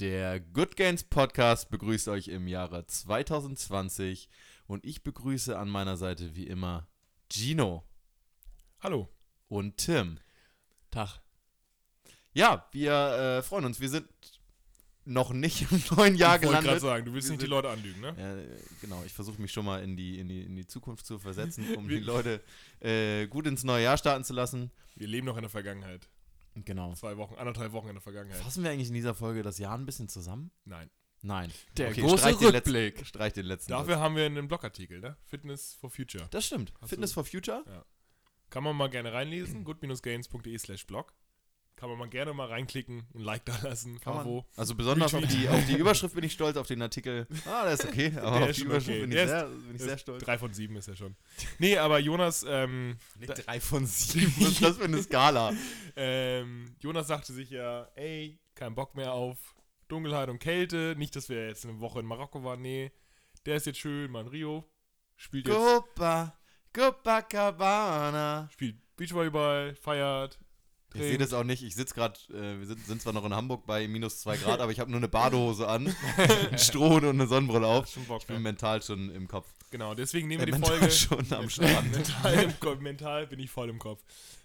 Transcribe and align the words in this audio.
Der 0.00 0.40
Good 0.40 0.76
Gains 0.76 1.04
Podcast 1.04 1.68
begrüßt 1.68 2.08
euch 2.08 2.28
im 2.28 2.48
Jahre 2.48 2.86
2020 2.86 4.30
und 4.66 4.82
ich 4.82 5.02
begrüße 5.02 5.58
an 5.58 5.68
meiner 5.68 5.98
Seite 5.98 6.34
wie 6.34 6.46
immer 6.46 6.88
Gino 7.30 7.84
Hallo. 8.80 9.10
und 9.50 9.76
Tim. 9.76 10.18
Tag. 10.90 11.20
Ja, 12.32 12.66
wir 12.72 12.92
äh, 12.92 13.42
freuen 13.42 13.66
uns. 13.66 13.78
Wir 13.78 13.90
sind 13.90 14.08
noch 15.04 15.34
nicht 15.34 15.70
im 15.70 15.82
neuen 15.94 16.14
Jahr 16.14 16.36
ich 16.36 16.44
wollte 16.44 16.62
gerade 16.62 16.62
gelandet. 16.62 16.80
sagen, 16.80 17.04
du 17.04 17.12
willst 17.12 17.28
Wir 17.28 17.32
nicht 17.32 17.42
die 17.42 17.50
Leute 17.50 17.68
anlügen, 17.68 18.00
ne? 18.00 18.16
Äh, 18.16 18.58
genau, 18.80 19.02
ich 19.04 19.12
versuche 19.12 19.38
mich 19.38 19.52
schon 19.52 19.66
mal 19.66 19.82
in 19.82 19.98
die, 19.98 20.18
in, 20.18 20.28
die, 20.28 20.44
in 20.44 20.56
die 20.56 20.66
Zukunft 20.66 21.04
zu 21.04 21.18
versetzen, 21.18 21.74
um 21.76 21.88
die 21.90 21.98
Leute 21.98 22.40
äh, 22.80 23.26
gut 23.26 23.46
ins 23.46 23.64
neue 23.64 23.84
Jahr 23.84 23.98
starten 23.98 24.24
zu 24.24 24.32
lassen. 24.32 24.70
Wir 24.96 25.08
leben 25.08 25.26
noch 25.26 25.36
in 25.36 25.42
der 25.42 25.50
Vergangenheit. 25.50 26.08
Genau. 26.54 26.94
Zwei 26.94 27.16
Wochen, 27.16 27.34
anderthalb 27.34 27.72
Wochen 27.72 27.88
in 27.88 27.94
der 27.94 28.02
Vergangenheit. 28.02 28.40
Fassen 28.42 28.64
wir 28.64 28.70
eigentlich 28.70 28.88
in 28.88 28.94
dieser 28.94 29.14
Folge 29.14 29.42
das 29.42 29.58
Jahr 29.58 29.76
ein 29.78 29.86
bisschen 29.86 30.08
zusammen? 30.08 30.50
Nein. 30.64 30.90
Nein. 31.22 31.52
Der 31.76 31.90
Okay, 31.90 32.00
große 32.00 32.18
streich 32.18 32.36
den 32.38 32.50
letzten- 32.52 32.70
Rückblick. 32.76 33.06
Streich 33.06 33.32
den 33.34 33.46
letzten. 33.46 33.72
Dafür 33.72 33.98
haben 34.00 34.16
wir 34.16 34.24
einen 34.26 34.48
Blogartikel, 34.48 35.00
ne? 35.00 35.16
Fitness 35.26 35.74
for 35.74 35.90
Future. 35.90 36.26
Das 36.30 36.46
stimmt. 36.46 36.72
Hast 36.80 36.88
Fitness 36.90 37.10
du- 37.10 37.14
for 37.14 37.24
Future? 37.24 37.84
Kann 38.48 38.64
man 38.64 38.74
mal 38.74 38.88
gerne 38.90 39.12
reinlesen. 39.12 39.62
good-gains.de 39.64 40.58
slash 40.58 40.86
blog. 40.86 41.12
Kann 41.80 41.88
man 41.88 41.98
mal 41.98 42.10
gerne 42.10 42.34
mal 42.34 42.46
reinklicken, 42.46 43.06
ein 43.14 43.20
Like 43.20 43.42
da 43.46 43.58
lassen. 43.62 43.98
Kann 44.02 44.14
man. 44.14 44.24
Bravo. 44.24 44.44
Also 44.54 44.74
besonders 44.74 45.14
auf 45.14 45.26
die, 45.26 45.48
auf 45.48 45.64
die 45.64 45.76
Überschrift 45.76 46.14
bin 46.14 46.22
ich 46.24 46.34
stolz, 46.34 46.58
auf 46.58 46.66
den 46.66 46.82
Artikel. 46.82 47.26
Ah, 47.46 47.64
der 47.64 47.72
ist 47.72 47.86
okay, 47.86 48.12
aber 48.20 48.32
Der 48.36 48.42
auf 48.42 48.50
ist 48.50 48.60
die 48.60 48.64
Überschrift 48.64 48.88
okay. 48.90 49.00
bin 49.00 49.10
ich, 49.12 49.16
Der 49.16 49.26
sehr, 49.28 49.44
bin 49.46 49.76
ich 49.76 49.82
sehr 49.82 49.96
stolz. 49.96 50.22
Drei 50.22 50.36
von 50.36 50.52
sieben 50.52 50.76
ist 50.76 50.88
ja 50.88 50.94
schon. 50.94 51.16
Nee, 51.58 51.78
aber 51.78 51.98
Jonas, 51.98 52.44
ähm, 52.46 52.98
drei 53.26 53.60
von 53.60 53.86
sieben. 53.86 54.30
Was 54.40 54.48
ist 54.50 54.62
das 54.62 54.76
für 54.76 54.84
eine 54.84 55.02
Skala? 55.02 55.54
ähm, 55.96 56.66
Jonas 56.80 57.06
sagte 57.06 57.32
sich 57.32 57.48
ja, 57.48 57.88
ey, 57.94 58.38
kein 58.54 58.74
Bock 58.74 58.94
mehr 58.94 59.14
auf 59.14 59.38
Dunkelheit 59.88 60.28
und 60.28 60.38
Kälte. 60.38 60.94
Nicht, 60.98 61.16
dass 61.16 61.30
wir 61.30 61.46
jetzt 61.46 61.64
eine 61.64 61.80
Woche 61.80 62.00
in 62.00 62.04
Marokko 62.06 62.44
waren. 62.44 62.60
Nee, 62.60 62.92
der 63.46 63.56
ist 63.56 63.64
jetzt 63.64 63.78
schön, 63.78 64.10
mal 64.10 64.20
in 64.20 64.28
Rio. 64.28 64.68
Spielt 65.16 65.46
jetzt 65.48 65.56
Copa, 65.56 66.36
Copacabana. 66.74 68.50
spielt 68.52 68.76
Beachvolleyball, 68.96 69.74
feiert. 69.76 70.38
Ich 70.94 71.00
sehe 71.02 71.18
das 71.18 71.32
auch 71.32 71.44
nicht. 71.44 71.62
Ich 71.62 71.74
sitze 71.74 71.94
gerade, 71.94 72.18
äh, 72.30 72.58
wir 72.58 72.66
sind, 72.66 72.84
sind 72.84 73.00
zwar 73.02 73.12
noch 73.12 73.24
in 73.24 73.34
Hamburg 73.34 73.64
bei 73.66 73.86
minus 73.86 74.20
zwei 74.20 74.36
Grad, 74.38 74.60
aber 74.60 74.72
ich 74.72 74.80
habe 74.80 74.90
nur 74.90 74.98
eine 74.98 75.08
Badehose 75.08 75.68
an, 75.68 75.94
Stroh 76.56 76.96
und 76.96 77.04
eine 77.04 77.26
Sonnenbrille 77.26 77.66
auf. 77.66 77.86
Schon 77.88 78.04
Bock, 78.06 78.20
Ich 78.22 78.26
bin 78.26 78.36
ne? 78.36 78.42
mental 78.42 78.82
schon 78.82 79.10
im 79.10 79.28
Kopf. 79.28 79.48
Genau, 79.70 79.94
deswegen 79.94 80.26
nehmen 80.26 80.42
Äh, 80.42 80.46
wir 80.46 80.52
die 80.52 80.58
mental 80.60 80.78
Folge. 80.78 80.92
schon 80.92 81.32
am 81.32 81.48
Strand. 81.48 81.92
mental, 81.92 82.54
Kopf, 82.58 82.80
mental 82.80 83.26
bin 83.28 83.38
ich 83.38 83.50
voll 83.50 83.68
im 83.68 83.78
Kopf. 83.78 84.02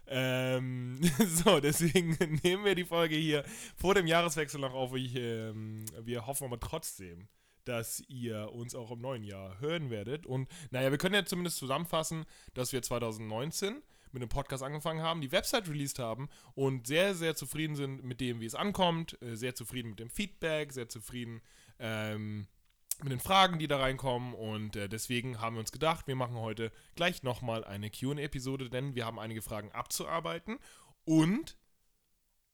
Ähm, 0.08 1.00
so, 1.44 1.60
deswegen 1.60 2.12
nehmen 2.44 2.64
wir 2.64 2.76
die 2.76 2.86
Folge 2.86 3.16
hier 3.16 3.44
vor 3.76 3.96
dem 3.96 4.06
Jahreswechsel 4.06 4.60
noch 4.60 4.73
auf. 4.73 4.94
Ich, 4.96 5.16
ähm, 5.16 5.86
wir 6.04 6.28
hoffen 6.28 6.46
aber 6.46 6.60
trotzdem, 6.60 7.28
dass 7.64 8.04
ihr 8.08 8.52
uns 8.54 8.76
auch 8.76 8.92
im 8.92 9.00
neuen 9.02 9.23
Jahr 9.23 9.60
hören 9.60 9.90
werdet. 9.90 10.28
Und 10.28 10.48
naja, 10.70 10.92
wir 10.92 11.00
können 11.00 11.16
ja 11.16 11.26
zumindest 11.26 11.58
zusammenfassen, 11.58 12.26
dass 12.54 12.72
wir 12.72 12.84
2019 12.84 13.82
mit 14.16 14.23
dem 14.23 14.30
Podcast 14.30 14.63
angefangen 14.63 15.03
haben, 15.03 15.21
die 15.21 15.31
Website 15.31 15.67
released 15.69 15.99
haben 15.99 16.30
und 16.55 16.88
sehr, 16.88 17.13
sehr 17.13 17.35
zufrieden 17.35 17.75
sind 17.75 18.03
mit 18.03 18.19
dem, 18.21 18.39
wie 18.39 18.45
es 18.45 18.55
ankommt, 18.55 19.21
äh, 19.21 19.35
sehr 19.35 19.53
zufrieden 19.53 19.89
mit 19.89 19.99
dem 19.99 20.09
Feedback, 20.09 20.73
sehr 20.73 20.89
zufrieden 20.89 21.41
ähm, 21.77 22.47
mit 23.03 23.11
den 23.11 23.19
Fragen, 23.19 23.59
die 23.59 23.67
da 23.67 23.77
reinkommen. 23.77 24.33
Und 24.33 24.75
äh, 24.75 24.89
deswegen 24.89 25.41
haben 25.41 25.55
wir 25.55 25.59
uns 25.59 25.71
gedacht, 25.71 26.08
wir 26.08 26.16
machen 26.16 26.38
heute 26.38 26.71
gleich 26.95 27.23
nochmal 27.23 27.63
eine 27.63 27.89
QA-Episode, 27.89 28.69
denn 28.69 28.95
wir 28.95 29.05
haben 29.05 29.19
einige 29.19 29.41
Fragen 29.41 29.71
abzuarbeiten. 29.71 30.58
Und 31.03 31.58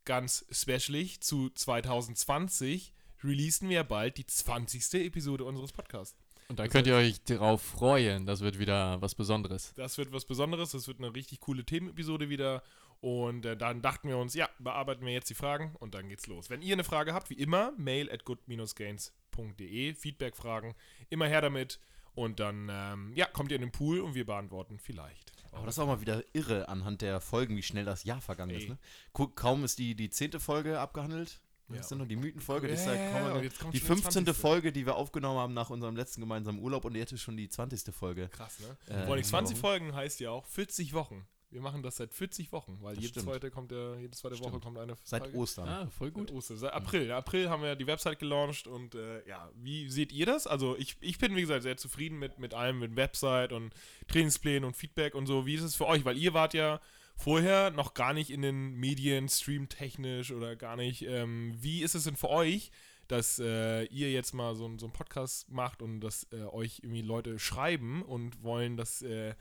ganz 0.03 0.45
specialig 0.51 1.21
zu 1.21 1.49
2020 1.49 2.93
releasen 3.23 3.69
wir 3.69 3.83
bald 3.83 4.17
die 4.17 4.25
20. 4.25 5.05
Episode 5.05 5.45
unseres 5.45 5.71
Podcasts. 5.71 6.20
Und 6.51 6.59
da 6.59 6.67
könnt 6.67 6.85
ihr 6.85 6.95
euch 6.95 7.21
darauf 7.23 7.61
freuen. 7.61 8.25
Das 8.25 8.41
wird 8.41 8.59
wieder 8.59 9.01
was 9.01 9.15
Besonderes. 9.15 9.73
Das 9.75 9.97
wird 9.97 10.11
was 10.11 10.25
Besonderes, 10.25 10.71
das 10.71 10.87
wird 10.87 10.99
eine 10.99 11.15
richtig 11.15 11.39
coole 11.39 11.63
Themenepisode 11.63 12.29
wieder. 12.29 12.61
Und 12.99 13.45
äh, 13.45 13.55
dann 13.57 13.81
dachten 13.81 14.09
wir 14.09 14.17
uns, 14.17 14.33
ja, 14.35 14.47
bearbeiten 14.59 15.05
wir 15.05 15.13
jetzt 15.13 15.29
die 15.29 15.33
Fragen 15.33 15.75
und 15.79 15.95
dann 15.95 16.09
geht's 16.09 16.27
los. 16.27 16.49
Wenn 16.49 16.61
ihr 16.61 16.73
eine 16.73 16.83
Frage 16.83 17.13
habt, 17.13 17.29
wie 17.29 17.35
immer, 17.35 17.71
mail 17.77 18.11
at 18.11 18.25
good-gains.de, 18.25 19.93
Feedback-Fragen, 19.95 20.75
immer 21.09 21.25
her 21.27 21.41
damit. 21.41 21.79
Und 22.13 22.41
dann, 22.41 22.67
ähm, 22.69 23.13
ja, 23.15 23.25
kommt 23.27 23.51
ihr 23.51 23.55
in 23.55 23.61
den 23.61 23.71
Pool 23.71 24.01
und 24.01 24.13
wir 24.15 24.25
beantworten 24.25 24.77
vielleicht. 24.77 25.31
Aber 25.53 25.65
das 25.65 25.75
ist 25.75 25.79
auch 25.79 25.87
mal 25.87 26.01
wieder 26.01 26.21
irre 26.33 26.67
anhand 26.67 27.01
der 27.01 27.21
Folgen, 27.21 27.55
wie 27.55 27.63
schnell 27.63 27.85
das 27.85 28.03
Jahr 28.03 28.19
vergangen 28.21 28.55
ist. 28.55 28.63
Ey. 28.63 28.69
Ne? 28.71 28.77
Gu- 29.13 29.27
Kaum 29.33 29.63
ist 29.63 29.79
die, 29.79 29.95
die 29.95 30.09
zehnte 30.09 30.39
Folge 30.41 30.79
abgehandelt. 30.79 31.39
Ja, 31.73 31.79
Was 31.79 31.91
ist 31.91 31.97
noch 31.97 32.07
die 32.07 32.15
Mythenfolge? 32.15 32.67
Die, 32.67 32.73
ist 32.73 32.85
Ja, 32.85 32.93
ja 32.95 33.39
die 33.41 33.49
schon 33.49 33.71
die 33.71 33.79
15. 33.79 34.25
20.. 34.25 34.35
Folge, 34.35 34.71
die 34.71 34.85
wir 34.85 34.95
aufgenommen 34.95 35.39
haben 35.39 35.53
nach 35.53 35.69
unserem 35.69 35.95
letzten 35.95 36.21
gemeinsamen 36.21 36.59
Urlaub 36.59 36.85
und 36.85 36.95
jetzt 36.95 37.11
ist 37.11 37.21
schon 37.21 37.37
die 37.37 37.49
20. 37.49 37.93
Folge. 37.93 38.29
Krass, 38.29 38.59
ne? 38.59 38.77
Äh, 38.93 39.05
Vor 39.05 39.13
allem 39.15 39.23
20 39.23 39.55
Wochen. 39.57 39.61
Folgen 39.61 39.95
heißt 39.95 40.19
ja 40.19 40.31
auch 40.31 40.45
40 40.45 40.93
Wochen. 40.93 41.25
Wir 41.49 41.59
machen 41.59 41.83
das 41.83 41.97
seit 41.97 42.13
40 42.13 42.53
Wochen, 42.53 42.77
weil 42.79 42.95
Das 42.95 43.11
zweite, 43.11 43.51
kommt 43.51 43.73
ja, 43.73 43.95
jede 43.97 44.11
zweite 44.15 44.39
Woche 44.39 44.61
kommt 44.61 44.77
eine 44.77 44.95
Seit 45.03 45.23
Folge. 45.23 45.37
Ostern. 45.37 45.67
Ah, 45.67 45.87
voll 45.89 46.09
Gut. 46.09 46.27
gut. 46.27 46.37
Ostern. 46.37 46.55
Seit 46.55 46.71
April. 46.71 47.07
Im 47.07 47.11
April 47.11 47.49
haben 47.49 47.61
wir 47.61 47.75
die 47.75 47.87
Website 47.87 48.19
gelauncht 48.19 48.67
und 48.67 48.95
äh, 48.95 49.27
ja, 49.27 49.49
wie 49.55 49.89
seht 49.89 50.13
ihr 50.13 50.25
das? 50.25 50.47
Also 50.47 50.77
ich, 50.77 50.95
ich 51.01 51.17
bin, 51.17 51.35
wie 51.35 51.41
gesagt, 51.41 51.63
sehr 51.63 51.75
zufrieden 51.75 52.19
mit, 52.19 52.39
mit 52.39 52.53
allem, 52.53 52.79
mit 52.79 52.95
Website 52.95 53.51
und 53.51 53.73
Trainingsplänen 54.07 54.63
und 54.63 54.77
Feedback 54.77 55.13
und 55.13 55.25
so. 55.27 55.45
Wie 55.45 55.55
ist 55.55 55.63
es 55.63 55.75
für 55.75 55.87
euch? 55.87 56.05
Weil 56.05 56.17
ihr 56.17 56.33
wart 56.33 56.53
ja 56.53 56.79
vorher 57.21 57.71
noch 57.71 57.93
gar 57.93 58.13
nicht 58.13 58.29
in 58.29 58.41
den 58.41 58.73
Medien, 58.75 59.29
streamtechnisch 59.29 60.31
oder 60.31 60.55
gar 60.55 60.75
nicht. 60.75 61.03
Ähm, 61.03 61.53
wie 61.59 61.83
ist 61.83 61.95
es 61.95 62.03
denn 62.05 62.15
für 62.15 62.29
euch, 62.29 62.71
dass 63.07 63.39
äh, 63.39 63.83
ihr 63.85 64.11
jetzt 64.11 64.33
mal 64.33 64.55
so, 64.55 64.65
einen- 64.65 64.79
so 64.79 64.85
einen 64.85 64.93
Podcast 64.93 65.49
macht 65.51 65.81
und 65.81 65.99
dass 66.01 66.27
äh, 66.31 66.43
euch 66.45 66.79
irgendwie 66.83 67.01
Leute 67.01 67.39
schreiben 67.39 68.01
und 68.03 68.41
wollen, 68.43 68.77
dass 68.77 69.01
äh, 69.01 69.35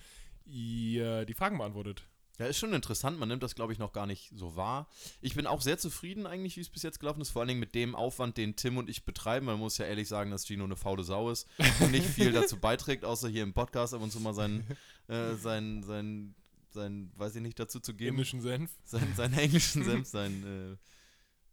ihr 0.44 1.24
die 1.24 1.34
Fragen 1.34 1.58
beantwortet? 1.58 2.02
Ja, 2.38 2.46
ist 2.46 2.56
schon 2.58 2.72
interessant. 2.72 3.18
Man 3.18 3.28
nimmt 3.28 3.42
das, 3.42 3.54
glaube 3.54 3.74
ich, 3.74 3.78
noch 3.78 3.92
gar 3.92 4.06
nicht 4.06 4.32
so 4.34 4.56
wahr. 4.56 4.88
Ich 5.20 5.34
bin 5.34 5.46
auch 5.46 5.60
sehr 5.60 5.76
zufrieden 5.76 6.26
eigentlich, 6.26 6.56
wie 6.56 6.62
es 6.62 6.70
bis 6.70 6.82
jetzt 6.82 6.98
gelaufen 6.98 7.20
ist. 7.20 7.28
Vor 7.28 7.40
allen 7.42 7.48
Dingen 7.48 7.60
mit 7.60 7.74
dem 7.74 7.94
Aufwand, 7.94 8.38
den 8.38 8.56
Tim 8.56 8.78
und 8.78 8.88
ich 8.88 9.04
betreiben. 9.04 9.44
Man 9.44 9.58
muss 9.58 9.76
ja 9.76 9.84
ehrlich 9.84 10.08
sagen, 10.08 10.30
dass 10.30 10.46
Gino 10.46 10.64
eine 10.64 10.74
faule 10.76 11.04
Sau 11.04 11.30
ist 11.30 11.46
und 11.80 11.90
nicht 11.90 12.06
viel 12.06 12.32
dazu 12.32 12.56
beiträgt, 12.58 13.04
außer 13.04 13.28
hier 13.28 13.42
im 13.42 13.52
Podcast 13.52 13.92
ab 13.92 14.00
und 14.00 14.10
zu 14.10 14.20
mal 14.20 14.32
sein, 14.32 14.66
äh, 15.08 15.34
sein, 15.34 15.82
sein, 15.82 16.34
sein, 16.72 17.12
weiß 17.16 17.36
ich 17.36 17.42
nicht, 17.42 17.58
dazu 17.58 17.80
zu 17.80 17.94
geben. 17.94 18.16
Indischen 18.16 18.40
Senf. 18.40 18.70
Sein, 18.84 19.14
seinen 19.16 19.34
englischen 19.34 19.84
Senf, 19.84 20.08
sein, 20.08 20.78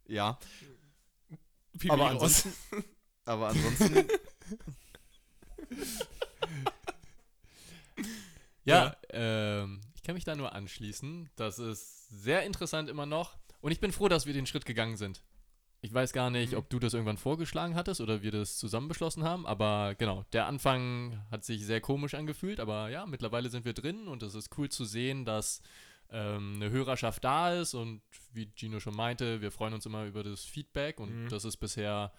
äh, 0.06 0.12
ja. 0.12 0.38
Pipi 1.72 1.90
Aber 1.90 2.10
ansonsten, 2.10 2.52
aber 3.24 3.48
ansonsten, 3.48 4.06
Ja, 8.68 8.94
ähm, 9.10 9.80
ich 9.94 10.02
kann 10.02 10.14
mich 10.14 10.24
da 10.24 10.36
nur 10.36 10.52
anschließen. 10.52 11.30
Das 11.36 11.58
ist 11.58 12.08
sehr 12.10 12.42
interessant 12.44 12.90
immer 12.90 13.06
noch. 13.06 13.38
Und 13.62 13.72
ich 13.72 13.80
bin 13.80 13.92
froh, 13.92 14.08
dass 14.08 14.26
wir 14.26 14.34
den 14.34 14.46
Schritt 14.46 14.66
gegangen 14.66 14.98
sind. 14.98 15.22
Ich 15.80 15.94
weiß 15.94 16.12
gar 16.12 16.30
nicht, 16.30 16.52
Mhm. 16.52 16.58
ob 16.58 16.70
du 16.70 16.78
das 16.80 16.92
irgendwann 16.94 17.18
vorgeschlagen 17.18 17.74
hattest 17.76 18.00
oder 18.00 18.22
wir 18.22 18.32
das 18.32 18.58
zusammen 18.58 18.88
beschlossen 18.88 19.22
haben, 19.22 19.46
aber 19.46 19.94
genau, 19.96 20.24
der 20.32 20.46
Anfang 20.46 21.22
hat 21.30 21.44
sich 21.44 21.64
sehr 21.64 21.80
komisch 21.80 22.14
angefühlt, 22.14 22.58
aber 22.58 22.88
ja, 22.88 23.06
mittlerweile 23.06 23.48
sind 23.48 23.64
wir 23.64 23.74
drin 23.74 24.08
und 24.08 24.22
es 24.24 24.34
ist 24.34 24.50
cool 24.58 24.68
zu 24.68 24.84
sehen, 24.84 25.24
dass 25.24 25.62
ähm, 26.10 26.54
eine 26.56 26.70
Hörerschaft 26.70 27.22
da 27.22 27.54
ist 27.54 27.74
und 27.74 28.00
wie 28.32 28.50
Gino 28.56 28.80
schon 28.80 28.96
meinte, 28.96 29.40
wir 29.40 29.52
freuen 29.52 29.74
uns 29.74 29.86
immer 29.86 30.04
über 30.06 30.22
das 30.24 30.42
Feedback 30.44 30.98
und 30.98 31.24
Mhm. 31.24 31.28
das 31.28 31.44
ist 31.44 31.58
bisher 31.58 32.12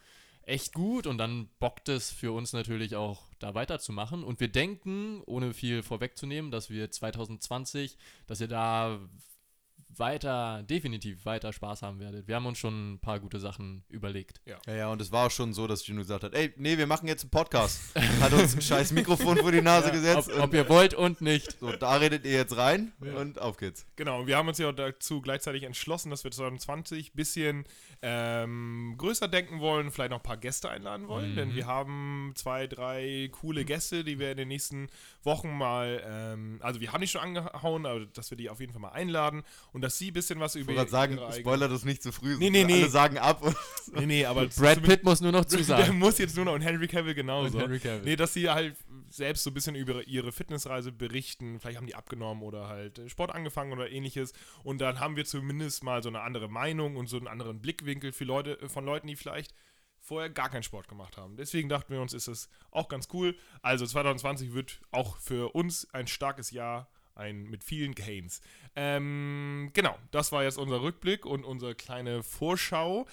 echt 0.43 0.73
gut 0.73 1.05
und 1.05 1.17
dann 1.17 1.49
bockt 1.59 1.89
es 1.89 2.11
für 2.11 2.31
uns 2.31 2.53
natürlich 2.53 2.95
auch 2.95 3.23
da 3.39 3.53
weiterzumachen 3.55 4.23
und 4.23 4.39
wir 4.39 4.47
denken, 4.47 5.21
ohne 5.25 5.53
viel 5.53 5.83
vorwegzunehmen, 5.83 6.49
dass 6.49 6.69
wir 6.69 6.89
2020, 6.91 7.97
dass 8.25 8.41
ihr 8.41 8.47
da 8.47 8.99
weiter, 9.97 10.63
definitiv 10.63 11.25
weiter 11.25 11.51
Spaß 11.51 11.81
haben 11.81 11.99
werdet. 11.99 12.27
Wir 12.27 12.35
haben 12.35 12.45
uns 12.45 12.57
schon 12.59 12.93
ein 12.93 12.99
paar 12.99 13.19
gute 13.19 13.39
Sachen 13.39 13.83
überlegt. 13.89 14.39
ja, 14.45 14.57
ja, 14.73 14.89
und 14.91 15.01
es 15.01 15.11
war 15.11 15.27
auch 15.27 15.31
schon 15.31 15.53
so, 15.53 15.67
dass 15.67 15.83
Gino 15.83 15.99
gesagt 16.01 16.23
hat, 16.23 16.33
ey, 16.33 16.53
nee, 16.57 16.77
wir 16.77 16.87
machen 16.87 17.07
jetzt 17.07 17.23
einen 17.23 17.31
Podcast. 17.31 17.81
Hat 18.21 18.31
uns 18.33 18.55
ein 18.55 18.61
scheiß 18.61 18.91
Mikrofon 18.93 19.37
vor 19.37 19.51
die 19.51 19.61
Nase 19.61 19.87
Ob, 19.87 19.93
gesetzt. 19.93 20.31
ob 20.31 20.43
und, 20.43 20.53
ihr 20.53 20.69
wollt 20.69 20.93
und 20.93 21.21
nicht. 21.21 21.59
so, 21.59 21.71
da 21.71 21.95
redet 21.95 22.23
ihr 22.25 22.33
jetzt 22.33 22.55
rein 22.55 22.93
Ja. 23.03 23.15
und 23.15 23.39
auf 23.41 23.57
geht's. 23.57 23.85
Genau, 23.95 24.19
und 24.21 24.27
wir 24.27 24.37
haben 24.37 24.47
uns 24.47 24.57
ja 24.59 24.69
auch 24.69 24.73
dazu 24.75 25.21
gleichzeitig 25.21 25.63
entschlossen, 25.63 26.09
dass 26.11 26.23
wir 26.23 26.31
2020 26.31 27.09
ein 27.09 27.15
bisschen 27.15 27.65
ähm, 28.01 28.95
größer 28.97 29.27
denken 29.27 29.59
wollen, 29.59 29.91
vielleicht 29.91 30.11
noch 30.11 30.19
ein 30.19 30.23
paar 30.23 30.37
Gäste 30.37 30.69
einladen 30.69 31.07
wollen, 31.07 31.31
Mhm. 31.31 31.35
denn 31.35 31.55
wir 31.55 31.67
haben 31.67 32.31
zwei, 32.35 32.67
drei 32.67 33.29
coole 33.33 33.65
Gäste, 33.65 34.03
die 34.03 34.19
wir 34.19 34.31
in 34.31 34.37
den 34.37 34.47
nächsten 34.47 34.87
Wochen 35.23 35.49
mal, 35.57 36.01
ähm, 36.05 36.59
also 36.61 36.79
wir 36.79 36.93
haben 36.93 37.01
die 37.01 37.07
schon 37.07 37.21
angehauen, 37.21 37.85
aber 37.85 38.05
dass 38.05 38.29
wir 38.31 38.37
die 38.37 38.49
auf 38.49 38.59
jeden 38.61 38.71
Fall 38.71 38.81
mal 38.81 38.89
einladen 38.93 39.43
und 39.73 39.78
dass 39.81 39.97
sie 39.97 40.11
ein 40.11 40.13
bisschen 40.13 40.39
was 40.39 40.55
Ich 40.55 40.61
über 40.63 40.75
wollte 40.75 40.89
gerade 40.91 41.17
sagen, 41.17 41.33
Spoiler 41.39 41.67
das 41.67 41.83
nicht 41.85 42.01
zu 42.03 42.11
früh. 42.11 42.37
Nee, 42.37 42.49
nee, 42.49 42.63
nee. 42.63 42.73
Alle 42.81 42.89
sagen 42.89 43.17
ab. 43.17 43.41
Und 43.41 43.55
Nee, 43.93 44.05
nee, 44.05 44.25
aber 44.25 44.47
Brad 44.47 44.83
Pitt 44.83 45.03
muss 45.03 45.21
nur 45.21 45.31
noch 45.31 45.45
Der 45.45 45.57
zusagen. 45.57 45.97
muss 45.97 46.17
jetzt 46.17 46.35
nur 46.35 46.45
noch 46.45 46.53
und 46.53 46.61
Henry 46.61 46.87
Cavill 46.87 47.11
Und 47.11 47.15
genauso. 47.15 47.59
Henry 47.59 47.79
Cavill. 47.79 48.01
Nee, 48.05 48.15
dass 48.15 48.33
sie 48.33 48.49
halt 48.49 48.75
selbst 49.09 49.43
so 49.43 49.49
ein 49.49 49.53
bisschen 49.53 49.75
über 49.75 50.07
ihre 50.07 50.31
Fitnessreise 50.31 50.91
berichten. 50.91 51.59
Vielleicht 51.59 51.77
haben 51.77 51.87
die 51.87 51.95
abgenommen 51.95 52.43
oder 52.43 52.67
halt 52.67 53.01
Sport 53.07 53.31
angefangen 53.33 53.71
oder 53.73 53.89
ähnliches. 53.89 54.33
Und 54.63 54.79
dann 54.81 54.99
haben 54.99 55.15
wir 55.15 55.25
zumindest 55.25 55.83
mal 55.83 56.03
so 56.03 56.09
eine 56.09 56.21
andere 56.21 56.47
Meinung 56.49 56.95
und 56.95 57.07
so 57.07 57.17
einen 57.17 57.27
anderen 57.27 57.59
Blickwinkel 57.61 58.11
für 58.11 58.25
Leute, 58.25 58.59
äh, 58.61 58.69
von 58.69 58.85
Leuten, 58.85 59.07
die 59.07 59.15
vielleicht 59.15 59.53
vorher 60.01 60.29
gar 60.29 60.49
keinen 60.49 60.63
Sport 60.63 60.87
gemacht 60.87 61.17
haben. 61.17 61.35
Deswegen 61.35 61.69
dachten 61.69 61.93
wir 61.93 62.01
uns, 62.01 62.13
ist 62.13 62.27
es 62.27 62.49
auch 62.71 62.87
ganz 62.87 63.09
cool. 63.13 63.35
Also 63.61 63.85
2020 63.85 64.53
wird 64.53 64.79
auch 64.91 65.17
für 65.17 65.53
uns 65.55 65.87
ein 65.93 66.07
starkes 66.07 66.51
Jahr, 66.51 66.89
ein 67.19 67.43
mit 67.43 67.63
vielen 67.63 67.93
Gains. 67.93 68.41
Ähm, 68.75 69.69
genau, 69.73 69.97
das 70.11 70.31
war 70.31 70.43
jetzt 70.43 70.57
unser 70.57 70.81
Rückblick 70.81 71.25
und 71.25 71.43
unsere 71.43 71.75
kleine 71.75 72.23
Vorschau. 72.23 73.05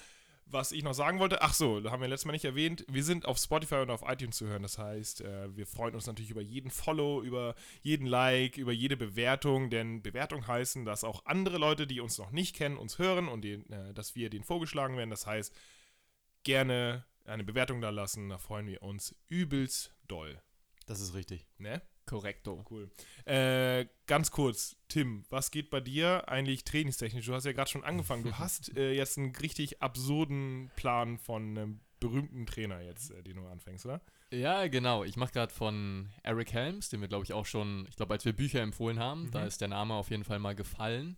Was 0.49 0.71
ich 0.71 0.81
noch 0.81 0.93
sagen 0.93 1.19
wollte, 1.19 1.41
ach 1.41 1.53
so, 1.53 1.81
da 1.81 1.91
haben 1.91 2.01
wir 2.01 2.07
letztes 2.07 2.25
Mal 2.25 2.31
nicht 2.31 2.45
erwähnt, 2.45 2.85
wir 2.87 3.03
sind 3.03 3.25
auf 3.25 3.37
Spotify 3.37 3.75
und 3.75 3.89
auf 3.89 4.03
iTunes 4.07 4.37
zu 4.37 4.47
hören. 4.47 4.61
Das 4.61 4.77
heißt, 4.77 5.19
äh, 5.19 5.53
wir 5.57 5.67
freuen 5.67 5.93
uns 5.93 6.07
natürlich 6.07 6.31
über 6.31 6.41
jeden 6.41 6.71
Follow, 6.71 7.21
über 7.21 7.53
jeden 7.81 8.07
Like, 8.07 8.57
über 8.57 8.71
jede 8.71 8.95
Bewertung, 8.95 9.69
denn 9.69 10.01
Bewertung 10.01 10.47
heißen, 10.47 10.85
dass 10.85 11.03
auch 11.03 11.25
andere 11.25 11.57
Leute, 11.57 11.85
die 11.85 11.99
uns 11.99 12.17
noch 12.17 12.31
nicht 12.31 12.55
kennen, 12.55 12.77
uns 12.77 12.97
hören 12.97 13.27
und 13.27 13.41
den, 13.41 13.69
äh, 13.69 13.93
dass 13.93 14.15
wir 14.15 14.29
denen 14.29 14.45
vorgeschlagen 14.45 14.95
werden. 14.95 15.09
Das 15.09 15.27
heißt, 15.27 15.53
gerne 16.43 17.03
eine 17.25 17.43
Bewertung 17.43 17.81
da 17.81 17.89
lassen, 17.89 18.29
da 18.29 18.37
freuen 18.37 18.67
wir 18.67 18.81
uns 18.81 19.13
übelst 19.27 19.93
doll. 20.07 20.41
Das 20.85 21.01
ist 21.01 21.13
richtig. 21.13 21.45
Ne? 21.57 21.81
Korrekto. 22.07 22.65
Cool. 22.71 22.89
Äh, 23.25 23.85
ganz 24.07 24.31
kurz, 24.31 24.75
Tim, 24.87 25.25
was 25.29 25.51
geht 25.51 25.69
bei 25.69 25.79
dir 25.81 26.27
eigentlich 26.27 26.63
trainingstechnisch? 26.63 27.25
Du 27.27 27.33
hast 27.35 27.45
ja 27.45 27.51
gerade 27.51 27.69
schon 27.69 27.83
angefangen. 27.83 28.23
Du 28.23 28.33
hast 28.39 28.75
äh, 28.75 28.93
jetzt 28.93 29.17
einen 29.19 29.35
richtig 29.35 29.81
absurden 29.83 30.71
Plan 30.75 31.19
von 31.19 31.43
einem 31.57 31.79
berühmten 31.99 32.45
Trainer 32.45 32.81
jetzt, 32.81 33.11
äh, 33.11 33.21
den 33.21 33.35
du 33.37 33.45
anfängst, 33.47 33.85
oder? 33.85 34.01
Ja, 34.31 34.67
genau. 34.67 35.03
Ich 35.03 35.15
mache 35.17 35.31
gerade 35.33 35.53
von 35.53 36.09
Eric 36.23 36.51
Helms, 36.53 36.89
den 36.89 37.01
wir, 37.01 37.07
glaube 37.07 37.23
ich, 37.25 37.33
auch 37.33 37.45
schon, 37.45 37.85
ich 37.89 37.95
glaube, 37.95 38.13
als 38.13 38.25
wir 38.25 38.33
Bücher 38.33 38.61
empfohlen 38.61 38.99
haben, 38.99 39.25
Mhm. 39.25 39.31
da 39.31 39.45
ist 39.45 39.61
der 39.61 39.67
Name 39.69 39.93
auf 39.93 40.09
jeden 40.09 40.23
Fall 40.23 40.39
mal 40.39 40.53
gefallen. 40.55 41.17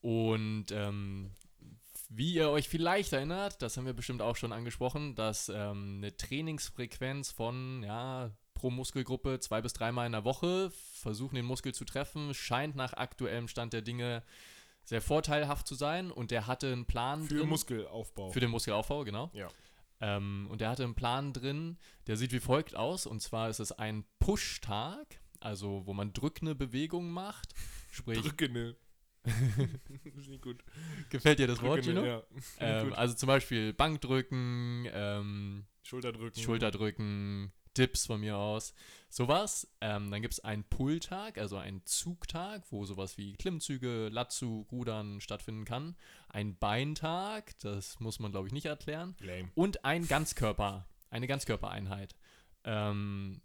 Und 0.00 0.66
ähm, 0.72 1.30
wie 2.10 2.34
ihr 2.34 2.50
euch 2.50 2.68
vielleicht 2.68 3.12
erinnert, 3.14 3.62
das 3.62 3.76
haben 3.76 3.86
wir 3.86 3.94
bestimmt 3.94 4.20
auch 4.20 4.36
schon 4.36 4.52
angesprochen, 4.52 5.14
dass 5.14 5.48
ähm, 5.48 5.94
eine 5.98 6.14
Trainingsfrequenz 6.16 7.30
von, 7.30 7.82
ja, 7.84 8.32
pro 8.62 8.70
Muskelgruppe 8.70 9.40
zwei 9.40 9.60
bis 9.60 9.72
dreimal 9.72 10.06
in 10.06 10.12
der 10.12 10.24
Woche 10.24 10.70
versuchen, 10.70 11.34
den 11.34 11.44
Muskel 11.44 11.74
zu 11.74 11.84
treffen, 11.84 12.32
scheint 12.32 12.76
nach 12.76 12.92
aktuellem 12.92 13.48
Stand 13.48 13.72
der 13.72 13.82
Dinge 13.82 14.22
sehr 14.84 15.02
vorteilhaft 15.02 15.66
zu 15.66 15.74
sein. 15.74 16.12
Und 16.12 16.30
der 16.30 16.46
hatte 16.46 16.72
einen 16.72 16.86
Plan 16.86 17.24
Für 17.24 17.38
drin. 17.38 17.48
Muskelaufbau. 17.48 18.30
Für 18.30 18.38
den 18.38 18.50
Muskelaufbau, 18.50 19.02
genau. 19.02 19.32
Ja. 19.34 19.48
Ähm, 20.00 20.46
und 20.48 20.60
der 20.60 20.70
hatte 20.70 20.84
einen 20.84 20.94
Plan 20.94 21.32
drin, 21.32 21.76
der 22.06 22.16
sieht 22.16 22.32
wie 22.32 22.38
folgt 22.38 22.76
aus. 22.76 23.04
Und 23.04 23.20
zwar 23.20 23.50
ist 23.50 23.58
es 23.58 23.72
ein 23.72 24.04
Push-Tag, 24.20 25.20
also 25.40 25.82
wo 25.84 25.92
man 25.92 26.12
drückende 26.12 26.54
Bewegungen 26.54 27.10
macht. 27.10 27.54
Sprich, 27.90 28.20
Drückende. 28.22 28.76
ist 30.16 30.28
nicht 30.28 30.42
gut. 30.42 30.64
gefällt 31.10 31.40
dir 31.40 31.48
das 31.48 31.62
Wort, 31.62 31.84
Drückende, 31.84 32.02
Gino? 32.02 32.12
ja. 32.60 32.82
Ähm, 32.82 32.92
also 32.94 33.14
zum 33.14 33.26
Beispiel 33.26 33.72
Bankdrücken, 33.72 34.88
ähm, 34.92 35.66
Schulterdrücken. 35.82 36.42
Schulterdrücken, 36.42 37.52
Dips 37.76 38.06
von 38.06 38.20
mir 38.20 38.36
aus, 38.36 38.74
sowas. 39.08 39.66
Ähm, 39.80 40.10
dann 40.10 40.22
gibt 40.22 40.34
es 40.34 40.40
einen 40.40 40.64
Pull-Tag, 40.64 41.38
also 41.38 41.56
einen 41.56 41.84
Zugtag, 41.84 42.62
wo 42.70 42.84
sowas 42.84 43.16
wie 43.18 43.34
Klimmzüge, 43.34 44.08
Latzug, 44.08 44.70
Rudern 44.72 45.20
stattfinden 45.20 45.64
kann. 45.64 45.96
Ein 46.28 46.56
Beintag, 46.56 47.58
das 47.60 47.98
muss 48.00 48.18
man 48.18 48.30
glaube 48.32 48.46
ich 48.48 48.52
nicht 48.52 48.66
erklären. 48.66 49.14
Lame. 49.20 49.50
Und 49.54 49.84
ein 49.84 50.06
Ganzkörper, 50.06 50.86
eine 51.10 51.26
Ganzkörpereinheit. 51.26 52.14
Ähm, 52.64 53.40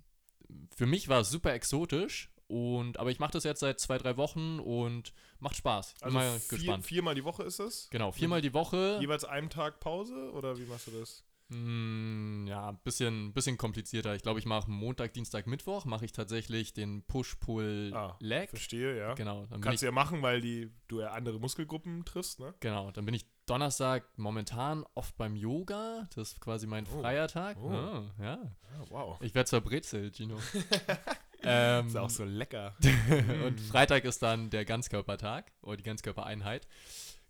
für 0.75 0.85
mich 0.85 1.09
war 1.09 1.21
es 1.21 1.29
super 1.29 1.53
exotisch, 1.53 2.29
und, 2.47 2.97
aber 2.97 3.11
ich 3.11 3.19
mache 3.19 3.31
das 3.31 3.43
jetzt 3.43 3.59
seit 3.59 3.77
zwei, 3.79 3.97
drei 3.97 4.15
Wochen 4.15 4.59
und 4.59 5.13
macht 5.39 5.57
Spaß. 5.57 5.93
Ich 5.95 5.99
bin 5.99 6.05
Also 6.05 6.17
mal 6.17 6.39
vier, 6.39 6.57
gespannt. 6.57 6.85
viermal 6.85 7.15
die 7.15 7.25
Woche 7.25 7.43
ist 7.43 7.59
es? 7.59 7.89
Genau, 7.89 8.13
viermal 8.13 8.41
die 8.41 8.53
Woche. 8.53 8.97
Jeweils 9.01 9.25
einen 9.25 9.49
Tag 9.49 9.81
Pause 9.81 10.31
oder 10.31 10.57
wie 10.57 10.65
machst 10.65 10.87
du 10.87 10.91
das? 10.91 11.25
Mm, 11.49 12.45
ja, 12.47 12.69
ein 12.69 12.77
bisschen, 12.83 13.31
bisschen 13.33 13.57
komplizierter. 13.57 14.13
Ich 14.15 14.21
glaube, 14.21 14.39
ich 14.39 14.45
mache 14.45 14.69
Montag, 14.69 15.13
Dienstag, 15.13 15.47
Mittwoch, 15.47 15.85
mache 15.85 16.03
ich 16.03 16.11
tatsächlich 16.11 16.73
den 16.73 17.03
Push-Pull-Leg. 17.03 18.49
Verstehe, 18.49 18.97
ja. 18.97 19.13
genau, 19.13 19.45
dann 19.45 19.61
Kannst 19.61 19.81
du 19.81 19.85
ja 19.85 19.91
machen, 19.93 20.21
weil 20.21 20.41
die, 20.41 20.69
du 20.89 20.99
ja 20.99 21.11
andere 21.11 21.39
Muskelgruppen 21.39 22.03
triffst, 22.03 22.39
ne? 22.39 22.53
genau, 22.59 22.91
dann 22.91 23.05
bin 23.05 23.13
ich 23.13 23.25
Donnerstag 23.45 24.03
momentan 24.17 24.83
oft 24.93 25.15
beim 25.17 25.37
Yoga. 25.37 26.09
Das 26.15 26.33
ist 26.33 26.41
quasi 26.41 26.67
mein 26.67 26.85
Oh. 26.93 26.99
freier 26.99 27.29
Tag. 27.29 27.57
Oh. 27.61 27.69
Ah, 27.69 28.03
ja. 28.21 28.33
Ah, 28.63 28.83
wow. 28.89 29.17
Ich 29.21 29.33
werde 29.33 29.49
zur 29.49 29.61
Brezel, 29.61 30.11
Gino. 30.13 30.37
ähm, 31.43 31.87
Ist 31.87 31.95
auch 31.95 32.09
so 32.09 32.25
lecker. 32.25 32.75
und 33.45 33.57
Freitag 33.61 34.03
ist 34.03 34.21
dann 34.21 34.49
der 34.49 34.65
Ganzkörpertag 34.65 35.53
oder 35.61 35.77
die 35.77 35.83
Ganzkörpereinheit. 35.83 36.67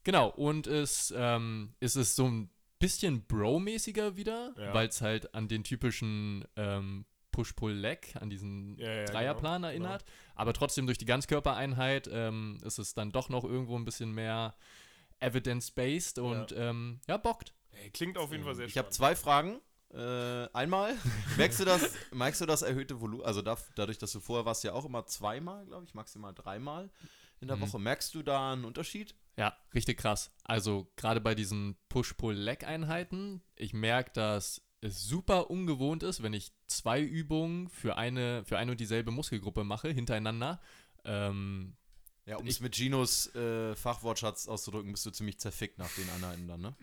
Genau, 0.04 0.30
und 0.30 0.66
es 0.66 1.14
ähm, 1.16 1.76
ist 1.80 1.96
es 1.98 2.16
so 2.16 2.26
ein 2.28 2.50
bisschen 2.80 3.26
Bro-mäßiger 3.26 4.16
wieder, 4.18 4.54
Ja. 4.58 4.74
weil 4.74 4.88
es 4.88 5.02
halt 5.02 5.34
an 5.34 5.48
den 5.48 5.64
typischen 5.64 6.46
ähm, 6.56 7.06
Push-Pull-Leg, 7.32 8.16
an 8.20 8.30
diesen 8.30 8.78
Ja, 8.80 8.92
ja, 8.92 9.06
Dreierplan 9.06 9.62
genau, 9.62 9.68
erinnert. 9.70 10.06
Aber 10.36 10.54
trotzdem 10.54 10.86
durch 10.88 10.98
die 10.98 11.06
Ganzkörpereinheit 11.06 12.10
ähm, 12.12 12.58
ist 12.64 12.80
es 12.80 12.94
dann 12.94 13.12
doch 13.12 13.30
noch 13.30 13.44
irgendwo 13.44 13.76
ein 13.78 13.86
bisschen 13.86 14.12
mehr 14.12 14.56
evidence-based 15.20 16.20
und 16.20 16.52
ja, 16.52 16.70
ähm, 16.70 17.00
ja 17.08 17.18
bockt. 17.18 17.54
Hey, 17.72 17.90
klingt 17.92 18.18
auf 18.18 18.32
jeden 18.32 18.44
Fall 18.44 18.56
sehr 18.56 18.66
Ich 18.66 18.78
habe 18.78 18.90
zwei 18.90 19.16
Fragen. 19.16 19.60
Äh, 19.94 20.48
einmal, 20.54 20.96
merkst 21.38 21.62
du 21.62 21.66
das, 21.66 21.94
merkst 22.12 22.42
du 22.42 22.46
das 22.46 22.62
erhöhte 22.62 23.00
Volumen, 23.00 23.24
also 23.24 23.42
da, 23.42 23.58
dadurch, 23.76 23.98
dass 23.98 24.12
du 24.12 24.20
vorher 24.20 24.46
warst 24.46 24.64
ja 24.66 24.74
auch 24.74 24.84
immer 24.84 25.06
zweimal, 25.06 25.66
glaube 25.66 25.86
ich, 25.86 25.94
maximal 25.94 26.34
dreimal 26.34 26.90
in 27.40 27.48
der 27.48 27.56
Mhm. 27.56 27.62
Woche. 27.62 27.80
Merkst 27.80 28.14
du 28.14 28.22
da 28.22 28.52
einen 28.52 28.66
Unterschied? 28.66 29.16
Ja, 29.38 29.56
richtig 29.74 29.98
krass. 29.98 30.32
Also 30.44 30.92
gerade 30.96 31.22
bei 31.22 31.36
diesen 31.36 31.78
Push-Pull-Leg-Einheiten, 31.90 33.42
ich 33.56 33.74
merke, 33.74 34.12
dass 34.14 34.62
es 34.82 35.04
super 35.04 35.50
ungewohnt 35.50 36.04
ist, 36.04 36.24
wenn 36.24 36.34
ich 36.34 36.52
zwei 36.68 37.02
Übungen 37.02 37.70
für 37.70 37.98
eine, 37.98 38.44
für 38.46 38.58
eine 38.58 38.72
und 38.72 38.80
dieselbe 38.80 39.12
Muskelgruppe 39.12 39.64
mache, 39.64 39.90
hintereinander. 39.90 40.60
Ähm, 41.06 41.76
Ja, 42.26 42.38
um 42.38 42.48
es 42.48 42.60
mit 42.60 42.74
Ginos 42.74 43.34
äh, 43.36 43.76
Fachwortschatz 43.76 44.48
auszudrücken, 44.48 44.92
bist 44.92 45.06
du 45.06 45.12
ziemlich 45.12 45.40
zerfickt 45.40 45.78
nach 45.78 45.94
den 45.94 46.10
Einheiten 46.10 46.48
dann, 46.48 46.62
ne? 46.62 46.76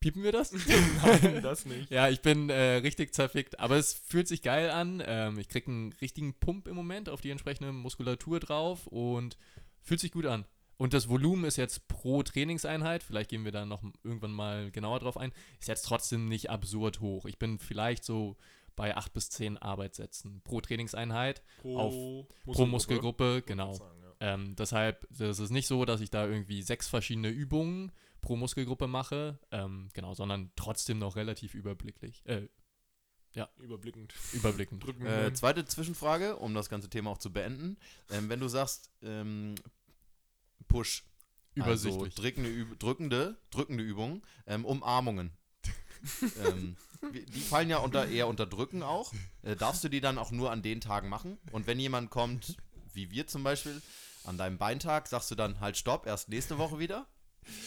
piepen 0.00 0.22
wir 0.22 0.32
das? 0.32 0.52
Nein, 1.02 1.42
das 1.42 1.66
nicht. 1.66 1.90
ja, 1.90 2.08
ich 2.08 2.20
bin 2.20 2.50
äh, 2.50 2.76
richtig 2.76 3.14
zerfickt, 3.14 3.58
aber 3.58 3.76
es 3.76 3.94
fühlt 3.94 4.28
sich 4.28 4.42
geil 4.42 4.70
an. 4.70 5.02
Ähm, 5.04 5.38
ich 5.38 5.48
kriege 5.48 5.70
einen 5.70 5.92
richtigen 5.94 6.34
Pump 6.34 6.68
im 6.68 6.76
Moment 6.76 7.08
auf 7.08 7.20
die 7.20 7.30
entsprechende 7.30 7.72
Muskulatur 7.72 8.40
drauf 8.40 8.86
und 8.86 9.36
fühlt 9.82 10.00
sich 10.00 10.12
gut 10.12 10.26
an. 10.26 10.44
Und 10.78 10.94
das 10.94 11.08
Volumen 11.08 11.44
ist 11.44 11.56
jetzt 11.56 11.88
pro 11.88 12.22
Trainingseinheit, 12.22 13.02
vielleicht 13.02 13.30
gehen 13.30 13.44
wir 13.44 13.52
da 13.52 13.66
noch 13.66 13.82
irgendwann 14.04 14.32
mal 14.32 14.70
genauer 14.70 15.00
drauf 15.00 15.16
ein, 15.16 15.32
ist 15.60 15.68
jetzt 15.68 15.82
trotzdem 15.82 16.28
nicht 16.28 16.50
absurd 16.50 17.00
hoch. 17.00 17.26
Ich 17.26 17.38
bin 17.38 17.58
vielleicht 17.58 18.04
so 18.04 18.36
bei 18.76 18.96
8 18.96 19.12
bis 19.12 19.28
10 19.30 19.58
Arbeitssätzen 19.58 20.40
pro 20.42 20.60
Trainingseinheit, 20.60 21.42
Pro, 21.60 22.28
pro 22.44 22.66
Muskelgruppe, 22.66 23.24
Wollte 23.24 23.38
ich 23.40 23.46
genau. 23.46 23.72
sagen, 23.74 24.00
ja. 24.02 24.14
Ähm, 24.20 24.54
deshalb, 24.54 25.06
das 25.10 25.40
ist 25.40 25.50
nicht 25.50 25.66
so, 25.66 25.84
dass 25.84 26.00
ich 26.00 26.10
da 26.10 26.26
irgendwie 26.26 26.62
sechs 26.62 26.86
verschiedene 26.86 27.28
Übungen 27.28 27.90
pro 28.20 28.36
Muskelgruppe 28.36 28.86
mache, 28.86 29.40
ähm, 29.50 29.88
genau, 29.94 30.14
sondern 30.14 30.52
trotzdem 30.54 31.00
noch 31.00 31.16
relativ 31.16 31.54
überblicklich, 31.54 32.22
äh, 32.24 32.48
Überblickend. 33.60 34.14
überblickend. 34.32 34.84
Drücken 34.84 35.06
Äh, 35.06 35.32
zweite 35.32 35.64
Zwischenfrage, 35.64 36.36
um 36.36 36.54
das 36.54 36.68
ganze 36.68 36.88
Thema 36.88 37.10
auch 37.10 37.18
zu 37.18 37.32
beenden. 37.32 37.76
Ähm, 38.10 38.28
wenn 38.28 38.40
du 38.40 38.48
sagst, 38.48 38.90
ähm, 39.02 39.54
Push, 40.66 41.04
Übersichtlich. 41.54 42.04
also 42.04 42.22
drückende, 42.22 42.76
drückende, 42.76 43.36
drückende 43.50 43.84
Übungen, 43.84 44.22
ähm, 44.46 44.64
Umarmungen. 44.64 45.32
ähm, 46.44 46.76
die 47.12 47.40
fallen 47.40 47.70
ja 47.70 47.78
unter, 47.78 48.08
eher 48.08 48.28
unter 48.28 48.46
Drücken 48.46 48.82
auch. 48.82 49.12
Äh, 49.42 49.56
darfst 49.56 49.82
du 49.84 49.88
die 49.88 50.00
dann 50.00 50.18
auch 50.18 50.30
nur 50.30 50.50
an 50.50 50.62
den 50.62 50.80
Tagen 50.80 51.08
machen? 51.08 51.38
Und 51.52 51.66
wenn 51.66 51.78
jemand 51.78 52.10
kommt, 52.10 52.56
wie 52.92 53.10
wir 53.10 53.26
zum 53.26 53.42
Beispiel, 53.44 53.80
an 54.24 54.36
deinem 54.36 54.58
Beintag, 54.58 55.08
sagst 55.08 55.30
du 55.30 55.34
dann 55.34 55.60
halt 55.60 55.76
Stopp, 55.76 56.06
erst 56.06 56.28
nächste 56.28 56.58
Woche 56.58 56.78
wieder? 56.78 57.06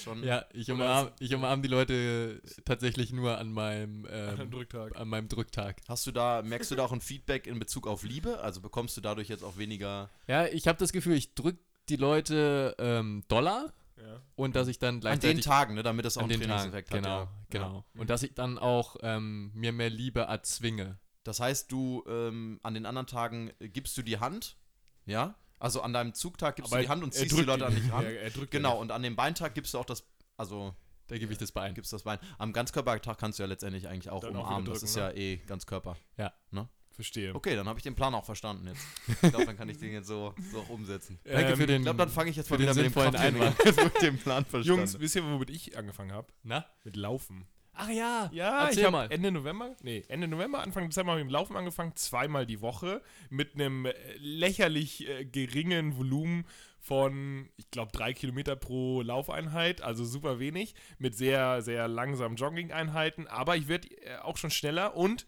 Schon 0.04 0.24
Ja, 0.24 0.46
ich 0.54 0.72
Oder 0.72 0.84
umarm, 0.84 1.12
ich 1.20 1.34
umarm 1.34 1.62
die 1.64 1.68
Leute 1.68 2.42
tatsächlich 2.66 3.12
nur 3.12 3.38
an 3.38 3.52
meinem, 3.52 4.06
An 4.06 4.40
ähm, 4.40 4.52
Drücktag. 4.52 4.96
an 4.96 5.08
meinem 5.08 5.28
Drücktag. 5.28 5.82
Hast 5.88 6.06
du 6.06 6.12
da, 6.12 6.44
merkst 6.44 6.70
du 6.70 6.76
da 6.76 6.86
auch 6.86 6.92
ein 6.92 7.02
Feedback 7.02 7.48
in 7.48 7.58
Bezug 7.58 7.88
auf 7.88 8.04
Liebe? 8.04 8.42
Also 8.42 8.62
bekommst 8.62 8.96
du 8.96 9.02
dadurch 9.02 9.28
jetzt 9.28 9.44
auch 9.44 9.58
weniger. 9.58 10.10
Ja, 10.28 10.46
ich 10.46 10.68
habe 10.68 10.78
das 10.78 10.92
Gefühl, 10.92 11.16
ich 11.16 11.34
drück 11.34 11.58
die 11.92 11.98
Leute 11.98 12.76
ähm, 12.80 13.24
doller 13.28 13.74
Ja. 13.98 14.22
und 14.36 14.56
dass 14.56 14.68
ich 14.68 14.80
dann 14.80 14.96
An 14.96 15.02
gleichzeitig 15.02 15.44
den 15.46 15.52
Tagen, 15.52 15.76
ne, 15.76 15.84
damit 15.84 16.06
das 16.06 16.18
auch 16.18 16.24
an 16.24 16.32
einen 16.32 16.40
den 16.40 16.50
Tagen, 16.50 16.72
Trainingseffekt 16.72 16.90
genau, 16.92 17.10
hat. 17.22 17.28
Ja. 17.28 17.36
genau. 17.50 17.86
Ja. 17.94 18.02
Und 18.02 18.10
dass 18.10 18.24
ich 18.24 18.34
dann 18.34 18.58
auch 18.58 18.96
ähm, 19.02 19.52
mir 19.54 19.72
mehr 19.72 19.90
Liebe 19.90 20.22
erzwinge. 20.22 20.98
Das 21.24 21.40
heißt, 21.40 21.72
du 21.72 22.04
ähm, 22.08 22.60
an 22.64 22.74
den 22.74 22.86
anderen 22.88 23.06
Tagen 23.08 23.52
gibst 23.60 23.96
du 23.98 24.02
die 24.02 24.18
Hand, 24.20 24.58
ja? 25.06 25.36
Also 25.60 25.82
an 25.84 25.94
deinem 25.94 26.16
Zugtag 26.16 26.56
gibst 26.56 26.74
du 26.74 26.78
die 26.80 26.90
Hand 26.90 27.04
und 27.04 27.14
ziehst 27.14 27.26
die 27.32 27.36
drückt 27.36 27.48
Leute 27.48 27.68
an 27.68 27.76
dich 27.76 27.92
ran. 27.94 28.04
Er, 28.04 28.22
er 28.24 28.30
drückt 28.32 28.50
Genau, 28.50 28.80
und 28.82 28.92
an 28.92 29.04
dem 29.04 29.16
Beintag 29.16 29.54
gibst 29.54 29.76
du 29.76 29.78
auch 29.78 29.86
das, 29.86 30.04
also 30.36 30.74
Da 31.06 31.18
gebe 31.20 31.32
ich 31.32 31.38
das 31.38 31.52
Bein. 31.52 31.76
gibst 31.76 31.94
das 31.94 32.02
Bein. 32.02 32.18
Am 32.40 32.52
Ganzkörpertag 32.54 33.20
kannst 33.20 33.38
du 33.38 33.44
ja 33.44 33.48
letztendlich 33.48 33.88
eigentlich 33.88 34.10
auch 34.10 34.22
Dann 34.22 34.36
auch 34.36 34.46
umarmen. 34.48 34.64
wieder 34.66 34.74
das 34.74 34.82
ist 34.82 34.96
drücken, 34.96 35.16
ja 35.18 35.22
eh 35.24 35.38
Ganzkörper. 35.38 35.96
nicht. 36.18 36.68
Verstehe. 37.02 37.34
Okay, 37.34 37.56
dann 37.56 37.68
habe 37.68 37.80
ich 37.80 37.84
den 37.84 37.96
Plan 37.96 38.14
auch 38.14 38.26
verstanden 38.26 38.68
jetzt. 38.68 38.86
Ich 39.08 39.30
glaube, 39.32 39.46
dann 39.46 39.58
kann 39.58 39.68
ich 39.70 39.78
den 39.78 39.92
jetzt 39.92 40.08
so, 40.08 40.34
so 40.52 40.60
auch 40.60 40.70
umsetzen. 40.70 41.20
Danke 41.24 41.52
Ähm, 41.54 41.58
für 41.58 41.66
den. 41.66 41.78
Ich 41.82 41.86
glaube, 41.86 41.98
dann 41.98 42.10
fange 42.10 42.30
ich 42.30 42.36
jetzt 42.36 42.50
mal 42.52 42.60
wieder 42.60 42.74
mit 42.76 42.86
dem 42.86 42.94
Krafttraining 42.94 43.42
Einwand. 43.42 43.84
mit 43.84 44.02
dem 44.02 44.18
Plan 44.20 44.46
verstanden. 44.46 44.80
Jungs, 44.82 45.00
wisst 45.00 45.16
ihr, 45.16 45.24
womit 45.24 45.50
ich 45.50 45.76
angefangen 45.78 46.12
habe? 46.12 46.28
Na? 46.44 46.66
Mit 46.84 46.96
Laufen. 46.96 47.46
Ach 47.74 47.90
ja, 47.90 48.30
Ja, 48.34 48.66
erzähl 48.66 48.80
ich 48.80 48.86
habe 48.86 48.92
mal. 48.92 49.12
Ende 49.12 49.32
November, 49.32 49.76
nee, 49.82 50.04
Ende 50.10 50.28
November, 50.28 50.60
Anfang 50.62 50.84
Dezember 50.90 51.14
habe 51.14 51.22
ich 51.22 51.26
mit 51.26 51.32
dem 51.32 51.34
Laufen 51.34 51.56
angefangen, 51.56 51.96
zweimal 51.96 52.46
die 52.46 52.60
Woche 52.62 53.02
mit 53.30 53.56
einem 53.56 53.86
äh, 53.86 53.94
lächerlich 54.18 55.08
äh, 55.08 55.24
geringen 55.26 55.96
Volumen 55.98 56.46
von, 56.80 57.50
ich 57.56 57.72
glaube, 57.72 57.92
drei 57.94 58.12
Kilometer 58.14 58.56
pro 58.58 59.02
Laufeinheit, 59.02 59.82
also 59.82 60.04
super 60.04 60.38
wenig, 60.40 60.76
mit 61.00 61.16
sehr, 61.16 61.62
sehr 61.62 61.88
langsamen 61.88 62.36
Jogging-Einheiten, 62.36 63.28
aber 63.28 63.56
ich 63.56 63.68
werde 63.70 63.88
äh, 64.02 64.18
auch 64.18 64.36
schon 64.38 64.52
schneller 64.52 64.96
und 64.98 65.26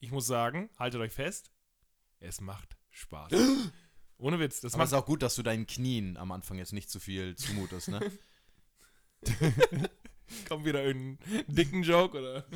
ich 0.00 0.10
muss 0.10 0.26
sagen, 0.26 0.70
haltet 0.78 1.00
euch 1.00 1.12
fest, 1.12 1.50
es 2.20 2.40
macht 2.40 2.76
Spaß. 2.90 3.32
Ohne 4.18 4.38
Witz, 4.38 4.60
das 4.60 4.74
Aber 4.74 4.78
macht 4.82 4.86
es 4.86 4.92
ist 4.92 4.98
auch 4.98 5.06
gut, 5.06 5.22
dass 5.22 5.34
du 5.34 5.42
deinen 5.42 5.66
Knien 5.66 6.16
am 6.16 6.30
Anfang 6.32 6.56
jetzt 6.58 6.72
nicht 6.72 6.88
zu 6.88 7.00
viel 7.00 7.34
zumutest, 7.36 7.88
ne? 7.88 8.00
kommt 10.48 10.64
wieder 10.64 10.82
irgendein 10.84 11.18
dicken 11.48 11.82
Joke 11.82 12.18
oder 12.18 12.46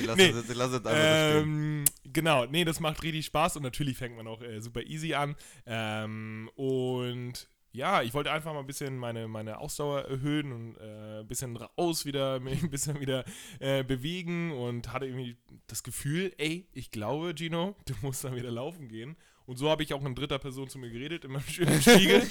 Ich 0.00 0.06
lass, 0.06 0.16
Nee. 0.16 0.32
das, 0.32 0.46
jetzt- 0.48 0.56
lass 0.56 0.82
das. 0.82 0.92
Ähm, 0.94 1.84
genau, 2.04 2.46
nee, 2.46 2.64
das 2.64 2.80
macht 2.80 3.02
richtig 3.02 3.26
Spaß 3.26 3.56
und 3.56 3.64
natürlich 3.64 3.98
fängt 3.98 4.16
man 4.16 4.26
auch 4.26 4.40
äh, 4.40 4.60
super 4.60 4.82
easy 4.82 5.12
an. 5.12 5.36
Ähm, 5.66 6.48
und 6.54 7.48
ja, 7.74 8.02
ich 8.02 8.14
wollte 8.14 8.30
einfach 8.30 8.52
mal 8.52 8.60
ein 8.60 8.66
bisschen 8.66 8.96
meine, 8.96 9.26
meine 9.26 9.58
Ausdauer 9.58 10.02
erhöhen 10.02 10.52
und 10.52 10.76
äh, 10.76 11.20
ein 11.20 11.26
bisschen 11.26 11.56
raus 11.56 12.06
wieder, 12.06 12.38
mich 12.40 12.62
ein 12.62 12.70
bisschen 12.70 13.00
wieder 13.00 13.24
äh, 13.58 13.82
bewegen 13.82 14.52
und 14.52 14.92
hatte 14.92 15.06
irgendwie 15.06 15.36
das 15.66 15.82
Gefühl, 15.82 16.32
ey, 16.38 16.68
ich 16.72 16.92
glaube, 16.92 17.34
Gino, 17.36 17.74
du 17.86 17.94
musst 18.02 18.22
dann 18.22 18.36
wieder 18.36 18.50
laufen 18.52 18.88
gehen. 18.88 19.16
Und 19.46 19.58
so 19.58 19.68
habe 19.68 19.82
ich 19.82 19.92
auch 19.92 20.02
in 20.02 20.14
dritter 20.14 20.38
Person 20.38 20.70
zu 20.70 20.78
mir 20.78 20.88
geredet, 20.88 21.24
in 21.24 21.32
meinem 21.32 21.46
schönen 21.46 21.82
Spiegel. 21.82 22.22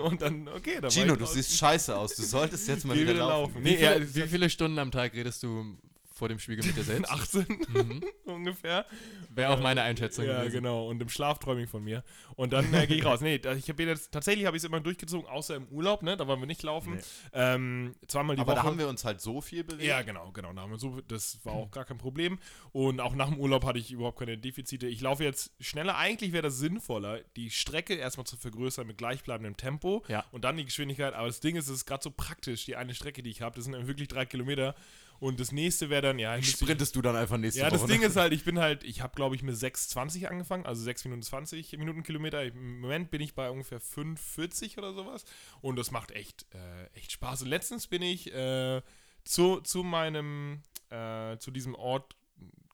und 0.02 0.20
dann, 0.20 0.48
okay, 0.48 0.74
dann 0.74 0.82
war 0.82 0.90
Gino, 0.90 1.12
ich 1.14 1.18
du 1.20 1.26
siehst 1.26 1.56
scheiße 1.56 1.96
aus. 1.96 2.14
Du 2.14 2.22
solltest 2.22 2.68
jetzt 2.68 2.84
mal 2.84 2.94
wieder 2.94 3.14
wieder 3.14 3.26
laufen. 3.26 3.54
laufen. 3.54 3.64
Wie, 3.64 3.70
Nee, 3.70 3.76
viele, 3.76 3.98
ja, 4.00 4.14
wie 4.14 4.28
viele 4.28 4.50
Stunden 4.50 4.78
am 4.78 4.90
Tag 4.90 5.14
redest 5.14 5.44
du 5.44 5.78
vor 6.22 6.28
dem 6.28 6.38
Spiegel 6.38 6.64
mit 6.64 6.76
dir 6.76 6.84
selbst? 6.84 7.10
18 7.10 7.46
Mhm. 7.72 8.04
ungefähr. 8.26 8.86
Wäre 9.28 9.50
auch 9.50 9.60
meine 9.60 9.82
Einschätzung 9.82 10.24
Ja, 10.24 10.38
gewesen. 10.38 10.52
genau. 10.54 10.86
Und 10.88 11.02
im 11.02 11.08
Schlaf 11.08 11.40
träume 11.40 11.64
ich 11.64 11.68
von 11.68 11.82
mir. 11.82 12.04
Und 12.36 12.52
dann 12.52 12.72
äh, 12.72 12.86
gehe 12.86 12.96
ich 12.98 13.04
raus. 13.04 13.20
Nee, 13.22 13.40
ich 13.56 13.68
habe 13.68 13.82
jetzt 13.82 14.12
tatsächlich 14.12 14.46
habe 14.46 14.56
ich 14.56 14.62
es 14.62 14.68
immer 14.68 14.78
durchgezogen, 14.78 15.26
außer 15.28 15.56
im 15.56 15.66
Urlaub, 15.66 16.02
ne? 16.04 16.16
Da 16.16 16.28
wollen 16.28 16.38
wir 16.38 16.46
nicht 16.46 16.62
laufen. 16.62 16.94
Nee. 16.94 17.00
Ähm, 17.32 17.94
zweimal 18.06 18.36
die 18.36 18.42
Aber 18.42 18.52
Woche. 18.52 18.60
da 18.60 18.62
haben 18.62 18.78
wir 18.78 18.86
uns 18.88 19.04
halt 19.04 19.20
so 19.20 19.40
viel 19.40 19.64
bewegt. 19.64 19.82
ja, 19.88 20.02
genau, 20.02 20.30
genau. 20.30 20.52
Da 20.52 20.62
haben 20.62 20.70
wir 20.70 20.78
so, 20.78 21.00
das 21.08 21.40
war 21.44 21.54
auch 21.54 21.70
gar 21.72 21.84
kein 21.84 21.98
Problem. 21.98 22.38
Und 22.70 23.00
auch 23.00 23.16
nach 23.16 23.28
dem 23.28 23.40
Urlaub 23.40 23.64
hatte 23.64 23.80
ich 23.80 23.90
überhaupt 23.90 24.20
keine 24.20 24.38
Defizite. 24.38 24.86
Ich 24.86 25.00
laufe 25.00 25.24
jetzt 25.24 25.50
schneller. 25.60 25.96
Eigentlich 25.96 26.30
wäre 26.32 26.42
das 26.44 26.58
sinnvoller, 26.58 27.18
die 27.36 27.50
Strecke 27.50 27.94
erstmal 27.94 28.26
zu 28.26 28.36
vergrößern 28.36 28.86
mit 28.86 28.96
gleichbleibendem 28.98 29.56
Tempo 29.56 30.04
Ja. 30.06 30.24
und 30.30 30.44
dann 30.44 30.56
die 30.56 30.64
Geschwindigkeit. 30.64 31.14
Aber 31.14 31.26
das 31.26 31.40
Ding 31.40 31.56
ist, 31.56 31.66
es 31.68 31.78
ist 31.78 31.86
gerade 31.86 32.02
so 32.04 32.10
praktisch, 32.10 32.64
die 32.66 32.76
eine 32.76 32.94
Strecke, 32.94 33.22
die 33.24 33.30
ich 33.30 33.42
habe. 33.42 33.56
Das 33.56 33.64
sind 33.64 33.72
dann 33.72 33.88
wirklich 33.88 34.06
drei 34.08 34.24
Kilometer. 34.26 34.76
Und 35.22 35.38
das 35.38 35.52
nächste 35.52 35.88
wäre 35.88 36.02
dann, 36.02 36.18
ja, 36.18 36.42
Sprintest 36.42 36.96
du 36.96 37.00
dann 37.00 37.14
einfach 37.14 37.36
nächste 37.36 37.60
ja, 37.60 37.66
Woche. 37.66 37.74
das 37.74 37.82
ne? 37.82 37.94
Ding 37.94 38.02
ist 38.02 38.16
halt, 38.16 38.32
ich 38.32 38.42
bin 38.42 38.58
halt, 38.58 38.82
ich 38.82 39.02
habe 39.02 39.14
glaube 39.14 39.36
ich 39.36 39.44
mit 39.44 39.54
6,20 39.54 40.26
angefangen, 40.26 40.66
also 40.66 40.82
6 40.82 41.04
Minuten 41.04 41.22
20 41.22 41.78
Minuten 41.78 42.02
Kilometer. 42.02 42.42
Im 42.42 42.80
Moment 42.80 43.12
bin 43.12 43.20
ich 43.20 43.36
bei 43.36 43.48
ungefähr 43.48 43.80
5,40 43.80 44.78
oder 44.78 44.92
sowas 44.94 45.24
und 45.60 45.76
das 45.76 45.92
macht 45.92 46.10
echt, 46.10 46.44
äh, 46.52 46.98
echt 46.98 47.12
Spaß. 47.12 47.42
Und 47.42 47.50
letztens 47.50 47.86
bin 47.86 48.02
ich 48.02 48.34
äh, 48.34 48.82
zu, 49.22 49.60
zu 49.60 49.84
meinem, 49.84 50.64
äh, 50.90 51.38
zu 51.38 51.52
diesem 51.52 51.76
Ort 51.76 52.16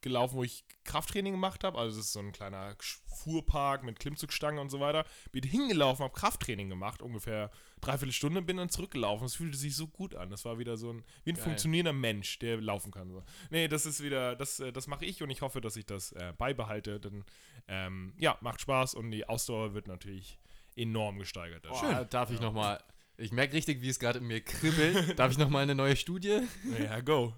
gelaufen, 0.03 0.37
wo 0.37 0.45
ich 0.45 0.65
Krafttraining 0.85 1.33
gemacht 1.33 1.65
habe. 1.65 1.79
Also 1.79 1.99
es 1.99 2.07
ist 2.07 2.13
so 2.13 2.21
ein 2.21 2.33
kleiner 2.33 2.77
Fuhrpark 3.07 3.83
mit 3.85 3.99
Klimmzugstange 3.99 4.61
und 4.61 4.71
so 4.71 4.81
weiter. 4.81 5.05
Bin 5.33 5.43
hingelaufen, 5.45 6.05
habe 6.05 6.15
Krafttraining 6.15 6.69
gemacht, 6.69 7.03
ungefähr 7.03 7.51
dreiviertel 7.81 8.13
Stunde, 8.13 8.43
bin 8.43 8.57
dann 8.57 8.69
zurückgelaufen. 8.71 9.27
Es 9.27 9.37
fühlte 9.37 9.57
sich 9.57 9.77
so 9.77 9.87
gut 9.87 10.15
an. 10.15 10.31
Das 10.31 10.45
war 10.45 10.59
wieder 10.59 10.77
so 10.77 10.93
ein, 10.93 11.05
wie 11.25 11.33
ein 11.33 11.37
Geil. 11.37 11.45
funktionierender 11.45 11.93
Mensch, 11.93 12.39
der 12.39 12.61
laufen 12.61 12.91
kann. 12.91 13.11
So. 13.11 13.23
Nee, 13.51 13.69
das 13.69 13.87
ist 13.87 14.03
wieder, 14.03 14.37
das, 14.37 14.61
äh, 14.61 14.73
das 14.73 14.87
mache 14.87 15.05
ich 15.05 15.23
und 15.23 15.31
ich 15.31 15.43
hoffe, 15.43 15.61
dass 15.61 15.77
ich 15.77 15.87
das 15.87 16.13
äh, 16.13 16.33
beibehalte. 16.37 17.01
Denn 17.01 17.25
ähm, 17.69 18.15
ja, 18.19 18.37
macht 18.41 18.61
Spaß 18.61 18.95
und 18.95 19.11
die 19.11 19.29
Ausdauer 19.29 19.75
wird 19.75 19.89
natürlich 19.89 20.39
enorm 20.77 21.19
gesteigert. 21.19 21.65
dadurch. 21.65 21.81
Boah, 21.81 22.05
Darf 22.05 22.31
ich 22.31 22.41
nochmal, 22.41 22.83
ich 23.17 23.33
merke 23.33 23.55
richtig, 23.55 23.83
wie 23.83 23.89
es 23.89 23.99
gerade 23.99 24.21
in 24.21 24.27
mir 24.27 24.41
kribbelt. 24.41 25.19
Darf 25.19 25.33
ich 25.33 25.39
nochmal 25.39 25.65
eine 25.65 25.75
neue 25.75 25.97
Studie? 25.97 26.41
Ja, 26.79 27.01
go. 27.01 27.35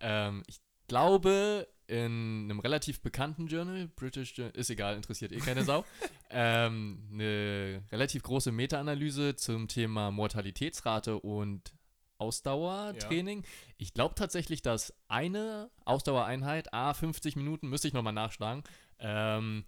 Ähm, 0.00 0.42
ich 0.46 0.60
glaube, 0.88 1.66
in 1.88 2.48
einem 2.50 2.60
relativ 2.60 3.00
bekannten 3.00 3.46
Journal, 3.46 3.88
British 3.88 4.36
Journal, 4.36 4.56
ist 4.56 4.70
egal, 4.70 4.96
interessiert 4.96 5.32
eh 5.32 5.38
keine 5.38 5.64
Sau, 5.64 5.84
ähm, 6.30 7.08
eine 7.12 7.82
relativ 7.92 8.22
große 8.22 8.52
Meta-Analyse 8.52 9.36
zum 9.36 9.68
Thema 9.68 10.10
Mortalitätsrate 10.10 11.18
und 11.18 11.72
Ausdauertraining. 12.18 13.44
Ich 13.76 13.92
glaube 13.92 14.14
tatsächlich, 14.14 14.62
dass 14.62 14.94
eine 15.08 15.70
Ausdauereinheit, 15.84 16.72
a 16.72 16.94
50 16.94 17.36
Minuten, 17.36 17.68
müsste 17.68 17.88
ich 17.88 17.94
nochmal 17.94 18.12
nachschlagen, 18.12 18.64
ähm, 18.98 19.64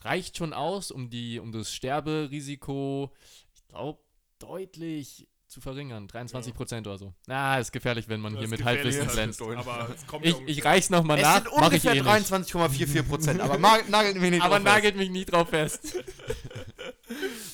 reicht 0.00 0.36
schon 0.36 0.52
aus, 0.52 0.90
um, 0.90 1.10
die, 1.10 1.40
um 1.40 1.52
das 1.52 1.72
Sterberisiko, 1.72 3.12
ich 3.54 3.66
glaube, 3.68 4.00
deutlich 4.38 5.28
zu 5.50 5.60
verringern. 5.60 6.06
23 6.08 6.54
Prozent 6.54 6.86
oder 6.86 6.96
so. 6.96 7.12
Na, 7.26 7.58
ist 7.58 7.72
gefährlich, 7.72 8.08
wenn 8.08 8.20
man 8.20 8.32
Das 8.34 8.40
hier 8.40 8.48
mit 8.48 8.64
Halbwissen 8.64 9.08
glänzt. 9.08 9.42
Aber 9.42 9.90
es 9.94 10.06
kommt 10.06 10.24
Ich, 10.24 10.30
ja 10.32 10.36
ich 10.38 10.40
ungefähr- 10.46 10.64
reich's 10.64 10.90
nochmal 10.90 11.18
Es 11.18 11.22
nach, 11.24 11.34
sind 11.42 11.46
ich 11.46 11.52
ungefähr 11.52 11.92
eh 11.92 12.00
nicht. 12.00 12.06
23,44 12.08 13.02
Prozent, 13.02 13.40
aber 13.40 13.58
nagelt 13.58 14.16
mich 14.20 14.30
nicht 14.30 14.42
Aber 14.42 14.56
drauf 14.56 14.62
fest. 14.64 14.74
nagelt 14.74 14.96
mich 14.96 15.10
nie 15.10 15.24
drauf 15.24 15.48
fest. 15.50 15.96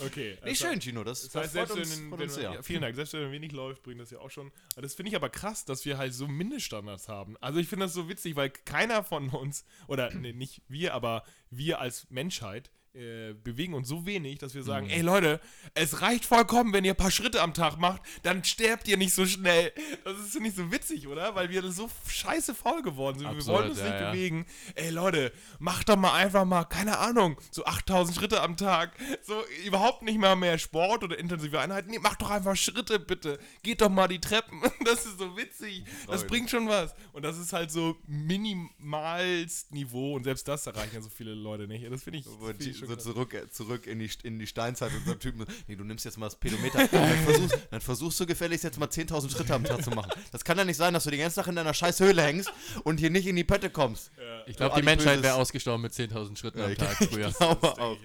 Okay. 0.04 0.36
Nee, 0.42 0.50
also- 0.50 0.66
schön, 0.66 0.80
Gino. 0.80 1.02
Das, 1.02 1.22
Das 1.22 1.34
heißt, 1.34 1.54
freut 1.54 1.68
selbst 1.68 1.76
uns, 1.76 1.96
wenn, 1.98 2.04
wenn 2.06 2.12
uns 2.12 2.20
man, 2.20 2.28
sehr. 2.42 2.52
ja, 2.52 2.62
vielen 2.62 2.82
Dank, 2.82 2.94
selbst 2.94 3.14
wenn 3.14 3.32
wenig 3.32 3.52
läuft, 3.52 3.82
bringt 3.82 4.00
das 4.00 4.10
ja 4.10 4.18
auch 4.18 4.30
schon. 4.30 4.52
Aber 4.74 4.82
Das 4.82 4.94
finde 4.94 5.10
ich 5.10 5.16
aber 5.16 5.30
krass, 5.30 5.64
dass 5.64 5.84
wir 5.86 5.96
halt 5.98 6.12
so 6.14 6.28
Mindeststandards 6.28 7.08
haben. 7.08 7.36
Also 7.40 7.58
ich 7.58 7.66
finde 7.68 7.86
das 7.86 7.94
so 7.94 8.08
witzig, 8.08 8.36
weil 8.36 8.50
keiner 8.50 9.02
von 9.02 9.30
uns, 9.30 9.64
oder 9.88 10.12
nee, 10.14 10.32
nicht 10.34 10.60
wir, 10.68 10.92
aber 10.94 11.24
wir 11.50 11.80
als 11.80 12.06
Menschheit 12.10 12.70
äh, 12.96 13.34
bewegen 13.34 13.74
uns 13.74 13.88
so 13.88 14.06
wenig, 14.06 14.38
dass 14.38 14.54
wir 14.54 14.62
sagen, 14.62 14.88
ey 14.88 15.02
Leute, 15.02 15.40
es 15.74 16.00
reicht 16.00 16.24
vollkommen, 16.24 16.72
wenn 16.72 16.84
ihr 16.84 16.94
ein 16.94 16.96
paar 16.96 17.10
Schritte 17.10 17.42
am 17.42 17.52
Tag 17.52 17.78
macht, 17.78 18.00
dann 18.22 18.42
sterbt 18.42 18.88
ihr 18.88 18.96
nicht 18.96 19.12
so 19.12 19.26
schnell. 19.26 19.72
Das 20.04 20.18
ist 20.18 20.40
nicht 20.40 20.56
so 20.56 20.72
witzig, 20.72 21.06
oder? 21.06 21.34
Weil 21.34 21.50
wir 21.50 21.70
so 21.70 21.90
scheiße 22.08 22.54
faul 22.54 22.82
geworden 22.82 23.18
sind. 23.18 23.28
wir 23.28 23.36
Absurd, 23.36 23.58
wollen 23.58 23.70
uns 23.70 23.80
ja, 23.80 23.84
nicht 23.84 24.00
ja. 24.00 24.10
bewegen. 24.10 24.46
Ey 24.74 24.90
Leute, 24.90 25.32
macht 25.58 25.88
doch 25.88 25.96
mal 25.96 26.14
einfach 26.14 26.44
mal, 26.44 26.64
keine 26.64 26.98
Ahnung, 26.98 27.38
so 27.50 27.64
8000 27.64 28.16
Schritte 28.16 28.40
am 28.40 28.56
Tag. 28.56 28.96
So 29.22 29.42
überhaupt 29.66 30.02
nicht 30.02 30.18
mal 30.18 30.36
mehr 30.36 30.58
Sport 30.58 31.04
oder 31.04 31.18
intensive 31.18 31.60
Einheiten. 31.60 31.90
Nee, 31.90 31.98
macht 31.98 32.22
doch 32.22 32.30
einfach 32.30 32.56
Schritte, 32.56 32.98
bitte. 32.98 33.38
Geht 33.62 33.82
doch 33.82 33.90
mal 33.90 34.08
die 34.08 34.20
Treppen. 34.20 34.62
Das 34.86 35.04
ist 35.04 35.18
so 35.18 35.36
witzig. 35.36 35.84
Das 36.06 36.20
Freude. 36.20 36.26
bringt 36.26 36.50
schon 36.50 36.68
was. 36.68 36.94
Und 37.12 37.24
das 37.24 37.38
ist 37.38 37.52
halt 37.52 37.72
so 37.72 37.96
minimalst 38.06 39.72
Niveau. 39.72 40.14
Und 40.14 40.22
selbst 40.22 40.46
das 40.46 40.64
erreichen 40.66 40.94
ja 40.94 41.00
so 41.00 41.08
viele 41.08 41.34
Leute 41.34 41.66
nicht. 41.66 41.90
Das 41.90 42.04
finde 42.04 42.20
ich, 42.20 42.24
das 42.24 42.34
find 42.36 42.62
ich 42.62 42.78
schon 42.78 42.85
so 42.86 42.96
zurück, 42.96 43.34
äh, 43.34 43.48
zurück 43.50 43.86
in, 43.86 43.98
die, 43.98 44.10
in 44.22 44.38
die 44.38 44.46
Steinzeit 44.46 44.92
und 44.94 45.04
so 45.04 45.12
ein 45.12 45.20
Typen, 45.20 45.46
nee, 45.66 45.76
du 45.76 45.84
nimmst 45.84 46.04
jetzt 46.04 46.16
mal 46.18 46.26
das 46.26 46.36
Pedometer, 46.36 46.86
dann 46.92 47.18
versuchst, 47.24 47.58
dann 47.70 47.80
versuchst 47.80 48.20
du 48.20 48.26
gefälligst 48.26 48.64
jetzt 48.64 48.78
mal 48.78 48.88
10.000 48.88 49.30
Schritte 49.30 49.54
am 49.54 49.64
Tag 49.64 49.82
zu 49.82 49.90
machen. 49.90 50.10
Das 50.32 50.44
kann 50.44 50.56
ja 50.58 50.64
nicht 50.64 50.76
sein, 50.76 50.94
dass 50.94 51.04
du 51.04 51.10
den 51.10 51.20
ganzen 51.20 51.36
Tag 51.40 51.48
in 51.48 51.56
deiner 51.56 51.74
scheiß 51.74 52.00
Höhle 52.00 52.22
hängst 52.22 52.52
und 52.84 52.98
hier 52.98 53.10
nicht 53.10 53.26
in 53.26 53.36
die 53.36 53.44
Pötte 53.44 53.70
kommst. 53.70 54.10
Ich 54.46 54.56
glaube, 54.56 54.74
So 54.74 54.80
die 54.80 54.84
Menschheit 54.84 55.22
wäre 55.22 55.34
ausgestorben 55.34 55.82
mit 55.82 55.92
10.000 55.92 56.36
Schritten 56.38 56.58
Ja, 56.58 56.64
am 56.66 56.72
ich- 56.72 56.78
Tag 56.78 56.96
früher. 56.96 57.28
Ich 57.28 57.36
glaube 57.36 57.60
Das 57.60 57.78
auch. 57.78 57.96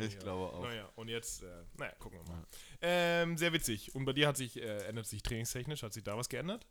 ich 0.00 0.18
glaube 0.18 0.52
auch. 0.52 0.62
Naja, 0.62 0.88
und 0.94 1.08
jetzt, 1.08 1.42
äh, 1.42 1.46
naja, 1.76 1.92
gucken 1.98 2.18
wir 2.24 2.32
mal. 2.32 2.44
Ähm, 2.80 3.36
sehr 3.36 3.52
witzig. 3.52 3.94
Und 3.94 4.04
bei 4.04 4.12
dir 4.12 4.28
hat 4.28 4.36
sich, 4.36 4.56
äh, 4.60 4.84
ändert 4.86 5.06
sich 5.06 5.22
trainingstechnisch, 5.22 5.82
hat 5.82 5.92
sich 5.92 6.04
da 6.04 6.16
was 6.16 6.28
geändert? 6.28 6.64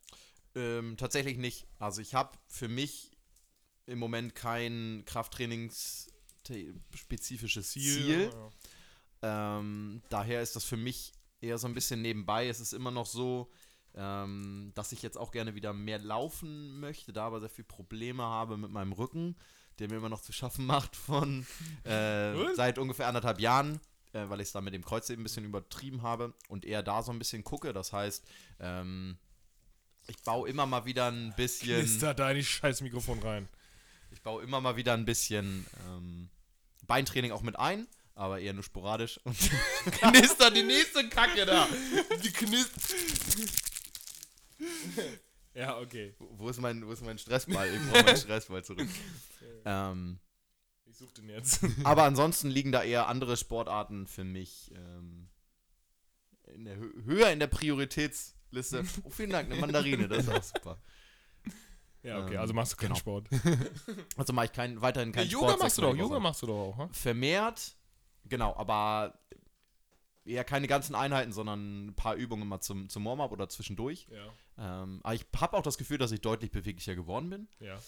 Ähm, 0.55 0.95
tatsächlich 0.97 1.37
nicht. 1.37 1.67
Also 1.77 2.01
ich 2.01 2.13
habe 2.15 2.37
für 2.47 2.67
mich 2.69 3.11
im 3.85 3.99
Moment 3.99 4.33
kein 4.35 5.03
Krafttrainings-spezifisches 6.47 7.71
Ziel. 7.71 8.31
Ja. 9.21 9.59
Ähm, 9.59 10.01
daher 10.09 10.41
ist 10.41 10.55
das 10.55 10.63
für 10.63 10.77
mich 10.77 11.13
eher 11.41 11.57
so 11.57 11.67
ein 11.67 11.73
bisschen 11.73 12.01
nebenbei. 12.01 12.47
Es 12.47 12.59
ist 12.59 12.73
immer 12.73 12.91
noch 12.91 13.05
so, 13.05 13.51
ähm, 13.95 14.71
dass 14.75 14.91
ich 14.91 15.01
jetzt 15.01 15.17
auch 15.17 15.31
gerne 15.31 15.55
wieder 15.55 15.73
mehr 15.73 15.99
laufen 15.99 16.79
möchte, 16.79 17.13
da 17.13 17.25
aber 17.25 17.39
sehr 17.39 17.49
viel 17.49 17.65
Probleme 17.65 18.23
habe 18.23 18.57
mit 18.57 18.71
meinem 18.71 18.93
Rücken, 18.93 19.35
der 19.79 19.89
mir 19.89 19.97
immer 19.97 20.09
noch 20.09 20.21
zu 20.21 20.33
schaffen 20.33 20.65
macht 20.67 20.95
von 20.95 21.45
äh, 21.83 22.53
seit 22.55 22.77
ungefähr 22.77 23.07
anderthalb 23.07 23.39
Jahren, 23.39 23.79
äh, 24.13 24.29
weil 24.29 24.39
ich 24.41 24.47
es 24.47 24.51
da 24.51 24.61
mit 24.61 24.73
dem 24.73 24.85
Kreuz 24.85 25.09
eben 25.09 25.21
ein 25.21 25.23
bisschen 25.23 25.45
übertrieben 25.45 26.01
habe 26.01 26.33
und 26.47 26.65
eher 26.65 26.83
da 26.83 27.01
so 27.01 27.11
ein 27.11 27.19
bisschen 27.19 27.43
gucke. 27.43 27.73
Das 27.73 27.93
heißt, 27.93 28.23
ähm, 28.59 29.17
ich 30.07 30.17
baue 30.23 30.47
immer 30.47 30.65
mal 30.65 30.85
wieder 30.85 31.11
ein 31.11 31.33
bisschen. 31.35 31.79
Knister 31.79 32.13
da 32.13 32.31
in 32.31 32.37
die 32.37 32.45
scheiß 32.45 32.81
Mikrofon 32.81 33.19
rein. 33.19 33.49
Ich 34.11 34.21
baue 34.21 34.41
immer 34.41 34.61
mal 34.61 34.77
wieder 34.77 34.93
ein 34.93 35.03
bisschen 35.03 35.65
ähm, 35.85 36.29
Beintraining 36.87 37.31
auch 37.31 37.41
mit 37.41 37.57
ein, 37.57 37.87
aber 38.15 38.39
eher 38.39 38.53
nur 38.53 38.63
sporadisch. 38.63 39.19
Und 39.23 39.37
Knister 39.91 40.51
die 40.51 40.63
nächste 40.63 41.07
Kacke 41.09 41.45
da. 41.45 41.67
Die 42.23 42.31
knist. 42.31 42.71
ja, 45.53 45.77
okay. 45.77 46.15
wo 46.17 46.49
ist 46.49 46.59
mein, 46.59 46.85
wo 46.85 46.91
ist 46.91 47.03
mein 47.03 47.17
Stressball? 47.17 47.71
Ich 47.73 47.91
brauche 47.91 48.03
meinen 48.03 48.17
Stressball 48.17 48.63
zurück. 48.63 48.87
ähm, 49.65 50.19
Ich 50.85 50.97
such 50.97 51.11
den 51.13 51.29
jetzt. 51.29 51.59
aber 51.83 52.03
ansonsten 52.03 52.49
liegen 52.49 52.71
da 52.71 52.83
eher 52.83 53.07
andere 53.07 53.37
Sportarten 53.37 54.07
für 54.07 54.23
mich 54.23 54.71
ähm, 54.75 55.29
in 56.53 56.65
der 56.65 56.77
Hö 56.77 57.03
höher 57.05 57.29
in 57.31 57.39
der 57.39 57.47
Prioritäts 57.47 58.33
Liste. 58.49 58.85
Oh, 59.03 59.09
vielen 59.09 59.31
Dank, 59.31 59.51
eine 59.51 59.59
Mandarine, 59.59 60.07
das 60.07 60.19
ist 60.19 60.29
auch 60.29 60.43
super. 60.43 60.81
Ja, 62.07 62.23
okay, 62.23 62.35
Ähm, 62.35 62.39
also 62.39 62.53
machst 62.53 62.73
du 62.73 62.77
keinen 62.77 62.87
genau. 62.89 62.99
Sport. 62.99 63.27
Also 64.17 64.33
mache 64.33 64.45
ich 64.45 64.51
kein, 64.53 64.81
weiterhin 64.81 65.09
Ja, 65.09 65.15
keinen 65.15 65.29
Yoga 65.29 65.47
Sport. 65.49 65.59
machst 65.61 65.77
du 65.77 65.81
doch, 65.81 65.95
Yoga 65.95 66.15
Woche. 66.15 66.19
machst 66.21 66.41
du 66.41 66.47
doch 66.47 66.57
auch, 66.69 66.77
ne? 66.77 66.89
Vermehrt, 66.91 67.75
genau, 68.25 68.55
aber 68.55 69.19
eher 70.25 70.43
keine 70.43 70.67
ganzen 70.67 70.93
Einheiten, 70.95 71.31
sondern 71.31 71.87
ein 71.87 71.95
paar 71.95 72.15
Übungen 72.15 72.47
mal 72.47 72.59
zum, 72.59 72.89
zum 72.89 73.05
Warm-up 73.05 73.31
oder 73.31 73.47
zwischendurch. 73.49 74.07
Ja, 74.11 74.83
Ähm, 74.83 74.99
aber 75.03 75.13
ich 75.15 75.25
habe 75.39 75.55
auch 75.57 75.61
das 75.61 75.77
Gefühl, 75.77 75.97
dass 75.97 76.11
ich 76.11 76.21
deutlich 76.21 76.51
beweglicher 76.51 76.95
geworden 76.95 77.29
bin. 77.29 77.47
ja. 77.59 77.79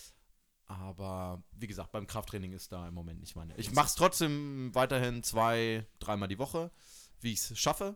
Aber 0.72 1.42
wie 1.54 1.66
gesagt, 1.66 1.92
beim 1.92 2.06
Krafttraining 2.06 2.52
ist 2.54 2.72
da 2.72 2.88
im 2.88 2.94
Moment 2.94 3.20
nicht 3.22 3.36
meine. 3.36 3.56
Ich 3.58 3.72
mache 3.72 3.88
es 3.88 3.96
trotzdem 3.96 4.70
weiterhin 4.76 5.24
zwei, 5.24 5.88
dreimal 5.98 6.28
die 6.28 6.38
Woche, 6.38 6.70
wie 7.22 7.34
ich 7.34 7.40
es 7.40 7.58
schaffe. 7.58 7.96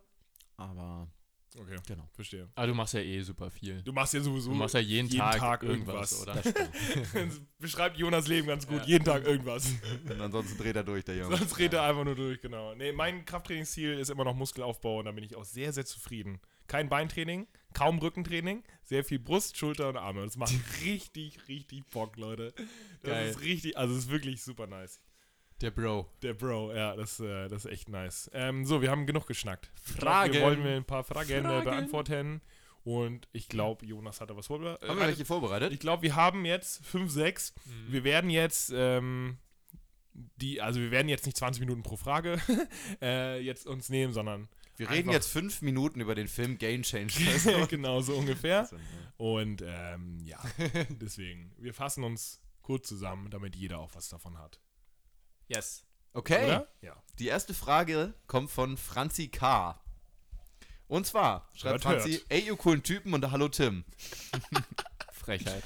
Aber 0.58 1.08
Okay, 1.56 1.78
genau. 1.88 2.08
verstehe. 2.14 2.50
Aber 2.56 2.68
du 2.68 2.74
machst 2.74 2.94
ja 2.94 3.00
eh 3.02 3.22
super 3.22 3.50
viel. 3.52 3.82
Du 3.84 3.92
machst 3.94 4.14
ja 4.14 4.22
sowieso 4.22 4.52
Du 4.52 4.56
machst 4.56 4.74
ja 4.74 4.80
jeden, 4.82 5.08
jeden 5.08 5.20
Tag, 5.20 5.38
Tag 5.38 5.64
irgendwas, 5.64 6.26
irgendwas. 6.26 6.48
oder? 6.48 7.30
Beschreibt 7.60 7.98
Jonas 7.98 8.28
Leben 8.28 8.48
ganz 8.48 8.68
gut. 8.68 8.80
Ja. 8.82 8.86
Jeden 8.88 9.06
Tag 9.06 9.26
irgendwas. 9.26 9.68
Und 10.10 10.22
ansonsten 10.22 10.58
dreht 10.58 10.76
er 10.76 10.84
durch, 10.84 11.04
der 11.06 11.18
Junge. 11.18 11.38
Sonst 11.38 11.52
dreht 11.52 11.74
er 11.74 11.84
einfach 11.84 12.04
nur 12.04 12.16
durch, 12.16 12.42
genau. 12.42 12.74
Nee, 12.76 12.92
mein 12.92 13.26
Krafttrainingsziel 13.26 14.00
ist 14.00 14.10
immer 14.10 14.24
noch 14.24 14.36
Muskelaufbau 14.36 15.00
und 15.00 15.06
da 15.06 15.12
bin 15.12 15.24
ich 15.24 15.36
auch 15.36 15.46
sehr, 15.46 15.72
sehr 15.74 15.86
zufrieden. 15.86 16.40
Kein 16.68 16.90
Beintraining, 16.90 17.48
kaum 17.74 18.00
Rückentraining, 18.00 18.64
sehr 18.84 19.04
viel 19.04 19.20
Brust, 19.20 19.58
Schulter 19.58 19.90
und 19.90 19.98
Arme. 19.98 20.24
Das 20.24 20.38
macht 20.38 20.54
richtig, 20.86 21.48
richtig 21.48 21.86
Bock, 21.90 22.18
Leute. 22.18 22.54
Das 23.02 23.12
Geil. 23.12 23.30
ist 23.30 23.42
richtig, 23.42 23.78
also 23.78 23.94
es 23.94 24.06
ist 24.06 24.10
wirklich 24.10 24.42
super 24.42 24.68
nice. 24.68 25.00
Der 25.64 25.72
Bro. 25.72 26.10
Der 26.22 26.34
Bro, 26.34 26.74
ja, 26.76 26.94
das, 26.96 27.22
äh, 27.22 27.48
das 27.48 27.64
ist 27.64 27.72
echt 27.72 27.88
nice. 27.88 28.30
Ähm, 28.34 28.66
so, 28.66 28.82
wir 28.82 28.92
haben 28.92 29.06
genug 29.06 29.28
geschnackt. 29.28 29.72
Fragen. 29.82 30.34
Wir 30.34 30.42
wollen 30.42 30.62
wir 30.64 30.76
ein 30.76 30.84
paar 30.84 31.06
Fragen, 31.06 31.30
Äh, 31.32 31.42
Fragen. 31.42 31.64
beantworten. 31.64 32.42
Und 32.84 33.30
ich 33.32 33.48
glaube, 33.48 33.86
Jonas 33.86 34.20
hatte 34.20 34.36
was 34.36 34.48
vorbereitet. 34.48 34.90
Haben 34.90 35.00
wir 35.00 35.08
welche 35.08 35.24
vorbereitet? 35.24 35.72
Ich 35.72 35.80
glaube, 35.80 36.04
wir 36.04 36.16
haben 36.16 36.44
jetzt 36.44 36.86
5, 36.86 37.10
6. 37.10 37.54
Wir 37.88 38.04
werden 38.04 38.30
jetzt 38.30 38.74
ähm, 38.76 39.38
die, 40.14 40.60
also 40.62 40.82
wir 40.82 40.92
werden 40.92 41.08
jetzt 41.08 41.26
nicht 41.26 41.38
20 41.38 41.62
Minuten 41.62 41.82
pro 41.82 41.96
Frage 41.96 42.42
äh, 43.02 43.40
jetzt 43.40 43.66
uns 43.66 43.88
nehmen, 43.88 44.12
sondern 44.12 44.50
Wir 44.76 44.90
reden 44.90 45.12
jetzt 45.12 45.32
fünf 45.32 45.62
Minuten 45.62 46.02
über 46.02 46.14
den 46.14 46.28
Film 46.28 46.58
Game 46.58 46.84
Changer. 46.84 47.32
Also, 47.32 47.68
genau 47.70 48.02
so 48.02 48.16
ungefähr. 48.16 48.70
Und 49.18 49.64
ähm, 49.66 50.20
ja, 50.26 50.40
deswegen, 50.90 51.54
wir 51.58 51.74
fassen 51.74 52.04
uns 52.04 52.42
kurz 52.62 52.90
zusammen, 52.90 53.30
damit 53.30 53.56
jeder 53.56 53.80
auch 53.80 53.96
was 53.96 54.10
davon 54.10 54.38
hat. 54.38 54.60
Yes. 55.54 55.86
Okay. 56.14 56.46
Oder? 56.46 56.68
Ja. 56.82 56.96
Die 57.20 57.28
erste 57.28 57.54
Frage 57.54 58.14
kommt 58.28 58.50
von 58.50 58.78
Franzi 58.78 59.28
K. 59.28 59.80
Und 60.88 61.06
zwar 61.08 61.50
schreibt 61.54 61.86
Hört, 61.86 61.96
Franzi, 62.02 62.12
hört. 62.14 62.26
ey, 62.30 62.42
ihr 62.42 62.56
coolen 62.56 62.84
Typen 62.84 63.14
und 63.14 63.32
hallo 63.32 63.48
Tim. 63.50 63.84
Frechheit. 65.14 65.64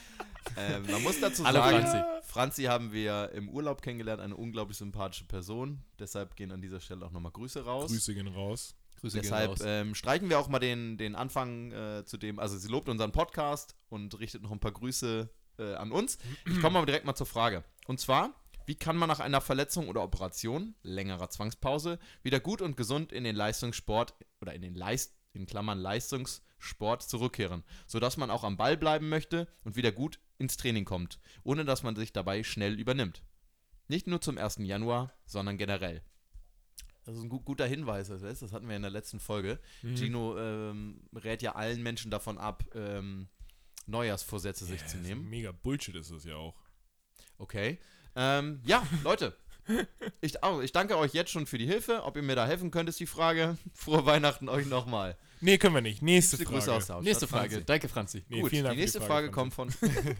Ähm, 0.56 0.86
man 0.90 1.04
muss 1.04 1.20
dazu 1.20 1.46
Hallo, 1.46 1.60
sagen, 1.60 1.82
Franzi. 1.82 2.04
Franzi 2.24 2.64
haben 2.64 2.94
wir 2.94 3.32
im 3.34 3.50
Urlaub 3.50 3.82
kennengelernt, 3.82 4.22
eine 4.22 4.36
unglaublich 4.36 4.78
sympathische 4.78 5.26
Person. 5.26 5.84
Deshalb 6.00 6.36
gehen 6.36 6.52
an 6.52 6.62
dieser 6.62 6.80
Stelle 6.80 7.06
auch 7.06 7.12
nochmal 7.12 7.32
Grüße 7.32 7.66
raus. 7.66 7.92
Grüße 7.92 8.14
gehen 8.14 8.28
raus. 8.28 8.76
Grüße 9.02 9.20
Deshalb 9.20 9.56
gehen 9.58 9.68
raus. 9.68 9.68
ähm, 9.68 9.96
streichen 9.96 10.30
wir 10.30 10.40
auch 10.40 10.48
mal 10.48 10.60
den, 10.60 10.98
den 10.98 11.16
Anfang 11.16 11.72
äh, 11.72 12.06
zu 12.06 12.18
dem, 12.18 12.40
also 12.40 12.58
sie 12.58 12.68
lobt 12.70 12.88
unseren 12.90 13.12
Podcast 13.12 13.76
und 13.90 14.18
richtet 14.20 14.42
noch 14.42 14.52
ein 14.52 14.60
paar 14.60 14.72
Grüße 14.72 15.30
äh, 15.60 15.74
an 15.76 15.92
uns. 15.92 16.18
Ich 16.46 16.62
komme 16.62 16.78
aber 16.78 16.86
direkt 16.86 17.06
mal 17.06 17.16
zur 17.16 17.28
Frage. 17.28 17.64
Und 17.88 18.00
zwar, 18.00 18.34
wie 18.68 18.76
kann 18.76 18.98
man 18.98 19.08
nach 19.08 19.22
einer 19.22 19.40
Verletzung 19.40 19.88
oder 19.88 20.04
Operation, 20.04 20.76
längerer 20.84 21.30
Zwangspause, 21.30 22.00
wieder 22.22 22.42
gut 22.42 22.62
und 22.62 22.76
gesund 22.76 23.14
in 23.14 23.24
den 23.24 23.36
Leistungssport 23.36 24.14
oder 24.42 24.54
in 24.54 24.62
den 24.62 24.76
Leist, 24.76 25.16
in 25.32 25.46
Klammern 25.46 25.80
Leistungssport 25.80 27.02
zurückkehren, 27.02 27.64
sodass 27.88 28.18
man 28.18 28.30
auch 28.30 28.44
am 28.44 28.58
Ball 28.58 28.76
bleiben 28.76 29.08
möchte 29.08 29.48
und 29.64 29.78
wieder 29.78 29.94
gut 29.94 30.20
ins 30.38 30.58
Training 30.58 30.84
kommt, 30.84 31.18
ohne 31.44 31.64
dass 31.64 31.82
man 31.82 31.96
sich 31.96 32.12
dabei 32.12 32.44
schnell 32.44 32.78
übernimmt. 32.78 33.24
Nicht 33.88 34.06
nur 34.06 34.20
zum 34.20 34.38
1. 34.38 34.58
Januar, 34.60 35.14
sondern 35.26 35.58
generell. 35.58 36.04
Das 37.06 37.16
ist 37.16 37.24
ein 37.24 37.30
gut, 37.30 37.46
guter 37.46 37.66
Hinweis, 37.66 38.10
das, 38.10 38.52
hatten 38.52 38.68
wir 38.68 38.76
in 38.76 38.82
der 38.82 38.92
letzten 38.92 39.22
Folge. 39.22 39.62
Mhm. 39.82 39.96
Gino 39.96 40.38
ähm, 40.38 41.08
rät 41.16 41.42
ja 41.42 41.56
allen 41.56 41.82
Menschen 41.82 42.12
davon 42.12 42.38
ab, 42.38 42.66
ähm, 42.76 43.30
Neujahrsvorsätze 43.86 44.66
sich 44.66 44.86
zu 44.86 44.98
nehmen. 44.98 45.30
Mega 45.30 45.54
Bullshit 45.54 45.96
ist 45.96 46.12
das 46.12 46.26
ja 46.26 46.36
auch. 46.36 46.54
Okay. 47.38 47.80
Ähm, 48.18 48.62
ja, 48.66 48.86
Leute. 49.04 49.38
Ich, 50.22 50.34
oh, 50.44 50.62
ich 50.62 50.72
danke 50.72 50.98
euch 50.98 51.14
jetzt 51.14 51.30
schon 51.30 51.46
für 51.46 51.58
die 51.58 51.68
Hilfe. 51.68 52.04
Ob 52.04 52.16
ihr 52.16 52.24
mir 52.24 52.36
da 52.36 52.48
helfen 52.48 52.72
könnt, 52.72 52.90
ist 52.90 53.00
die 53.00 53.06
Frage. 53.06 53.58
Frohe 53.74 54.06
Weihnachten 54.06 54.50
euch 54.50 54.66
nochmal. 54.66 55.18
Nee, 55.40 55.58
können 55.58 55.76
wir 55.76 55.82
nicht. 55.82 56.02
Nächste 56.02 56.38
Liebste 56.38 56.46
Frage. 56.46 56.60
Grüße 56.60 56.74
aus 56.74 56.88
der 56.88 56.96
Hauptstadt. 56.96 57.10
Nächste 57.12 57.28
Frage. 57.28 57.50
Franzi. 57.50 57.66
Danke, 57.66 57.90
Franzi. 57.90 58.26
Nee, 58.28 58.42
Gut, 58.42 58.50
vielen 58.50 58.64
Dank 58.64 58.76
die 58.76 58.80
für 58.80 58.84
nächste 58.84 59.02
Frage, 59.02 59.32
Franzi. 59.32 59.56
kommt 59.56 59.80
von. 59.82 59.92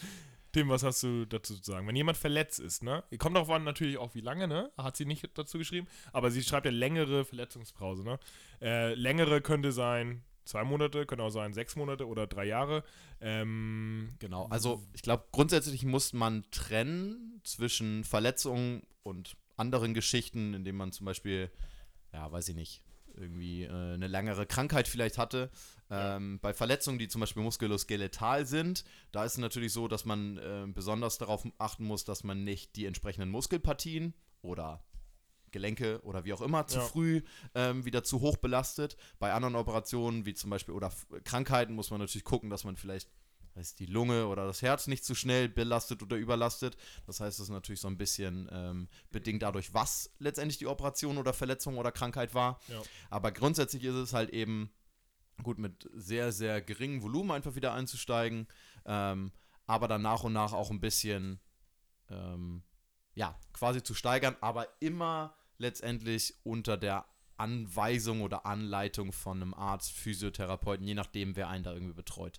Tim, 0.52 0.68
was 0.68 0.82
hast 0.84 1.02
du 1.02 1.24
dazu 1.24 1.58
zu 1.58 1.72
sagen? 1.72 1.86
Wenn 1.88 1.96
jemand 1.96 2.16
verletzt 2.16 2.60
ist, 2.60 2.82
ne? 2.82 3.02
Kommt 3.18 3.36
darauf 3.36 3.50
an 3.50 3.64
natürlich 3.64 3.98
auch 3.98 4.14
wie 4.14 4.20
lange, 4.20 4.46
ne? 4.46 4.70
Hat 4.78 4.96
sie 4.96 5.04
nicht 5.04 5.26
dazu 5.34 5.58
geschrieben. 5.58 5.88
Aber 6.12 6.30
sie 6.30 6.42
schreibt 6.42 6.66
ja 6.66 6.72
längere 6.72 7.24
Verletzungspause, 7.24 8.04
ne? 8.04 8.18
Äh, 8.60 8.94
längere 8.94 9.40
könnte 9.40 9.72
sein 9.72 10.22
zwei 10.46 10.64
Monate, 10.64 11.06
könnte 11.06 11.24
auch 11.24 11.30
sein 11.30 11.52
sechs 11.52 11.76
Monate 11.76 12.06
oder 12.06 12.26
drei 12.26 12.46
Jahre. 12.46 12.84
Ähm, 13.20 14.14
Genau, 14.18 14.46
also 14.46 14.82
ich 14.94 15.02
glaube, 15.02 15.24
grundsätzlich 15.32 15.84
muss 15.84 16.12
man 16.12 16.44
trennen 16.50 17.40
zwischen 17.44 18.04
Verletzungen 18.04 18.82
und 19.02 19.36
anderen 19.56 19.94
Geschichten, 19.94 20.54
indem 20.54 20.76
man 20.76 20.92
zum 20.92 21.06
Beispiel, 21.06 21.50
ja, 22.12 22.30
weiß 22.30 22.48
ich 22.48 22.54
nicht, 22.54 22.82
irgendwie 23.14 23.64
äh, 23.64 23.70
eine 23.70 24.06
längere 24.08 24.46
Krankheit 24.46 24.88
vielleicht 24.88 25.18
hatte. 25.18 25.50
Ähm, 25.88 26.38
bei 26.40 26.52
Verletzungen, 26.52 26.98
die 26.98 27.08
zum 27.08 27.20
Beispiel 27.20 27.42
muskuloskeletal 27.42 28.44
sind, 28.44 28.84
da 29.12 29.24
ist 29.24 29.32
es 29.32 29.38
natürlich 29.38 29.72
so, 29.72 29.88
dass 29.88 30.04
man 30.04 30.36
äh, 30.36 30.66
besonders 30.68 31.18
darauf 31.18 31.46
achten 31.58 31.84
muss, 31.84 32.04
dass 32.04 32.24
man 32.24 32.44
nicht 32.44 32.76
die 32.76 32.86
entsprechenden 32.86 33.30
Muskelpartien 33.30 34.14
oder 34.42 34.84
Gelenke 35.52 36.00
oder 36.02 36.24
wie 36.24 36.32
auch 36.32 36.40
immer 36.42 36.66
zu 36.66 36.78
Ja. 36.78 36.84
früh 36.84 37.22
ähm, 37.54 37.84
wieder 37.84 38.02
zu 38.04 38.20
hoch 38.20 38.36
belastet. 38.36 38.96
Bei 39.18 39.32
anderen 39.32 39.54
Operationen, 39.56 40.26
wie 40.26 40.34
zum 40.34 40.50
Beispiel 40.50 40.74
oder 40.74 40.92
Krankheiten, 41.24 41.74
muss 41.74 41.90
man 41.90 42.00
natürlich 42.00 42.24
gucken, 42.24 42.50
dass 42.50 42.64
man 42.64 42.76
vielleicht 42.76 43.10
weiß, 43.54 43.74
die 43.74 43.86
Lunge 43.86 44.26
oder 44.26 44.46
das 44.46 44.60
Herz 44.62 44.86
nicht 44.86 45.04
zu 45.04 45.14
schnell 45.14 45.48
belastet 45.48 46.02
oder 46.02 46.16
überlastet. 46.16 46.76
Das 47.06 47.20
heißt, 47.20 47.38
es 47.38 47.44
ist 47.44 47.50
natürlich 47.50 47.80
so 47.80 47.88
ein 47.88 47.96
bisschen 47.96 48.48
ähm, 48.52 48.88
bedingt 49.10 49.42
dadurch, 49.42 49.72
was 49.72 50.14
letztendlich 50.18 50.58
die 50.58 50.66
Operation 50.66 51.16
oder 51.18 51.32
Verletzung 51.32 51.78
oder 51.78 51.90
Krankheit 51.90 52.34
war. 52.34 52.60
Ja. 52.68 52.82
Aber 53.08 53.32
grundsätzlich 53.32 53.84
ist 53.84 53.94
es 53.94 54.12
halt 54.12 54.30
eben 54.30 54.70
gut 55.42 55.58
mit 55.58 55.88
sehr, 55.94 56.32
sehr 56.32 56.60
geringem 56.62 57.02
Volumen 57.02 57.30
einfach 57.30 57.54
wieder 57.54 57.72
einzusteigen, 57.72 58.46
ähm, 58.84 59.32
aber 59.66 59.88
dann 59.88 60.02
nach 60.02 60.22
und 60.24 60.32
nach 60.32 60.52
auch 60.52 60.70
ein 60.70 60.80
bisschen, 60.80 61.40
ähm, 62.10 62.62
ja, 63.16 63.34
quasi 63.52 63.82
zu 63.82 63.94
steigern, 63.94 64.36
aber 64.40 64.68
immer 64.78 65.34
letztendlich 65.58 66.34
unter 66.44 66.76
der 66.76 67.06
Anweisung 67.38 68.22
oder 68.22 68.46
Anleitung 68.46 69.12
von 69.12 69.42
einem 69.42 69.54
Arzt, 69.54 69.90
Physiotherapeuten, 69.92 70.86
je 70.86 70.94
nachdem, 70.94 71.34
wer 71.34 71.48
einen 71.48 71.64
da 71.64 71.72
irgendwie 71.72 71.94
betreut. 71.94 72.38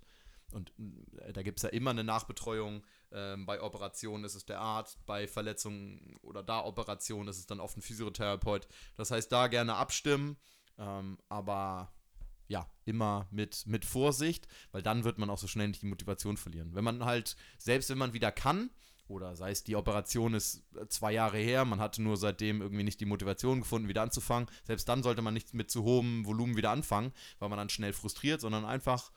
Und 0.52 0.72
äh, 1.20 1.34
da 1.34 1.44
gibt 1.44 1.60
es 1.60 1.64
ja 1.64 1.70
immer 1.70 1.90
eine 1.90 2.04
Nachbetreuung. 2.04 2.84
Ähm, 3.12 3.46
bei 3.46 3.62
Operationen 3.62 4.24
ist 4.24 4.36
es 4.36 4.46
der 4.46 4.60
Arzt, 4.62 5.04
bei 5.06 5.28
Verletzungen 5.28 6.16
oder 6.22 6.42
da 6.42 6.64
Operationen 6.64 7.28
ist 7.28 7.40
es 7.40 7.48
dann 7.48 7.60
oft 7.60 7.76
ein 7.76 7.82
Physiotherapeut. 7.82 8.68
Das 8.96 9.12
heißt, 9.12 9.32
da 9.32 9.48
gerne 9.48 9.76
abstimmen, 9.76 10.38
ähm, 10.78 11.18
aber 11.28 11.92
ja, 12.48 12.70
immer 12.86 13.28
mit, 13.30 13.66
mit 13.68 13.84
Vorsicht, 13.84 14.48
weil 14.72 14.82
dann 14.82 15.04
wird 15.04 15.18
man 15.18 15.30
auch 15.30 15.38
so 15.38 15.48
schnell 15.48 15.68
nicht 15.68 15.82
die 15.82 15.88
Motivation 15.88 16.38
verlieren. 16.38 16.76
Wenn 16.76 16.84
man 16.84 17.04
halt, 17.04 17.36
selbst 17.58 17.90
wenn 17.90 17.98
man 17.98 18.14
wieder 18.14 18.32
kann, 18.32 18.70
oder 19.08 19.36
sei 19.36 19.52
es 19.52 19.64
die 19.64 19.76
Operation 19.76 20.34
ist 20.34 20.64
äh, 20.76 20.88
zwei 20.88 21.14
Jahre 21.14 21.38
her, 21.38 21.66
man 21.66 21.80
hatte 21.80 22.02
nur 22.02 22.18
seitdem 22.18 22.62
irgendwie 22.62 22.84
nicht 22.84 23.00
die 23.00 23.06
Motivation 23.06 23.62
gefunden, 23.62 23.88
wieder 23.88 24.02
anzufangen, 24.02 24.50
selbst 24.64 24.88
dann 24.90 25.04
sollte 25.04 25.22
man 25.22 25.34
nicht 25.34 25.54
mit 25.54 25.72
zu 25.72 25.84
hohem 25.84 26.26
Volumen 26.26 26.56
wieder 26.58 26.72
anfangen, 26.72 27.14
weil 27.40 27.50
man 27.50 27.58
dann 27.58 27.70
schnell 27.70 27.94
frustriert, 27.94 28.42
sondern 28.42 28.66
einfach 28.66 29.12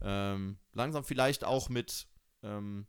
ähm, 0.00 0.58
langsam 0.72 1.04
vielleicht 1.04 1.44
auch 1.44 1.68
mit, 1.68 2.06
ähm, 2.42 2.86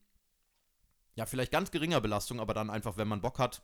ja, 1.16 1.26
vielleicht 1.26 1.52
ganz 1.52 1.72
geringer 1.72 2.02
Belastung, 2.02 2.40
aber 2.40 2.54
dann 2.54 2.70
einfach, 2.70 2.98
wenn 2.98 3.08
man 3.08 3.22
Bock 3.22 3.40
hat, 3.40 3.64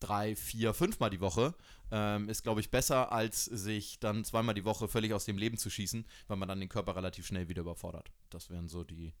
drei, 0.00 0.36
vier, 0.36 0.74
fünfmal 0.74 1.10
die 1.10 1.20
Woche, 1.20 1.54
ähm, 1.90 2.28
ist, 2.28 2.42
glaube 2.42 2.60
ich, 2.60 2.70
besser, 2.70 3.12
als 3.12 3.44
sich 3.44 3.98
dann 3.98 4.24
zweimal 4.24 4.54
die 4.54 4.64
Woche 4.64 4.88
völlig 4.88 5.12
aus 5.12 5.24
dem 5.24 5.38
Leben 5.38 5.56
zu 5.56 5.70
schießen, 5.70 6.06
weil 6.28 6.36
man 6.36 6.48
dann 6.48 6.60
den 6.60 6.68
Körper 6.68 6.96
relativ 6.96 7.26
schnell 7.26 7.48
wieder 7.48 7.62
überfordert. 7.62 8.12
Das 8.30 8.50
wären 8.50 8.68
so 8.68 8.84
die, 8.84 9.12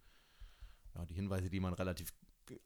ja, 0.94 1.04
die 1.06 1.14
Hinweise, 1.14 1.50
die 1.50 1.60
man 1.60 1.74
relativ 1.74 2.12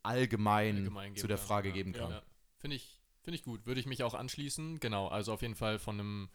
allgemein, 0.03 0.77
Allgemein 0.77 1.17
zu 1.17 1.27
der 1.27 1.37
kann, 1.37 1.47
Frage 1.47 1.69
ja. 1.69 1.75
geben 1.75 1.93
kann. 1.93 2.11
Ja. 2.11 2.23
Finde 2.59 2.77
ich, 2.77 3.01
find 3.23 3.35
ich 3.35 3.43
gut. 3.43 3.67
Würde 3.67 3.81
ich 3.81 3.87
mich 3.87 4.03
auch 4.03 4.15
anschließen. 4.15 4.79
Genau, 4.81 5.09
also 5.09 5.33
auf 5.33 5.43
jeden 5.43 5.57
Fall 5.57 5.79
von 5.79 5.99
einem 5.99 6.31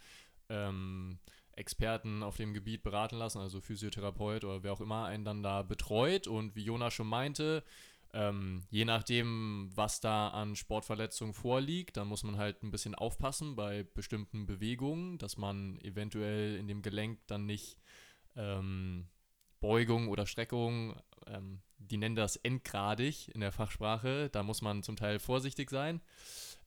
ähm, 0.49 1.19
Experten 1.53 2.23
auf 2.23 2.37
dem 2.37 2.53
Gebiet 2.53 2.83
beraten 2.83 3.17
lassen, 3.17 3.39
also 3.39 3.61
Physiotherapeut 3.61 4.43
oder 4.43 4.63
wer 4.63 4.73
auch 4.73 4.81
immer 4.81 5.05
einen 5.05 5.25
dann 5.25 5.43
da 5.43 5.63
betreut. 5.63 6.27
Und 6.27 6.55
wie 6.55 6.63
Jonas 6.63 6.93
schon 6.93 7.07
meinte, 7.07 7.63
Ähm, 8.13 8.63
je 8.71 8.85
nachdem, 8.85 9.69
was 9.75 9.99
da 9.99 10.29
an 10.29 10.55
Sportverletzungen 10.55 11.33
vorliegt, 11.33 11.97
dann 11.97 12.07
muss 12.07 12.23
man 12.23 12.37
halt 12.37 12.63
ein 12.63 12.71
bisschen 12.71 12.95
aufpassen 12.95 13.55
bei 13.57 13.83
bestimmten 13.83 14.45
Bewegungen, 14.45 15.17
dass 15.17 15.35
man 15.35 15.77
eventuell 15.81 16.55
in 16.55 16.67
dem 16.69 16.81
Gelenk 16.81 17.19
dann 17.27 17.45
nicht 17.45 17.77
ähm, 18.35 19.09
Beugung 19.59 20.09
oder 20.09 20.25
Streckung, 20.25 20.95
ähm, 21.27 21.61
die 21.77 21.97
nennen 21.97 22.15
das 22.15 22.35
endgradig 22.37 23.33
in 23.33 23.41
der 23.41 23.51
Fachsprache, 23.51 24.29
da 24.29 24.43
muss 24.43 24.61
man 24.61 24.83
zum 24.83 24.95
Teil 24.95 25.19
vorsichtig 25.19 25.69
sein. 25.69 26.01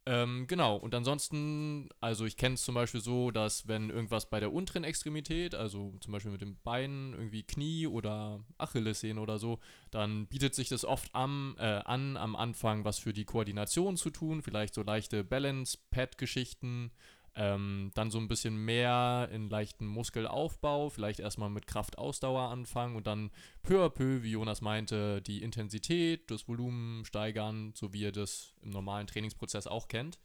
Ähm, 0.06 0.46
genau, 0.46 0.76
und 0.76 0.94
ansonsten, 0.94 1.90
also 2.00 2.24
ich 2.24 2.38
kenne 2.38 2.54
es 2.54 2.62
zum 2.62 2.74
Beispiel 2.74 3.02
so, 3.02 3.30
dass 3.30 3.68
wenn 3.68 3.90
irgendwas 3.90 4.30
bei 4.30 4.40
der 4.40 4.52
unteren 4.52 4.82
Extremität, 4.82 5.54
also 5.54 5.94
zum 6.00 6.12
Beispiel 6.12 6.32
mit 6.32 6.40
dem 6.40 6.56
Bein, 6.64 7.12
irgendwie 7.12 7.42
Knie 7.42 7.86
oder 7.86 8.42
Achillessehne 8.56 9.20
oder 9.20 9.38
so, 9.38 9.58
dann 9.90 10.26
bietet 10.26 10.54
sich 10.54 10.70
das 10.70 10.86
oft 10.86 11.14
am, 11.14 11.54
äh, 11.58 11.64
an, 11.64 12.16
am 12.16 12.34
Anfang 12.34 12.84
was 12.84 12.98
für 12.98 13.12
die 13.12 13.26
Koordination 13.26 13.98
zu 13.98 14.08
tun, 14.08 14.42
vielleicht 14.42 14.72
so 14.72 14.82
leichte 14.82 15.22
Balance-Pad-Geschichten, 15.22 16.92
ähm, 17.34 17.90
dann 17.94 18.10
so 18.10 18.18
ein 18.18 18.28
bisschen 18.28 18.56
mehr 18.56 19.28
in 19.32 19.48
leichten 19.48 19.86
Muskelaufbau, 19.86 20.90
vielleicht 20.90 21.20
erstmal 21.20 21.50
mit 21.50 21.66
Kraftausdauer 21.66 22.50
anfangen 22.50 22.96
und 22.96 23.06
dann 23.06 23.30
peu 23.62 23.84
à 23.84 23.88
peu, 23.88 24.22
wie 24.22 24.32
Jonas 24.32 24.60
meinte, 24.60 25.22
die 25.22 25.42
Intensität, 25.42 26.30
das 26.30 26.48
Volumen 26.48 27.04
steigern, 27.04 27.72
so 27.74 27.92
wie 27.92 28.00
ihr 28.00 28.12
das 28.12 28.54
im 28.62 28.70
normalen 28.70 29.06
Trainingsprozess 29.06 29.66
auch 29.66 29.88
kennt. 29.88 30.18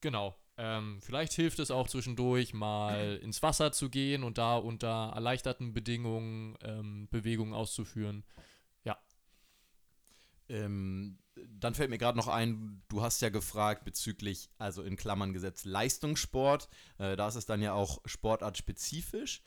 Genau. 0.00 0.36
Ähm, 0.58 1.00
vielleicht 1.00 1.32
hilft 1.32 1.58
es 1.60 1.70
auch 1.70 1.88
zwischendurch 1.88 2.52
mal 2.52 3.16
ins 3.22 3.42
Wasser 3.42 3.72
zu 3.72 3.88
gehen 3.88 4.22
und 4.22 4.36
da 4.36 4.56
unter 4.56 5.12
erleichterten 5.14 5.72
Bedingungen 5.72 6.58
ähm, 6.62 7.08
Bewegungen 7.10 7.54
auszuführen. 7.54 8.24
Ja. 8.84 8.98
Ähm, 10.50 11.18
dann 11.62 11.74
fällt 11.74 11.90
mir 11.90 11.98
gerade 11.98 12.18
noch 12.18 12.28
ein, 12.28 12.82
du 12.88 13.02
hast 13.02 13.22
ja 13.22 13.28
gefragt 13.28 13.84
bezüglich, 13.84 14.50
also 14.58 14.82
in 14.82 14.96
Klammern 14.96 15.32
gesetzt, 15.32 15.64
Leistungssport. 15.64 16.68
Äh, 16.98 17.16
da 17.16 17.28
ist 17.28 17.36
es 17.36 17.46
dann 17.46 17.62
ja 17.62 17.72
auch 17.72 18.00
sportartspezifisch. 18.04 19.42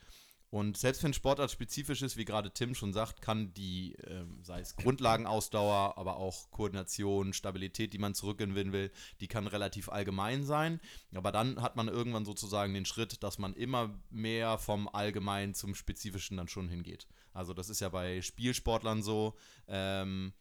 Und 0.56 0.78
selbst 0.78 1.04
wenn 1.04 1.14
Sportart 1.14 1.52
spezifisch 1.52 2.02
ist, 2.02 2.16
wie 2.16 2.24
gerade 2.24 2.54
Tim 2.54 2.76
schon 2.76 2.94
sagt, 2.94 3.22
kann 3.22 3.54
die, 3.54 3.96
äh, 3.96 4.24
sei 4.42 4.62
es 4.62 4.78
Grundlagenausdauer, 4.78 5.98
aber 5.98 6.16
auch 6.16 6.50
Koordination, 6.52 7.34
Stabilität, 7.34 7.92
die 7.92 7.98
man 7.98 8.14
zurückgewinnen 8.14 8.72
will, 8.72 8.90
die 9.20 9.28
kann 9.28 9.48
relativ 9.48 9.90
allgemein 9.90 10.46
sein. 10.46 10.80
Aber 11.14 11.34
dann 11.34 11.62
hat 11.62 11.76
man 11.76 11.90
irgendwann 11.90 12.24
sozusagen 12.24 12.74
den 12.74 12.86
Schritt, 12.86 13.22
dass 13.22 13.38
man 13.38 13.54
immer 13.54 14.00
mehr 14.10 14.58
vom 14.58 14.88
Allgemeinen 14.88 15.56
zum 15.56 15.76
Spezifischen 15.76 16.38
dann 16.38 16.48
schon 16.48 16.70
hingeht. 16.70 17.06
Also 17.34 17.54
das 17.54 17.68
ist 17.68 17.82
ja 17.82 17.90
bei 17.90 18.22
Spielsportlern 18.22 19.04
so. 19.04 19.36
Ähm, 19.68 20.32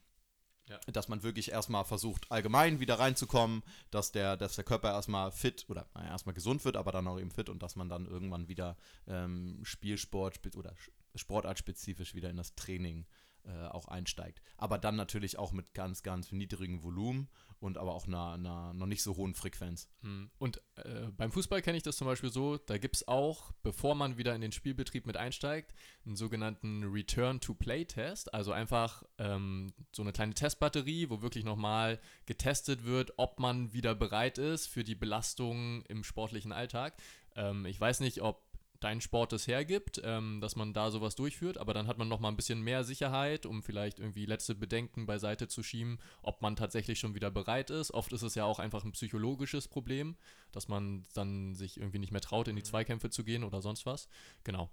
ja. 0.67 0.79
Dass 0.87 1.09
man 1.09 1.23
wirklich 1.23 1.51
erstmal 1.51 1.85
versucht, 1.85 2.31
allgemein 2.31 2.81
wieder 2.81 2.99
reinzukommen, 2.99 3.63
dass 3.91 4.13
der, 4.13 4.37
dass 4.37 4.57
der 4.57 4.65
Körper 4.65 4.93
erstmal 4.93 5.31
fit 5.31 5.67
oder 5.69 5.87
naja, 5.95 6.09
erstmal 6.09 6.35
gesund 6.35 6.65
wird, 6.65 6.77
aber 6.77 6.91
dann 6.91 7.07
auch 7.07 7.19
eben 7.19 7.31
fit 7.31 7.51
und 7.51 7.63
dass 7.63 7.77
man 7.77 7.89
dann 7.89 8.07
irgendwann 8.07 8.49
wieder 8.49 8.77
ähm, 9.07 9.61
Spielsport 9.63 10.41
oder 10.57 10.75
sportartspezifisch 11.15 12.15
wieder 12.15 12.31
in 12.31 12.37
das 12.37 12.55
Training 12.55 13.07
äh, 13.45 13.67
auch 13.67 13.89
einsteigt. 13.89 14.41
Aber 14.57 14.79
dann 14.79 14.97
natürlich 14.97 15.39
auch 15.39 15.53
mit 15.53 15.75
ganz, 15.75 16.03
ganz 16.03 16.33
niedrigem 16.33 16.83
Volumen 16.83 17.29
und 17.65 17.79
aber 17.79 17.95
auch 17.95 18.07
einer, 18.07 18.33
einer 18.33 18.75
noch 18.75 18.87
nicht 18.87 19.03
so 19.03 19.17
hohen 19.17 19.35
Frequenz. 19.35 19.89
Hm. 20.03 20.31
Und 20.39 20.59
äh, 20.77 21.09
beim 21.17 21.33
Fußball 21.33 21.63
kenne 21.63 21.79
ich 21.79 21.83
das 21.83 21.97
zum 21.97 22.07
Beispiel 22.07 22.31
so, 22.31 22.59
da 22.59 22.77
gibt 22.77 22.97
es 22.97 23.09
auch, 23.09 23.53
bevor 23.63 23.95
man 23.95 24.19
wieder 24.19 24.35
in 24.35 24.43
den 24.43 24.53
Spielbetrieb 24.53 25.07
mit 25.07 25.17
einsteigt, 25.17 25.75
einen 26.05 26.15
sogenannten 26.15 26.85
Return-to-Play-Test. 26.85 28.35
Also 28.35 28.53
einfach 28.53 29.03
ähm, 29.19 29.73
so 29.93 30.03
eine 30.03 30.13
kleine 30.13 30.35
Testbatterie, 30.35 31.09
wo 31.09 31.23
wirklich 31.23 31.45
nochmal 31.45 31.99
getestet 32.27 32.85
wird, 32.85 33.15
ob 33.17 33.41
man 33.41 33.73
wieder 33.73 33.95
bereit 33.95 34.37
ist 34.37 34.67
für 34.67 34.85
die 34.85 34.95
Belastung 34.95 35.83
im 35.87 36.05
sportlichen 36.05 36.53
Alltag. 36.53 36.95
Ähm, 37.35 37.65
ich 37.65 37.81
weiß 37.81 38.01
nicht, 38.01 38.21
ob 38.21 38.43
dein 38.85 39.01
Sport 39.01 39.33
es 39.33 39.47
hergibt, 39.47 40.03
ähm, 40.05 40.43
dass 40.43 40.57
man 40.57 40.75
da 40.75 40.91
sowas 40.91 41.15
durchführt, 41.15 41.57
aber 41.57 41.73
dann 41.73 41.87
hat 41.87 41.97
man 41.97 42.07
noch 42.07 42.21
mal 42.21 42.29
ein 42.29 42.37
bisschen 42.37 42.61
mehr 42.61 42.85
Sicherheit, 42.85 43.47
um 43.47 43.63
vielleicht 43.63 43.99
irgendwie 43.99 44.27
letzte 44.27 44.55
Bedenken 44.55 45.07
beiseite 45.07 45.49
zu 45.49 45.63
schieben, 45.63 45.99
ob 46.21 46.43
man 46.43 46.55
tatsächlich 46.55 46.99
schon 46.99 47.15
wieder 47.15 47.31
bereit 47.31 47.71
ist. 47.71 47.93
Oft 47.93 48.13
ist 48.13 48.21
es 48.21 48.35
ja 48.35 48.45
auch 48.45 48.59
einfach 48.59 48.85
ein 48.85 48.93
psychologisches 48.93 49.69
Problem, 49.69 50.17
dass 50.53 50.69
man 50.69 51.07
dann 51.15 51.55
sich 51.55 51.79
irgendwie 51.79 51.99
nicht 51.99 52.13
mehr 52.13 52.21
traut, 52.21 52.47
in 52.47 52.57
die 52.57 52.63
mhm. 52.63 52.67
Zweikämpfe 52.67 53.09
zu 53.09 53.25
gehen 53.25 53.43
oder 53.43 53.63
sonst 53.63 53.87
was. 53.87 54.07
Genau. 54.45 54.71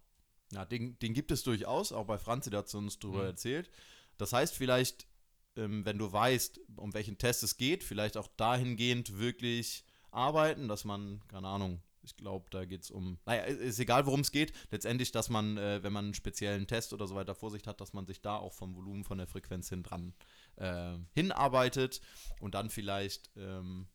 Ja, 0.52 0.65
den, 0.65 1.00
den 1.00 1.13
gibt 1.13 1.32
es 1.32 1.43
durchaus, 1.43 1.93
auch 1.93 2.06
bei 2.06 2.17
Franzi, 2.17 2.50
der 2.50 2.60
hat 2.60 2.76
uns 2.76 3.00
darüber 3.00 3.21
mhm. 3.21 3.28
erzählt. 3.28 3.69
Das 4.17 4.34
heißt 4.34 4.58
vielleicht, 4.58 5.08
ähm, 5.56 5.86
wenn 5.86 5.97
du 5.97 6.12
weißt, 6.12 6.60
um 6.76 6.93
welchen 6.93 7.17
Test 7.17 7.43
es 7.43 7.56
geht, 7.56 7.82
vielleicht 7.82 8.17
auch 8.17 8.28
dahingehend 8.36 9.19
wirklich 9.19 9.86
arbeiten, 10.12 10.67
dass 10.67 10.84
man, 10.84 11.21
keine 11.30 11.47
Ahnung, 11.47 11.82
ich 12.04 12.18
glaube, 12.18 12.50
da 12.50 12.66
geht 12.66 12.84
es 12.84 12.92
um, 12.92 13.18
naja, 13.26 13.44
ist 13.44 13.80
egal, 13.80 14.06
worum 14.06 14.22
es 14.22 14.32
geht. 14.32 14.54
Letztendlich, 14.72 15.12
dass 15.12 15.30
man, 15.30 15.58
äh, 15.58 15.84
wenn 15.84 15.94
man 15.94 16.06
einen 16.06 16.14
speziellen 16.14 16.68
Test 16.68 16.94
oder 16.94 17.08
so 17.08 17.16
weiter 17.16 17.36
vor 17.36 17.52
sich 17.52 17.68
hat, 17.68 17.82
dass 17.82 17.94
man 17.94 18.06
sich 18.06 18.22
da 18.22 18.38
auch 18.38 18.54
vom 18.54 18.76
Volumen, 18.76 19.04
von 19.04 19.18
der 19.18 19.28
Frequenz 19.28 19.70
hin 19.70 19.84
dran 19.84 20.14
äh, 20.56 20.98
hinarbeitet 21.14 22.02
und 22.40 22.56
dann 22.56 22.70
vielleicht, 22.70 23.30
ähm, 23.36 23.88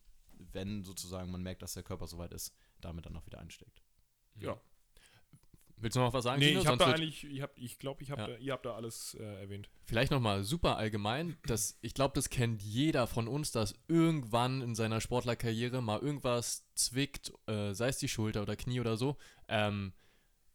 wenn 0.52 0.84
sozusagen 0.84 1.30
man 1.30 1.42
merkt, 1.42 1.62
dass 1.62 1.74
der 1.74 1.82
Körper 1.82 2.06
soweit 2.06 2.32
ist, 2.32 2.54
damit 2.80 3.06
dann 3.06 3.16
auch 3.16 3.26
wieder 3.26 3.38
einsteckt. 3.38 3.82
Ja. 4.38 4.60
Willst 5.78 5.96
du 5.96 6.00
noch 6.00 6.12
was 6.12 6.24
sagen? 6.24 6.40
Nee, 6.40 6.48
Kino? 6.48 6.60
ich 6.60 6.66
habe 6.66 6.78
da 6.78 6.86
eigentlich, 6.86 7.24
ich 7.24 7.38
glaube, 7.38 7.52
ich 7.56 7.78
glaub, 7.78 8.00
ich 8.00 8.10
hab 8.10 8.18
ja. 8.18 8.36
ihr 8.36 8.52
habt 8.52 8.64
da 8.64 8.74
alles 8.74 9.14
äh, 9.20 9.42
erwähnt. 9.42 9.68
Vielleicht 9.84 10.10
nochmal 10.10 10.42
super 10.42 10.78
allgemein, 10.78 11.36
dass, 11.46 11.78
ich 11.82 11.92
glaube, 11.92 12.14
das 12.14 12.30
kennt 12.30 12.62
jeder 12.62 13.06
von 13.06 13.28
uns, 13.28 13.52
dass 13.52 13.74
irgendwann 13.86 14.62
in 14.62 14.74
seiner 14.74 15.00
Sportlerkarriere 15.00 15.82
mal 15.82 16.00
irgendwas 16.00 16.66
zwickt, 16.74 17.32
äh, 17.46 17.74
sei 17.74 17.88
es 17.88 17.98
die 17.98 18.08
Schulter 18.08 18.42
oder 18.42 18.56
Knie 18.56 18.80
oder 18.80 18.96
so. 18.96 19.16
Ähm, 19.48 19.92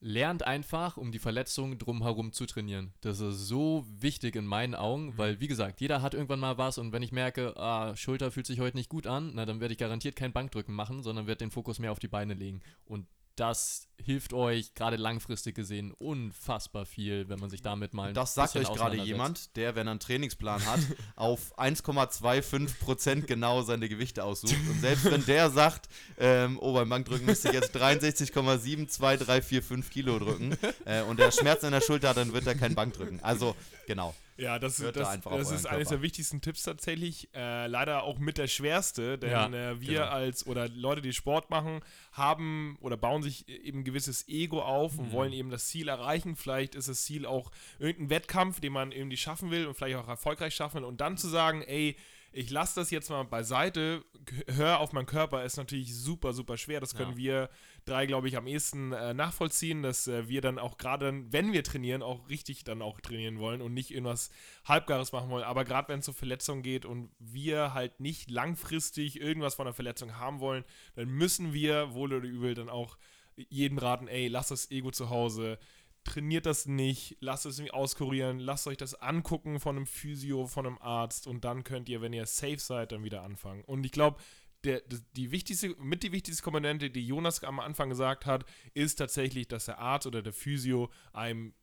lernt 0.01 0.41
einfach, 0.43 0.97
um 0.97 1.11
die 1.11 1.19
Verletzung 1.19 1.77
drumherum 1.77 2.33
zu 2.33 2.47
trainieren. 2.47 2.91
Das 3.01 3.19
ist 3.19 3.47
so 3.47 3.85
wichtig 3.87 4.35
in 4.35 4.47
meinen 4.47 4.73
Augen, 4.73 5.05
mhm. 5.05 5.17
weil, 5.17 5.39
wie 5.39 5.47
gesagt, 5.47 5.79
jeder 5.79 6.01
hat 6.01 6.15
irgendwann 6.15 6.39
mal 6.39 6.57
was 6.57 6.79
und 6.79 6.91
wenn 6.91 7.03
ich 7.03 7.11
merke, 7.11 7.55
ah, 7.57 7.95
Schulter 7.95 8.31
fühlt 8.31 8.47
sich 8.47 8.59
heute 8.59 8.75
nicht 8.75 8.89
gut 8.89 9.05
an, 9.05 9.33
na, 9.35 9.45
dann 9.45 9.59
werde 9.59 9.73
ich 9.73 9.77
garantiert 9.77 10.15
kein 10.15 10.33
Bankdrücken 10.33 10.73
machen, 10.73 11.03
sondern 11.03 11.27
werde 11.27 11.45
den 11.45 11.51
Fokus 11.51 11.77
mehr 11.77 11.91
auf 11.91 11.99
die 11.99 12.07
Beine 12.07 12.33
legen. 12.33 12.61
Und 12.83 13.05
das 13.35 13.87
hilft 14.03 14.33
euch 14.33 14.73
gerade 14.73 14.97
langfristig 14.97 15.55
gesehen 15.55 15.91
unfassbar 15.91 16.85
viel, 16.85 17.29
wenn 17.29 17.39
man 17.39 17.49
sich 17.49 17.61
damit 17.61 17.93
mal. 17.93 18.11
Das 18.13 18.33
sagt 18.33 18.55
euch 18.55 18.71
gerade 18.73 18.97
jemand, 18.97 19.55
der, 19.55 19.75
wenn 19.75 19.87
er 19.87 19.91
einen 19.91 19.99
Trainingsplan 19.99 20.65
hat, 20.65 20.79
auf 21.15 21.57
1,25% 21.57 23.21
genau 23.21 23.61
seine 23.61 23.87
Gewichte 23.89 24.23
aussucht. 24.23 24.55
Und 24.69 24.81
selbst 24.81 25.05
wenn 25.05 25.25
der 25.25 25.49
sagt, 25.49 25.89
ähm, 26.17 26.59
oh, 26.59 26.73
beim 26.73 26.89
Bankdrücken 26.89 27.25
müsste 27.25 27.47
ich 27.49 27.55
jetzt 27.55 27.75
63,72345 27.75 29.89
Kilo 29.89 30.19
drücken 30.19 30.57
äh, 30.85 31.01
und 31.03 31.19
der 31.19 31.31
Schmerz 31.31 31.63
in 31.63 31.71
der 31.71 31.81
Schulter 31.81 32.09
hat, 32.09 32.17
dann 32.17 32.33
wird 32.33 32.45
er 32.47 32.55
kein 32.55 32.75
Bank 32.75 32.93
drücken. 32.93 33.19
Also, 33.21 33.55
genau. 33.87 34.13
Ja, 34.41 34.57
das, 34.57 34.77
das, 34.77 34.91
da 34.93 35.17
das 35.37 35.51
ist 35.51 35.67
eines 35.67 35.89
der 35.89 36.01
wichtigsten 36.01 36.41
Tipps 36.41 36.63
tatsächlich. 36.63 37.29
Äh, 37.35 37.67
leider 37.67 38.01
auch 38.01 38.17
mit 38.17 38.39
der 38.39 38.47
schwerste, 38.47 39.19
denn 39.19 39.29
ja, 39.29 39.47
äh, 39.47 39.79
wir 39.79 39.99
genau. 39.99 40.05
als 40.05 40.47
oder 40.47 40.67
Leute, 40.67 41.03
die 41.03 41.13
Sport 41.13 41.51
machen, 41.51 41.81
haben 42.11 42.75
oder 42.81 42.97
bauen 42.97 43.21
sich 43.21 43.47
eben 43.47 43.81
ein 43.81 43.83
gewisses 43.83 44.27
Ego 44.27 44.63
auf 44.63 44.97
und 44.97 45.09
mhm. 45.09 45.11
wollen 45.11 45.33
eben 45.33 45.51
das 45.51 45.67
Ziel 45.67 45.89
erreichen. 45.89 46.35
Vielleicht 46.35 46.73
ist 46.73 46.87
das 46.87 47.03
Ziel 47.03 47.27
auch 47.27 47.51
irgendein 47.77 48.09
Wettkampf, 48.09 48.59
den 48.59 48.73
man 48.73 48.91
irgendwie 48.91 49.17
schaffen 49.17 49.51
will 49.51 49.67
und 49.67 49.75
vielleicht 49.75 49.97
auch 49.97 50.07
erfolgreich 50.07 50.55
schaffen 50.55 50.77
will. 50.81 50.85
Und 50.85 51.01
dann 51.01 51.17
zu 51.17 51.27
sagen, 51.27 51.61
ey, 51.61 51.95
ich 52.33 52.49
lasse 52.49 52.79
das 52.79 52.91
jetzt 52.91 53.09
mal 53.09 53.23
beiseite, 53.23 54.05
hör 54.47 54.79
auf 54.79 54.93
meinen 54.93 55.05
Körper, 55.05 55.43
ist 55.43 55.57
natürlich 55.57 55.95
super, 55.95 56.33
super 56.33 56.57
schwer. 56.57 56.79
Das 56.79 56.95
können 56.95 57.11
ja. 57.11 57.17
wir 57.17 57.49
drei, 57.85 58.05
glaube 58.05 58.27
ich, 58.27 58.37
am 58.37 58.47
ehesten 58.47 58.93
äh, 58.93 59.13
nachvollziehen, 59.13 59.83
dass 59.83 60.07
äh, 60.07 60.29
wir 60.29 60.41
dann 60.41 60.57
auch 60.57 60.77
gerade, 60.77 61.25
wenn 61.31 61.51
wir 61.51 61.63
trainieren, 61.63 62.01
auch 62.01 62.29
richtig 62.29 62.63
dann 62.63 62.81
auch 62.81 63.01
trainieren 63.01 63.39
wollen 63.39 63.61
und 63.61 63.73
nicht 63.73 63.91
irgendwas 63.91 64.29
Halbgares 64.65 65.11
machen 65.11 65.29
wollen. 65.29 65.43
Aber 65.43 65.65
gerade 65.65 65.89
wenn 65.89 65.99
es 65.99 66.07
um 66.07 66.13
Verletzungen 66.13 66.63
geht 66.63 66.85
und 66.85 67.11
wir 67.19 67.73
halt 67.73 67.99
nicht 67.99 68.31
langfristig 68.31 69.19
irgendwas 69.19 69.55
von 69.55 69.65
der 69.65 69.73
Verletzung 69.73 70.17
haben 70.17 70.39
wollen, 70.39 70.63
dann 70.95 71.09
müssen 71.09 71.53
wir, 71.53 71.93
wohl 71.93 72.13
oder 72.13 72.27
übel, 72.27 72.53
dann 72.53 72.69
auch 72.69 72.97
jedem 73.35 73.77
raten, 73.77 74.07
ey, 74.07 74.27
lass 74.27 74.49
das 74.49 74.71
Ego 74.71 74.91
zu 74.91 75.09
Hause, 75.09 75.57
trainiert 76.03 76.45
das 76.45 76.65
nicht, 76.65 77.17
lasst 77.19 77.45
es 77.45 77.59
irgendwie 77.59 77.73
auskurieren, 77.73 78.39
lasst 78.39 78.67
euch 78.67 78.77
das 78.77 78.95
angucken 78.95 79.59
von 79.59 79.77
einem 79.77 79.85
Physio, 79.85 80.47
von 80.47 80.65
einem 80.65 80.77
Arzt 80.79 81.27
und 81.27 81.45
dann 81.45 81.63
könnt 81.63 81.89
ihr, 81.89 82.01
wenn 82.01 82.13
ihr 82.13 82.25
safe 82.25 82.59
seid, 82.59 82.91
dann 82.91 83.03
wieder 83.03 83.23
anfangen. 83.23 83.63
Und 83.63 83.85
ich 83.85 83.91
glaube, 83.91 84.19
der, 84.63 84.81
die 85.15 85.31
wichtigste, 85.31 85.75
mit 85.79 86.03
die 86.03 86.11
wichtigste 86.11 86.43
Komponente, 86.43 86.89
die 86.89 87.05
Jonas 87.05 87.43
am 87.43 87.59
Anfang 87.59 87.89
gesagt 87.89 88.25
hat, 88.25 88.45
ist 88.73 88.95
tatsächlich, 88.95 89.47
dass 89.47 89.65
der 89.65 89.79
Arzt 89.79 90.07
oder 90.07 90.21
der 90.21 90.33
Physio 90.33 90.91
einem 91.13 91.53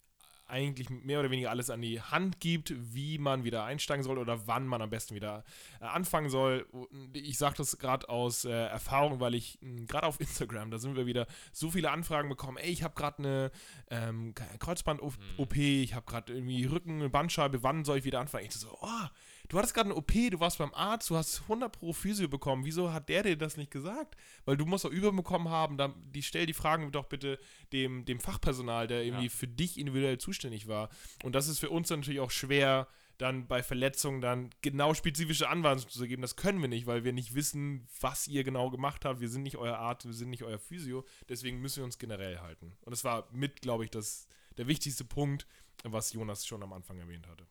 eigentlich 0.49 0.91
mehr 0.91 1.21
oder 1.21 1.31
weniger 1.31 1.51
alles 1.51 1.71
an 1.71 1.83
die 1.83 2.01
Hand 2.01 2.41
gibt, 2.41 2.75
wie 2.95 3.19
man 3.19 3.45
wieder 3.45 3.65
einsteigen 3.65 4.03
soll 4.03 4.19
oder 4.19 4.47
wann 4.47 4.67
man 4.67 4.83
am 4.83 4.91
besten 4.91 5.15
wieder 5.15 5.45
äh, 5.81 5.85
anfangen 5.85 6.31
soll. 6.31 6.67
Ich 7.13 7.39
sage 7.39 7.57
das 7.59 7.79
gerade 7.79 8.09
aus 8.09 8.45
äh, 8.45 8.51
Erfahrung, 8.51 9.21
weil 9.21 9.35
ich 9.35 9.59
hm, 9.61 9.87
gerade 9.87 10.07
auf 10.07 10.21
Instagram, 10.21 10.71
da 10.71 10.79
sind 10.79 10.97
wir 10.97 11.07
wieder 11.07 11.27
so 11.53 11.71
viele 11.71 11.91
Anfragen 11.91 12.29
bekommen. 12.29 12.57
Ey, 12.57 12.71
ich 12.71 12.83
habe 12.83 12.95
gerade 12.95 13.19
eine 13.19 13.51
ähm, 13.91 14.35
Kreuzband-OP, 14.59 15.57
mhm. 15.57 15.63
ich 15.63 15.95
habe 15.95 16.07
gerade 16.07 16.33
irgendwie 16.33 16.65
Rücken, 16.65 17.11
Bandscheibe, 17.11 17.63
wann 17.63 17.85
soll 17.85 17.99
ich 17.99 18.05
wieder 18.05 18.21
anfangen? 18.21 18.47
Ich 18.47 18.55
so, 18.55 18.77
oh, 18.81 19.07
du 19.49 19.59
hattest 19.59 19.75
gerade 19.75 19.89
eine 19.91 19.97
OP, 19.97 20.13
du 20.13 20.41
warst 20.41 20.59
beim 20.59 20.73
Arzt, 20.75 21.11
du 21.11 21.17
hast 21.17 21.43
100 21.43 21.73
pro 21.73 21.93
Physio 21.93 22.29
bekommen. 22.29 22.65
Wieso 22.65 22.93
hat 22.93 23.09
der 23.09 23.23
dir 23.23 23.37
das 23.37 23.57
nicht 23.57 23.71
gesagt? 23.71 24.17
Weil 24.45 24.57
du 24.57 24.67
musst 24.67 24.85
doch 24.85 24.91
Übung 24.91 25.17
bekommen 25.17 25.49
haben. 25.49 25.77
Dann, 25.77 25.95
die 26.13 26.23
stell 26.23 26.47
die 26.47 26.53
Fragen 26.55 26.93
doch 26.93 27.07
bitte 27.07 27.39
dem, 27.73 28.05
dem 28.05 28.21
Fachpersonal, 28.21 28.87
der 28.87 29.05
irgendwie 29.05 29.25
Ja. 29.27 29.31
für 29.31 29.49
dich 29.49 29.79
individuell 29.79 30.19
zuständig 30.19 30.69
war. 30.69 30.89
Und 31.23 31.35
das 31.35 31.49
ist 31.49 31.59
für 31.59 31.71
uns 31.71 31.91
natürlich 31.91 32.21
auch 32.21 32.31
schwer, 32.31 32.89
dann 33.19 33.49
bei 33.49 33.65
Verletzungen 33.65 34.21
dann 34.21 34.51
genau 34.63 34.95
spezifische 34.95 35.49
Anweisungen 35.49 35.91
zu 35.91 36.07
geben. 36.07 36.23
Das 36.23 36.37
können 36.37 36.61
wir 36.61 36.69
nicht, 36.69 36.87
weil 36.87 37.03
wir 37.03 37.13
nicht 37.13 37.35
wissen, 37.35 37.89
was 38.01 38.29
ihr 38.29 38.45
genau 38.45 38.71
gemacht 38.71 39.05
habt. 39.05 39.19
Wir 39.21 39.29
sind 39.29 39.43
nicht 39.43 39.57
euer 39.57 39.77
Arzt, 39.77 40.07
wir 40.07 40.13
sind 40.13 40.31
nicht 40.31 40.45
euer 40.45 40.61
Physio. 40.61 41.05
Deswegen 41.29 41.61
müssen 41.61 41.79
wir 41.79 41.85
uns 41.85 41.99
generell 41.99 42.39
halten. 42.39 42.77
Und 42.83 42.93
das 42.93 43.03
war 43.03 43.29
mit, 43.33 43.61
glaube 43.61 43.83
ich, 43.85 43.91
das, 43.91 44.29
der 44.57 44.69
wichtigste 44.69 45.05
Punkt, 45.05 45.49
was 45.83 46.13
Jonas 46.13 46.47
schon 46.47 46.63
am 46.63 46.73
Anfang 46.73 46.99
erwähnt 47.01 47.27
hatte. 47.27 47.45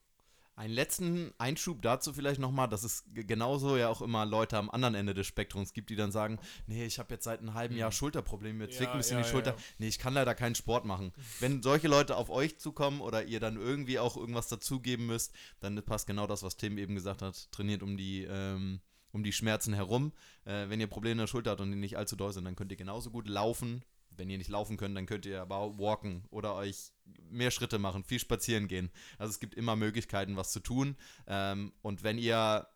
Einen 0.57 0.73
letzten 0.73 1.31
Einschub 1.37 1.83
dazu 1.83 2.13
vielleicht 2.13 2.39
nochmal, 2.39 2.67
dass 2.67 2.83
es 2.83 3.03
genauso 3.13 3.77
ja 3.77 3.89
auch 3.89 4.01
immer 4.01 4.25
Leute 4.25 4.57
am 4.57 4.71
anderen 4.71 4.95
Ende 4.95 5.13
des 5.13 5.27
Spektrums 5.27 5.71
gibt, 5.71 5.91
die 5.91 5.95
dann 5.95 6.11
sagen, 6.11 6.39
nee, 6.65 6.83
ich 6.83 6.97
habe 6.97 7.13
jetzt 7.13 7.25
seit 7.25 7.41
einem 7.41 7.53
halben 7.53 7.77
Jahr 7.77 7.91
Schulterprobleme, 7.91 8.57
mir 8.57 8.69
zwickt 8.69 8.79
Mhm. 8.79 8.85
Ja, 8.87 8.91
ein 8.93 8.97
bisschen 8.97 9.17
ja, 9.17 9.21
die 9.21 9.27
ja, 9.27 9.31
Schulter. 9.31 9.51
ja. 9.51 9.57
Nee, 9.77 9.87
ich 9.87 9.99
kann 9.99 10.15
leider 10.15 10.33
keinen 10.33 10.55
Sport 10.55 10.83
machen. 10.85 11.13
Wenn 11.39 11.61
solche 11.61 11.87
Leute 11.87 12.17
auf 12.17 12.31
euch 12.31 12.57
zukommen 12.57 13.01
oder 13.01 13.23
ihr 13.25 13.39
dann 13.39 13.55
irgendwie 13.55 13.99
auch 13.99 14.17
irgendwas 14.17 14.47
dazugeben 14.47 15.05
müsst, 15.05 15.31
dann 15.59 15.79
passt 15.83 16.07
genau 16.07 16.25
das, 16.25 16.41
was 16.41 16.57
Tim 16.57 16.79
eben 16.79 16.95
gesagt 16.95 17.21
hat, 17.21 17.51
trainiert 17.51 17.83
um 17.83 17.95
die, 17.95 18.23
ähm, 18.23 18.81
um 19.11 19.23
die 19.23 19.33
Schmerzen 19.33 19.75
herum. 19.75 20.11
Äh, 20.45 20.69
wenn 20.69 20.79
ihr 20.79 20.87
Probleme 20.87 21.11
in 21.11 21.17
der 21.19 21.27
Schulter 21.27 21.51
habt 21.51 21.61
und 21.61 21.69
die 21.69 21.77
nicht 21.77 21.97
allzu 21.97 22.15
doll 22.15 22.33
sind, 22.33 22.45
dann 22.45 22.55
könnt 22.55 22.71
ihr 22.71 22.77
genauso 22.77 23.11
gut 23.11 23.27
laufen. 23.27 23.83
Wenn 24.09 24.31
ihr 24.31 24.39
nicht 24.39 24.49
laufen 24.49 24.75
könnt, 24.77 24.97
dann 24.97 25.05
könnt 25.05 25.27
ihr 25.27 25.39
aber 25.39 25.57
auch 25.57 25.77
walken 25.77 26.23
oder 26.31 26.55
euch 26.55 26.93
mehr 27.29 27.51
Schritte 27.51 27.79
machen, 27.79 28.03
viel 28.03 28.19
spazieren 28.19 28.67
gehen. 28.67 28.89
Also 29.17 29.31
es 29.31 29.39
gibt 29.39 29.55
immer 29.55 29.75
Möglichkeiten, 29.75 30.35
was 30.35 30.51
zu 30.51 30.59
tun. 30.59 30.95
Ähm, 31.27 31.73
und 31.81 32.03
wenn 32.03 32.17
ihr, 32.17 32.67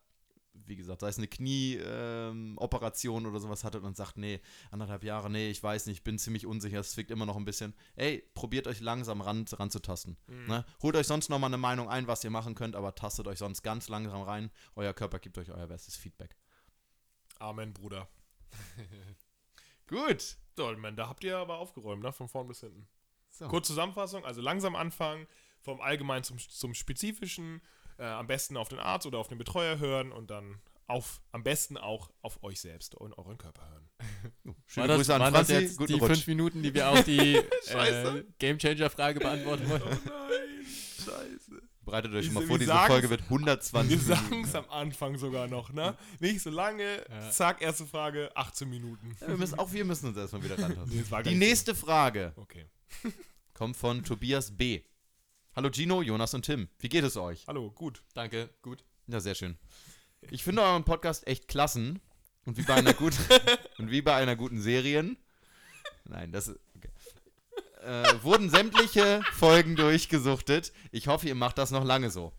wie 0.52 0.76
gesagt, 0.76 1.00
sei 1.00 1.08
es 1.08 1.18
eine 1.18 1.28
Knie-Operation 1.28 3.26
oder 3.26 3.40
sowas 3.40 3.64
hattet 3.64 3.82
und 3.82 3.96
sagt, 3.96 4.18
nee, 4.18 4.40
anderthalb 4.70 5.04
Jahre, 5.04 5.30
nee, 5.30 5.50
ich 5.50 5.62
weiß 5.62 5.86
nicht, 5.86 5.98
ich 5.98 6.04
bin 6.04 6.18
ziemlich 6.18 6.46
unsicher, 6.46 6.80
es 6.80 6.92
zwickt 6.92 7.10
immer 7.10 7.26
noch 7.26 7.36
ein 7.36 7.44
bisschen. 7.44 7.74
Ey, 7.96 8.22
probiert 8.34 8.66
euch 8.66 8.80
langsam 8.80 9.20
ran, 9.20 9.44
ranzutasten. 9.50 10.16
Ne? 10.26 10.64
Holt 10.82 10.96
euch 10.96 11.06
sonst 11.06 11.28
nochmal 11.28 11.48
eine 11.48 11.58
Meinung 11.58 11.88
ein, 11.88 12.06
was 12.06 12.24
ihr 12.24 12.30
machen 12.30 12.54
könnt, 12.54 12.76
aber 12.76 12.94
tastet 12.94 13.26
euch 13.26 13.38
sonst 13.38 13.62
ganz 13.62 13.88
langsam 13.88 14.22
rein. 14.22 14.50
Euer 14.76 14.92
Körper 14.92 15.18
gibt 15.18 15.38
euch 15.38 15.50
euer 15.50 15.66
bestes 15.66 15.96
Feedback. 15.96 16.36
Amen, 17.38 17.72
Bruder. 17.72 18.08
Gut. 19.88 20.36
So, 20.56 20.70
man, 20.76 20.96
da 20.96 21.08
habt 21.08 21.24
ihr 21.24 21.38
aber 21.38 21.56
aufgeräumt, 21.56 22.02
ne? 22.02 22.12
Von 22.12 22.28
vorn 22.28 22.46
bis 22.46 22.60
hinten. 22.60 22.86
So. 23.32 23.48
Kurz 23.48 23.66
Zusammenfassung, 23.66 24.24
also 24.24 24.40
langsam 24.40 24.76
anfangen, 24.76 25.26
vom 25.60 25.80
Allgemeinen 25.80 26.22
zum, 26.22 26.38
zum 26.38 26.74
Spezifischen, 26.74 27.60
äh, 27.98 28.04
am 28.04 28.26
besten 28.26 28.56
auf 28.56 28.68
den 28.68 28.78
Arzt 28.78 29.06
oder 29.06 29.18
auf 29.18 29.28
den 29.28 29.38
Betreuer 29.38 29.78
hören 29.78 30.12
und 30.12 30.30
dann 30.30 30.60
auf, 30.86 31.22
am 31.30 31.42
besten 31.42 31.78
auch 31.78 32.10
auf 32.20 32.42
euch 32.42 32.60
selbst 32.60 32.94
und 32.94 33.16
euren 33.16 33.38
Körper 33.38 33.66
hören. 33.70 33.88
Schöne 34.66 34.82
War 34.82 34.88
das, 34.88 34.96
Grüße 34.98 35.14
an 35.14 35.20
waren 35.22 35.32
das 35.32 35.46
Franzi. 35.48 35.64
jetzt 35.64 35.76
Guten 35.78 35.92
die 35.94 35.98
Rutsch. 35.98 36.12
fünf 36.12 36.26
Minuten, 36.26 36.62
die 36.62 36.74
wir 36.74 36.88
auf 36.90 37.04
die 37.04 37.36
äh, 37.36 37.44
Scheiße. 37.70 38.26
Gamechanger-Frage 38.38 39.20
beantworten 39.20 39.68
wollten? 39.70 39.88
nein, 39.88 40.66
scheiße. 40.98 41.62
Bereitet 41.84 42.12
euch 42.12 42.16
Wir- 42.16 42.24
schon 42.24 42.34
mal 42.34 42.40
wir 42.42 42.46
vor, 42.48 42.58
diese 42.58 42.74
Folge 42.74 43.08
wird 43.10 43.22
120 43.22 43.90
Wir 43.90 43.96
Minuten. 44.16 44.30
sagen 44.30 44.44
es 44.44 44.54
am 44.54 44.68
Anfang 44.70 45.16
sogar 45.16 45.46
noch, 45.48 45.72
ne? 45.72 45.96
Nicht 46.20 46.42
so 46.42 46.50
lange, 46.50 47.04
Ja. 47.08 47.30
zack, 47.30 47.62
erste 47.62 47.86
Frage, 47.86 48.30
18 48.36 48.68
Minuten. 48.68 49.16
Ja, 49.20 49.28
wir 49.28 49.36
müssen, 49.36 49.58
auch 49.58 49.72
wir 49.72 49.84
müssen 49.84 50.08
uns 50.08 50.16
erstmal 50.18 50.44
wieder 50.44 50.58
rantasten. 50.58 50.84
Nee, 50.96 51.02
Die 51.02 51.30
nicht 51.30 51.32
so. 51.32 51.38
nächste 51.38 51.74
Frage 51.74 52.32
Okay. 52.36 52.66
kommt 53.54 53.76
von 53.76 54.04
Tobias 54.04 54.56
B. 54.56 54.82
Hallo 55.54 55.70
Gino, 55.70 56.02
Jonas 56.02 56.34
und 56.34 56.44
Tim. 56.44 56.68
Wie 56.78 56.88
geht 56.88 57.04
es 57.04 57.16
euch? 57.16 57.46
Hallo, 57.46 57.70
gut. 57.70 58.02
Danke, 58.14 58.50
gut. 58.62 58.84
Ja, 59.06 59.20
sehr 59.20 59.34
schön. 59.34 59.58
Ich 60.30 60.42
finde 60.42 60.62
euren 60.62 60.84
Podcast 60.84 61.26
echt 61.26 61.48
klassen. 61.48 62.00
Und 62.44 62.56
wie 62.56 62.62
bei 62.62 62.74
einer 62.74 62.94
guten, 62.94 63.18
und 63.78 63.90
wie 63.90 64.02
bei 64.02 64.14
einer 64.14 64.34
guten 64.34 64.60
Serien. 64.60 65.16
Nein, 66.04 66.32
das 66.32 66.48
ist. 66.48 66.58
Okay. 66.76 66.88
Äh, 67.84 68.22
wurden 68.22 68.50
sämtliche 68.50 69.22
Folgen 69.32 69.76
durchgesuchtet. 69.76 70.72
Ich 70.90 71.08
hoffe, 71.08 71.28
ihr 71.28 71.34
macht 71.34 71.58
das 71.58 71.70
noch 71.70 71.84
lange 71.84 72.10
so. 72.10 72.32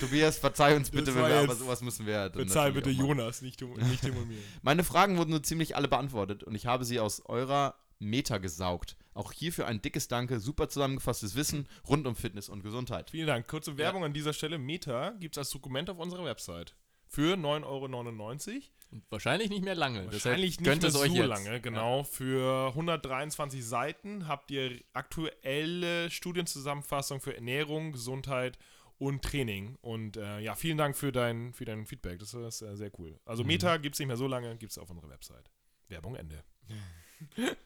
Tobias, 0.00 0.38
verzeih 0.38 0.76
uns 0.76 0.90
bitte, 0.90 1.14
wenn 1.14 1.26
wir, 1.26 1.40
aber 1.40 1.54
sowas 1.54 1.80
müssen 1.80 2.06
wir 2.06 2.18
natürlich 2.18 2.52
bitte. 2.74 2.90
Jonas, 2.90 3.42
nicht, 3.42 3.60
nicht 3.60 4.02
Tim 4.02 4.16
und 4.16 4.28
mir. 4.28 4.38
Meine 4.62 4.84
Fragen 4.84 5.16
wurden 5.16 5.32
so 5.32 5.38
ziemlich 5.38 5.76
alle 5.76 5.88
beantwortet 5.88 6.44
und 6.44 6.54
ich 6.54 6.66
habe 6.66 6.84
sie 6.84 7.00
aus 7.00 7.22
eurer 7.26 7.74
Meta 7.98 8.38
gesaugt. 8.38 8.96
Auch 9.14 9.32
hierfür 9.32 9.66
ein 9.66 9.82
dickes 9.82 10.08
Danke, 10.08 10.38
super 10.38 10.68
zusammengefasstes 10.68 11.34
Wissen 11.34 11.66
rund 11.88 12.06
um 12.06 12.14
Fitness 12.14 12.48
und 12.48 12.62
Gesundheit. 12.62 13.10
Vielen 13.10 13.26
Dank. 13.26 13.48
Kurze 13.48 13.76
Werbung 13.76 14.04
an 14.04 14.12
dieser 14.12 14.32
Stelle. 14.32 14.58
Meta 14.58 15.10
gibt 15.18 15.36
es 15.36 15.38
als 15.38 15.50
Dokument 15.50 15.90
auf 15.90 15.98
unserer 15.98 16.24
Website. 16.24 16.76
Für 17.08 17.34
9,99 17.36 17.64
Euro. 17.64 18.62
Und 18.90 19.04
wahrscheinlich 19.10 19.50
nicht 19.50 19.64
mehr 19.64 19.74
lange. 19.74 20.06
Wahrscheinlich 20.12 20.60
nicht 20.60 20.80
mehr 20.80 20.88
es 20.88 20.94
euch 20.94 21.10
so 21.10 21.16
jetzt. 21.16 21.26
lange, 21.26 21.60
genau. 21.60 22.04
Für 22.04 22.68
123 22.68 23.64
Seiten 23.64 24.28
habt 24.28 24.50
ihr 24.50 24.80
aktuelle 24.92 26.10
Studienzusammenfassung 26.10 27.20
für 27.20 27.34
Ernährung, 27.34 27.92
Gesundheit 27.92 28.58
und 28.98 29.22
Training. 29.22 29.76
Und 29.80 30.16
äh, 30.16 30.40
ja, 30.40 30.54
vielen 30.54 30.78
Dank 30.78 30.96
für 30.96 31.12
dein, 31.12 31.52
für 31.52 31.64
dein 31.64 31.86
Feedback. 31.86 32.18
Das 32.18 32.34
ist 32.34 32.62
äh, 32.62 32.76
sehr 32.76 32.90
cool. 32.98 33.18
Also 33.24 33.42
Mhm. 33.42 33.48
Meta 33.48 33.76
gibt 33.78 33.94
es 33.94 33.98
nicht 33.98 34.08
mehr 34.08 34.16
so 34.16 34.26
lange, 34.26 34.56
gibt 34.56 34.72
es 34.72 34.78
auf 34.78 34.90
unserer 34.90 35.08
Website. 35.10 35.50
Werbung 35.88 36.14
Ende. 36.14 36.44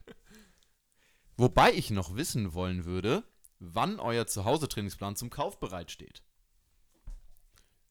Wobei 1.42 1.72
ich 1.72 1.90
noch 1.90 2.14
wissen 2.14 2.54
wollen 2.54 2.84
würde, 2.84 3.24
wann 3.58 3.98
euer 3.98 4.28
Zuhause-Trainingsplan 4.28 5.16
zum 5.16 5.28
Kauf 5.28 5.58
bereitsteht. 5.58 6.22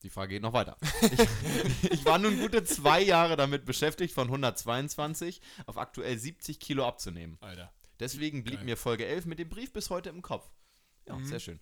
Die 0.04 0.10
Frage 0.10 0.36
geht 0.36 0.42
noch 0.42 0.54
weiter. 0.54 0.78
Ich, 1.02 1.92
ich 1.92 2.06
war 2.06 2.18
nun 2.18 2.40
gute 2.40 2.64
zwei 2.64 3.02
Jahre 3.02 3.36
damit 3.36 3.66
beschäftigt, 3.66 4.14
von 4.14 4.28
122 4.30 5.42
auf 5.66 5.78
aktuell 5.78 6.18
70 6.18 6.62
Kilo 6.62 6.88
abzunehmen. 6.88 7.38
Alter. 7.42 7.74
Deswegen 8.00 8.46
blieb 8.46 8.60
Geil. 8.60 8.66
mir 8.68 8.78
Folge 8.78 9.06
11 9.06 9.26
mit 9.26 9.38
dem 9.38 9.50
Brief 9.50 9.74
bis 9.74 9.90
heute 9.90 10.12
im 10.12 10.22
Kopf. 10.22 10.50
Ja, 11.06 11.18
Mhm. 11.18 11.26
sehr 11.26 11.42
schön. 11.42 11.60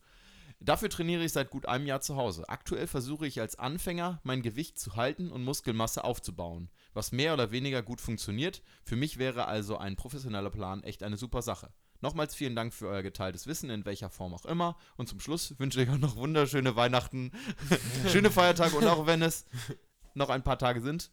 Dafür 0.59 0.91
trainiere 0.91 1.23
ich 1.23 1.31
seit 1.31 1.49
gut 1.49 1.65
einem 1.65 1.87
Jahr 1.87 2.01
zu 2.01 2.17
Hause. 2.17 2.47
Aktuell 2.49 2.85
versuche 2.85 3.25
ich 3.25 3.41
als 3.41 3.57
Anfänger 3.57 4.19
mein 4.23 4.43
Gewicht 4.43 4.77
zu 4.77 4.95
halten 4.95 5.31
und 5.31 5.43
Muskelmasse 5.43 6.03
aufzubauen, 6.03 6.69
was 6.93 7.11
mehr 7.11 7.33
oder 7.33 7.51
weniger 7.51 7.81
gut 7.81 8.01
funktioniert. 8.01 8.61
Für 8.83 8.95
mich 8.95 9.17
wäre 9.17 9.45
also 9.45 9.77
ein 9.77 9.95
professioneller 9.95 10.49
Plan 10.49 10.83
echt 10.83 11.03
eine 11.03 11.17
super 11.17 11.41
Sache. 11.41 11.71
Nochmals 12.01 12.33
vielen 12.33 12.55
Dank 12.55 12.73
für 12.73 12.87
euer 12.87 13.03
geteiltes 13.03 13.45
Wissen, 13.45 13.69
in 13.69 13.85
welcher 13.85 14.09
Form 14.09 14.33
auch 14.33 14.45
immer. 14.45 14.77
Und 14.95 15.09
zum 15.09 15.19
Schluss 15.19 15.59
wünsche 15.59 15.81
ich 15.81 15.89
euch 15.89 15.99
noch 15.99 16.15
wunderschöne 16.15 16.75
Weihnachten, 16.75 17.31
schöne 18.07 18.31
Feiertage 18.31 18.75
und 18.75 18.87
auch 18.87 19.05
wenn 19.05 19.21
es 19.21 19.45
noch 20.13 20.29
ein 20.29 20.43
paar 20.43 20.57
Tage 20.57 20.81
sind, 20.81 21.11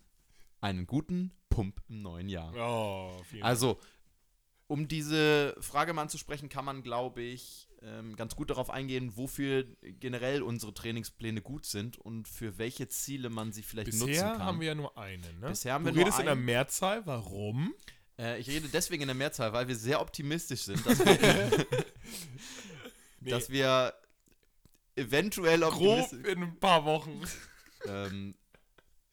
einen 0.60 0.86
guten 0.86 1.32
Pump 1.48 1.82
im 1.88 2.02
neuen 2.02 2.28
Jahr. 2.28 2.52
Oh, 2.56 3.22
vielen 3.24 3.42
Also, 3.42 3.80
um 4.68 4.88
diese 4.88 5.56
Frage 5.60 5.92
mal 5.92 6.02
anzusprechen, 6.02 6.48
kann 6.48 6.64
man, 6.64 6.82
glaube 6.82 7.22
ich, 7.22 7.68
ähm, 7.82 8.16
ganz 8.16 8.34
gut 8.34 8.50
darauf 8.50 8.68
eingehen, 8.70 9.16
wofür 9.16 9.64
generell 9.82 10.42
unsere 10.42 10.74
Trainingspläne 10.74 11.40
gut 11.42 11.66
sind 11.66 11.98
und 11.98 12.26
für 12.26 12.58
welche 12.58 12.88
Ziele 12.88 13.30
man 13.30 13.52
sie 13.52 13.62
vielleicht 13.62 13.92
nutzen 13.92 14.06
Bisher 14.06 14.30
kann. 14.32 14.42
haben 14.44 14.60
wir 14.60 14.68
ja 14.68 14.74
nur 14.74 14.96
einen, 14.98 15.38
ne? 15.40 15.48
Bisher 15.50 15.74
haben 15.74 15.84
du 15.84 15.90
wir 15.90 15.94
nur 15.94 16.04
redest 16.04 16.18
in 16.18 16.24
der 16.24 16.32
einen. 16.32 16.44
Mehrzahl, 16.44 17.06
warum? 17.06 17.74
äh, 18.18 18.40
ich 18.40 18.48
rede 18.48 18.68
deswegen 18.68 19.02
in 19.02 19.08
der 19.08 19.14
Mehrzahl, 19.14 19.52
weil 19.52 19.68
wir 19.68 19.76
sehr 19.76 20.00
optimistisch 20.00 20.62
sind, 20.62 20.84
dass 20.84 20.98
wir, 21.04 21.66
Nee, 23.20 23.30
dass 23.30 23.50
wir 23.50 23.94
eventuell 24.96 25.60
grob 25.60 26.12
in 26.26 26.42
ein 26.42 26.58
paar 26.58 26.84
Wochen. 26.84 27.20
ähm, 27.86 28.34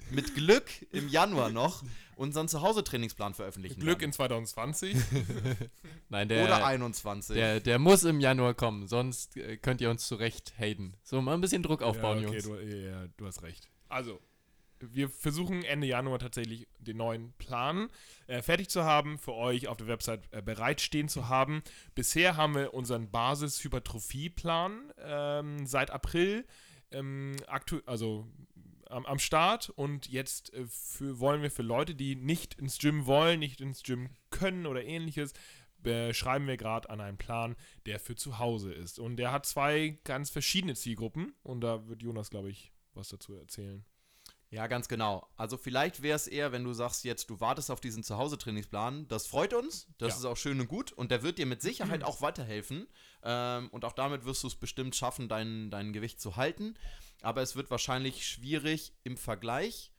mit 0.09 0.35
Glück 0.35 0.69
im 0.91 1.07
Januar 1.09 1.49
noch 1.49 1.83
unseren 2.23 2.47
Zuhause-Trainingsplan 2.47 3.33
veröffentlichen 3.33 3.79
Glück 3.79 3.99
werden. 3.99 4.09
in 4.09 4.13
2020. 4.13 4.97
Nein, 6.09 6.29
der, 6.29 6.45
Oder 6.45 6.65
21. 6.65 7.35
der, 7.35 7.59
der 7.59 7.77
muss 7.77 8.03
im 8.03 8.19
Januar 8.19 8.53
kommen, 8.53 8.87
sonst 8.87 9.37
äh, 9.37 9.57
könnt 9.57 9.81
ihr 9.81 9.89
uns 9.89 10.07
zurecht 10.07 10.53
haten. 10.57 10.95
So, 11.03 11.21
mal 11.21 11.33
ein 11.33 11.41
bisschen 11.41 11.61
Druck 11.61 11.81
aufbauen, 11.83 12.21
ja, 12.21 12.29
okay, 12.29 12.39
Jungs. 12.39 12.61
du, 12.61 12.65
ja, 12.65 13.07
du 13.17 13.25
hast 13.27 13.43
recht. 13.43 13.69
Also, 13.89 14.19
wir 14.79 15.09
versuchen 15.09 15.63
Ende 15.63 15.87
Januar 15.87 16.19
tatsächlich 16.19 16.67
den 16.79 16.97
neuen 16.97 17.33
Plan 17.33 17.89
äh, 18.27 18.41
fertig 18.41 18.69
zu 18.69 18.83
haben, 18.83 19.17
für 19.17 19.33
euch 19.33 19.67
auf 19.67 19.77
der 19.77 19.87
Website 19.87 20.21
äh, 20.31 20.41
bereitstehen 20.41 21.09
zu 21.09 21.29
haben. 21.29 21.61
Bisher 21.95 22.37
haben 22.37 22.55
wir 22.55 22.73
unseren 22.73 23.11
Basis-Hypertrophie-Plan 23.11 24.93
ähm, 24.97 25.65
seit 25.65 25.91
April 25.91 26.45
ähm, 26.93 27.35
aktu 27.47 27.79
also 27.85 28.27
am, 28.93 29.05
am 29.05 29.19
Start 29.19 29.69
und 29.69 30.07
jetzt 30.07 30.53
äh, 30.53 30.65
für, 30.67 31.19
wollen 31.19 31.41
wir 31.41 31.51
für 31.51 31.63
Leute, 31.63 31.95
die 31.95 32.15
nicht 32.15 32.53
ins 32.55 32.77
Gym 32.77 33.05
wollen, 33.05 33.39
nicht 33.39 33.59
ins 33.61 33.83
Gym 33.83 34.09
können 34.29 34.65
oder 34.65 34.83
ähnliches, 34.83 35.33
äh, 35.83 36.13
schreiben 36.13 36.47
wir 36.47 36.55
gerade 36.57 36.89
an 36.89 37.01
einen 37.01 37.17
Plan, 37.17 37.55
der 37.85 37.99
für 37.99 38.15
zu 38.15 38.39
Hause 38.39 38.71
ist. 38.73 38.99
Und 38.99 39.17
der 39.17 39.31
hat 39.33 39.45
zwei 39.45 39.99
ganz 40.05 40.29
verschiedene 40.29 40.75
Zielgruppen 40.75 41.33
und 41.43 41.61
da 41.61 41.87
wird 41.87 42.01
Jonas, 42.01 42.29
glaube 42.29 42.49
ich, 42.49 42.71
was 42.93 43.09
dazu 43.09 43.35
erzählen. 43.35 43.83
Ja, 44.49 44.67
ganz 44.67 44.87
genau. 44.87 45.27
Also 45.35 45.57
vielleicht 45.57 46.03
wäre 46.03 46.15
es 46.15 46.27
eher, 46.27 46.51
wenn 46.51 46.63
du 46.63 46.73
sagst 46.73 47.03
jetzt, 47.05 47.27
du 47.31 47.39
wartest 47.39 47.71
auf 47.71 47.81
diesen 47.81 48.03
Zuhause-Trainingsplan. 48.03 49.07
Das 49.07 49.25
freut 49.25 49.51
uns, 49.51 49.87
das 49.97 50.09
Ja. 50.13 50.19
ist 50.19 50.25
auch 50.25 50.37
schön 50.37 50.59
und 50.61 50.67
gut 50.67 50.91
und 50.91 51.09
der 51.09 51.23
wird 51.23 51.39
dir 51.39 51.47
mit 51.47 51.63
Sicherheit 51.63 52.03
auch 52.03 52.21
weiterhelfen. 52.21 52.87
Ähm, 53.23 53.69
und 53.69 53.83
auch 53.83 53.93
damit 53.93 54.25
wirst 54.25 54.43
du 54.43 54.47
es 54.47 54.55
bestimmt 54.55 54.95
schaffen, 54.95 55.27
dein, 55.27 55.71
dein 55.71 55.91
Gewicht 55.91 56.21
zu 56.21 56.35
halten. 56.35 56.75
Aber 57.23 57.41
es 57.41 57.55
wird 57.55 57.71
wahrscheinlich 57.71 58.27
schwierig 58.27 58.93
im 59.03 59.17
Vergleich 59.17 59.91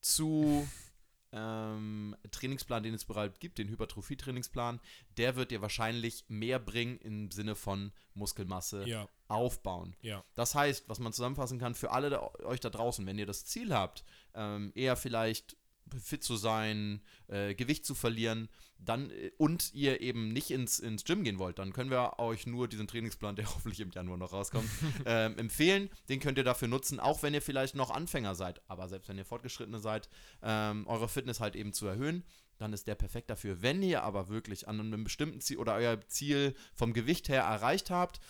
zu 0.00 0.68
ähm, 1.32 2.16
Trainingsplan, 2.30 2.82
den 2.82 2.94
es 2.94 3.04
bereits 3.04 3.38
gibt, 3.38 3.58
den 3.58 3.68
Hypertrophie-Trainingsplan, 3.68 4.80
der 5.16 5.36
wird 5.36 5.50
dir 5.50 5.62
wahrscheinlich 5.62 6.24
mehr 6.28 6.58
bringen 6.58 6.98
im 6.98 7.30
Sinne 7.30 7.54
von 7.54 7.92
Muskelmasse 8.14 8.86
Ja, 8.86 9.08
aufbauen. 9.28 9.96
ja. 10.02 10.22
Das 10.34 10.54
heißt, 10.54 10.88
was 10.88 10.98
man 10.98 11.12
zusammenfassen 11.12 11.58
kann 11.58 11.74
für 11.74 11.90
alle 11.92 12.10
da, 12.10 12.30
euch 12.44 12.60
da 12.60 12.68
draußen, 12.68 13.06
wenn 13.06 13.18
ihr 13.18 13.26
das 13.26 13.46
Ziel 13.46 13.72
habt, 13.72 14.04
ähm, 14.34 14.72
eher 14.74 14.96
vielleicht 14.96 15.56
fit 16.02 16.22
zu 16.22 16.36
sein, 16.36 17.02
äh, 17.28 17.54
Gewicht 17.54 17.84
zu 17.84 17.94
verlieren, 17.94 18.48
dann 18.78 19.10
äh, 19.10 19.30
und 19.38 19.72
ihr 19.74 20.00
eben 20.00 20.28
nicht 20.28 20.50
ins, 20.50 20.78
ins 20.78 21.04
Gym 21.04 21.24
gehen 21.24 21.38
wollt, 21.38 21.58
dann 21.58 21.72
können 21.72 21.90
wir 21.90 22.18
euch 22.18 22.46
nur 22.46 22.68
diesen 22.68 22.86
Trainingsplan, 22.86 23.36
der 23.36 23.46
hoffentlich 23.46 23.80
im 23.80 23.90
Januar 23.90 24.16
noch 24.16 24.32
rauskommt, 24.32 24.68
ähm, 25.06 25.38
empfehlen. 25.38 25.90
Den 26.08 26.20
könnt 26.20 26.38
ihr 26.38 26.44
dafür 26.44 26.68
nutzen, 26.68 27.00
auch 27.00 27.22
wenn 27.22 27.34
ihr 27.34 27.42
vielleicht 27.42 27.74
noch 27.74 27.90
Anfänger 27.90 28.34
seid, 28.34 28.62
aber 28.68 28.88
selbst 28.88 29.08
wenn 29.08 29.18
ihr 29.18 29.24
Fortgeschrittene 29.24 29.78
seid, 29.78 30.08
ähm, 30.42 30.86
eure 30.86 31.08
Fitness 31.08 31.40
halt 31.40 31.56
eben 31.56 31.72
zu 31.72 31.86
erhöhen. 31.86 32.24
Dann 32.58 32.72
ist 32.72 32.86
der 32.86 32.94
perfekt 32.94 33.28
dafür. 33.28 33.60
Wenn 33.60 33.82
ihr 33.82 34.04
aber 34.04 34.28
wirklich 34.28 34.68
an 34.68 34.78
einem 34.78 35.02
bestimmten 35.02 35.40
Ziel 35.40 35.56
oder 35.58 35.74
euer 35.74 36.00
Ziel 36.06 36.54
vom 36.74 36.92
Gewicht 36.92 37.28
her 37.28 37.42
erreicht 37.42 37.90
habt, 37.90 38.20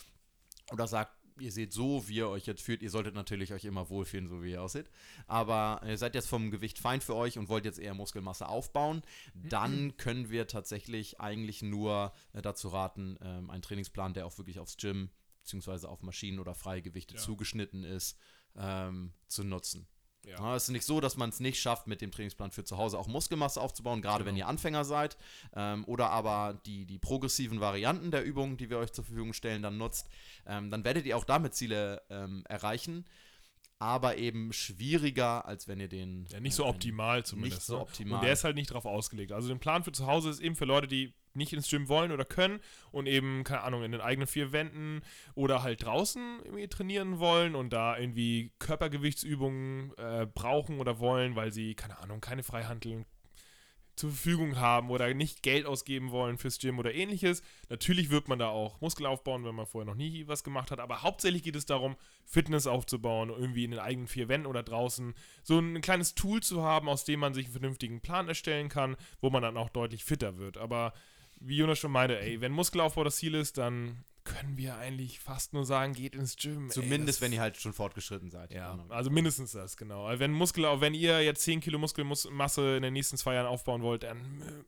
oder 0.71 0.87
sagt, 0.87 1.17
ihr 1.39 1.53
seht 1.53 1.73
so, 1.73 2.07
wie 2.09 2.17
ihr 2.17 2.29
euch 2.29 2.47
jetzt 2.47 2.63
fühlt, 2.63 2.83
ihr 2.83 2.91
solltet 2.91 3.15
natürlich 3.15 3.53
euch 3.53 3.65
immer 3.65 3.89
wohlfühlen, 3.91 4.29
so 4.29 4.43
wie 4.43 4.53
ihr 4.53 4.63
aussieht, 4.63 4.91
aber 5.27 5.81
ihr 5.87 5.99
seid 5.99 6.15
jetzt 6.15 6.29
vom 6.29 6.51
Gewicht 6.51 6.79
fein 6.79 7.01
für 7.01 7.15
euch 7.15 7.39
und 7.39 7.49
wollt 7.49 7.65
jetzt 7.65 7.79
eher 7.79 7.95
Muskelmasse 7.95 8.49
aufbauen, 8.49 9.03
dann 9.35 9.97
können 9.97 10.31
wir 10.31 10.47
tatsächlich 10.47 11.21
eigentlich 11.21 11.63
nur 11.63 12.13
äh, 12.33 12.43
dazu 12.43 12.69
raten, 12.69 13.19
ähm, 13.23 13.51
einen 13.51 13.63
Trainingsplan, 13.63 14.15
der 14.15 14.27
auch 14.27 14.37
wirklich 14.39 14.59
aufs 14.59 14.77
Gym 14.77 15.11
beziehungsweise 15.41 15.89
auf 15.89 16.03
Maschinen 16.03 16.39
oder 16.39 16.55
freie 16.55 16.83
Gewichte 16.83 17.15
Ja. 17.15 17.21
zugeschnitten 17.21 17.83
ist, 17.85 18.17
ähm, 18.57 19.13
zu 19.27 19.43
nutzen. 19.45 19.87
Ja. 20.27 20.55
Es 20.55 20.65
ist 20.65 20.71
nicht 20.71 20.85
so, 20.85 21.01
dass 21.01 21.17
man 21.17 21.31
es 21.31 21.41
nicht 21.41 21.61
schafft, 21.61 21.87
mit 21.87 22.01
dem 22.01 22.13
Trainingsplan 22.13 22.53
für 22.53 22.65
zu 22.65 22.77
Hause 22.79 22.99
auch 22.99 23.09
Muskelmasse 23.09 23.61
aufzubauen, 23.61 24.03
gerade 24.03 24.25
wenn 24.25 24.35
Genau. 24.35 24.47
ihr 24.47 24.49
Anfänger 24.49 24.85
seid. 24.85 25.17
Ähm, 25.55 25.85
oder 25.87 26.11
aber 26.11 26.61
die, 26.65 26.87
die 26.87 26.99
progressiven 26.99 27.61
Varianten 27.61 28.11
der 28.11 28.25
Übungen, 28.25 28.57
die 28.57 28.71
wir 28.71 28.79
euch 28.79 28.93
zur 28.93 29.05
Verfügung 29.05 29.33
stellen, 29.33 29.63
dann 29.63 29.79
nutzt. 29.79 30.09
Ähm, 30.47 30.71
dann 30.71 30.85
werdet 30.85 31.07
ihr 31.07 31.17
auch 31.17 31.25
damit 31.25 31.55
Ziele 31.55 32.03
ähm, 32.11 32.45
erreichen. 32.49 33.05
Aber 33.79 34.17
eben 34.17 34.53
schwieriger, 34.53 35.45
als 35.45 35.67
wenn 35.67 35.81
ihr 35.81 35.89
den. 35.89 36.27
Ja, 36.31 36.39
nicht 36.39 36.55
so 36.55 36.65
äh, 36.65 36.69
optimal 36.69 37.25
zumindest. 37.27 37.57
Nicht 37.57 37.67
so 37.67 37.75
ne? 37.75 37.81
optimal. 37.81 38.19
Und 38.19 38.25
der 38.25 38.33
ist 38.33 38.45
halt 38.45 38.55
nicht 38.55 38.73
drauf 38.73 38.85
ausgelegt. 38.85 39.33
Also 39.33 39.49
der 39.49 39.57
Plan 39.57 39.83
für 39.83 39.91
zu 39.91 40.07
Hause 40.07 40.31
ist 40.31 40.39
eben 40.39 40.55
für 40.55 40.67
Leute, 40.67 40.87
die 40.87 41.15
nicht 41.35 41.53
ins 41.53 41.69
Gym 41.69 41.89
wollen 41.89 42.13
oder 42.13 42.25
können 42.25 42.61
und 42.91 43.07
eben, 43.07 43.45
keine 43.45 43.63
Ahnung, 43.63 43.83
in 43.83 43.93
den 43.93 44.01
eigenen 44.01 44.27
vier 44.27 44.53
Wänden 44.53 45.03
oder 45.35 45.63
halt 45.63 45.85
draußen 45.85 46.41
irgendwie 46.45 46.69
trainieren 46.69 47.19
wollen 47.19 47.55
und 47.55 47.73
da 47.73 47.97
irgendwie 47.97 48.53
Körpergewichtsübungen 48.59 49.93
äh, 49.97 50.27
brauchen 50.27 50.81
oder 50.81 50.99
wollen, 50.99 51.37
weil 51.37 51.53
sie, 51.53 51.75
keine 51.75 51.99
Ahnung, 51.99 52.21
keine 52.21 52.43
Freihandeln 52.43 53.07
zur 53.97 54.11
Verfügung 54.11 54.59
haben 54.59 54.91
oder 54.91 55.13
nicht 55.13 55.43
Geld 55.43 55.67
ausgeben 55.67 56.11
wollen 56.11 56.39
fürs 56.39 56.59
Gym 56.59 56.79
oder 56.79 56.95
ähnliches. 56.95 57.43
Natürlich 57.69 58.11
wird 58.11 58.27
man 58.27 58.39
da 58.39 58.49
auch 58.49 58.81
Muskel 58.81 59.07
aufbauen, 59.07 59.45
wenn 59.45 59.55
man 59.55 59.67
vorher 59.67 59.87
noch 59.87 59.97
nie 59.97 60.27
was 60.27 60.45
gemacht 60.45 60.71
hat, 60.71 60.81
aber 60.81 61.03
hauptsächlich 61.03 61.43
geht 61.43 61.57
es 61.57 61.67
darum, 61.67 61.97
Fitness 62.25 62.67
aufzubauen, 62.67 63.29
irgendwie 63.29 63.65
in 63.65 63.71
den 63.71 63.81
eigenen 63.81 64.09
vier 64.09 64.29
Wänden 64.29 64.47
oder 64.47 64.63
draußen 64.63 65.15
so 65.43 65.59
ein 65.59 65.81
kleines 65.83 66.15
Tool 66.15 66.43
zu 66.43 66.63
haben, 66.63 66.89
aus 66.89 67.05
dem 67.05 67.21
man 67.21 67.35
sich 67.35 67.47
einen 67.47 67.53
vernünftigen 67.53 68.01
Plan 68.01 68.29
erstellen 68.29 68.69
kann, 68.69 68.97
wo 69.21 69.31
man 69.31 69.43
dann 69.43 69.57
auch 69.57 69.69
deutlich 69.69 70.05
fitter 70.05 70.39
wird. 70.39 70.57
Aber 70.57 70.95
wie 71.45 71.57
Jonas 71.57 71.79
schon 71.79 71.93
meinte, 71.93 72.19
ey, 72.21 72.41
wenn 72.41 72.53
Muskelaufbau 72.53 73.05
das 73.05 73.17
Ziel 73.17 73.35
ist, 73.35 73.59
dann 73.59 74.05
können 74.25 74.57
wir 74.57 74.77
eigentlich 74.77 75.19
fast 75.19 75.53
nur 75.53 75.65
sagen, 75.67 75.95
geht 75.95 76.15
ins 76.15 76.37
Gym. 76.37 76.67
ey, 76.67 76.71
Zumindest, 76.71 77.19
das- 77.19 77.21
wenn 77.23 77.33
ihr 77.33 77.41
halt 77.41 77.57
schon 77.57 77.73
fortgeschritten 77.73 78.31
seid. 78.31 78.53
ja, 78.53 78.71
Genau. 78.71 78.87
also 78.95 79.11
mindestens 79.11 79.51
das, 79.51 79.77
genau. 79.77 80.09
Wenn 80.17 80.31
Muskel, 80.31 80.65
wenn 80.81 80.95
ihr 80.95 81.21
jetzt 81.25 81.43
10 81.43 81.59
Kilo 81.61 81.77
Muskelmasse 81.81 82.77
in 82.77 82.85
den 82.85 82.93
nächsten 82.93 83.17
zwei 83.17 83.35
Jahren 83.35 83.49
aufbauen 83.49 83.83
wollt, 83.83 84.05
dann, 84.05 84.65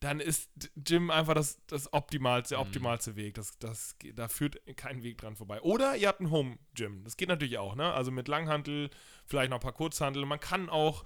dann 0.00 0.18
ist 0.18 0.50
Gym 0.74 1.12
einfach 1.12 1.34
das, 1.34 1.60
das 1.68 1.92
optimalste, 1.92 2.56
der 2.56 2.58
Mhm. 2.64 2.66
optimalste 2.68 3.14
Weg. 3.14 3.34
Das, 3.34 3.56
das, 3.60 3.94
da 4.14 4.26
führt 4.26 4.60
kein 4.76 5.04
Weg 5.04 5.18
dran 5.18 5.36
vorbei. 5.36 5.62
Oder 5.62 5.94
ihr 5.94 6.08
habt 6.08 6.20
ein 6.20 6.32
Home-Gym. 6.32 7.04
Das 7.04 7.16
geht 7.16 7.28
natürlich 7.28 7.58
auch, 7.58 7.76
ne? 7.76 7.92
Also 7.92 8.10
mit 8.10 8.26
Langhantel, 8.26 8.90
vielleicht 9.24 9.50
noch 9.50 9.58
ein 9.58 9.62
paar 9.62 9.72
Kurzhantel. 9.72 10.26
Man 10.26 10.40
kann 10.40 10.68
auch 10.68 11.04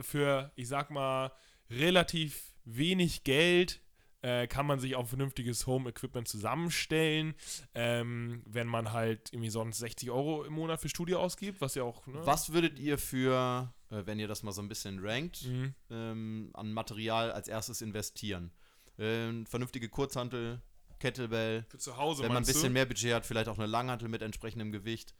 für, 0.00 0.52
ich 0.56 0.68
sag 0.68 0.90
mal, 0.90 1.32
relativ 1.70 2.54
wenig 2.64 3.24
Geld 3.24 3.82
äh, 4.26 4.46
kann 4.48 4.66
man 4.66 4.80
sich 4.80 4.96
auch 4.96 5.00
ein 5.02 5.06
vernünftiges 5.06 5.66
Home-Equipment 5.66 6.26
zusammenstellen, 6.26 7.34
ähm, 7.74 8.42
wenn 8.46 8.66
man 8.66 8.92
halt 8.92 9.32
irgendwie 9.32 9.50
sonst 9.50 9.78
60 9.78 10.10
Euro 10.10 10.42
im 10.44 10.54
Monat 10.54 10.80
für 10.80 10.88
Studio 10.88 11.20
ausgibt, 11.20 11.60
was 11.60 11.74
ja 11.76 11.84
auch, 11.84 12.06
ne? 12.06 12.18
Was 12.26 12.52
würdet 12.52 12.78
ihr 12.78 12.98
für, 12.98 13.72
äh, 13.90 14.02
wenn 14.04 14.18
ihr 14.18 14.26
das 14.26 14.42
mal 14.42 14.52
so 14.52 14.62
ein 14.62 14.68
bisschen 14.68 14.98
rankt, 14.98 15.44
Mhm. 15.46 15.74
ähm, 15.90 16.50
an 16.54 16.72
Material 16.72 17.30
als 17.30 17.46
erstes 17.46 17.82
investieren? 17.82 18.50
Ähm, 18.98 19.46
vernünftige 19.46 19.88
Kurzhantel, 19.88 20.60
Kettlebell, 20.98 21.64
Für 21.68 21.78
zu 21.78 21.96
Hause, 21.96 22.22
wenn 22.22 22.28
man 22.28 22.38
ein 22.38 22.46
bisschen 22.46 22.64
du? 22.64 22.70
mehr 22.70 22.86
Budget 22.86 23.12
hat, 23.14 23.26
vielleicht 23.26 23.48
auch 23.48 23.58
eine 23.58 23.66
Langhantel 23.66 24.08
mit 24.08 24.22
entsprechendem 24.22 24.72
Gewicht. 24.72 25.14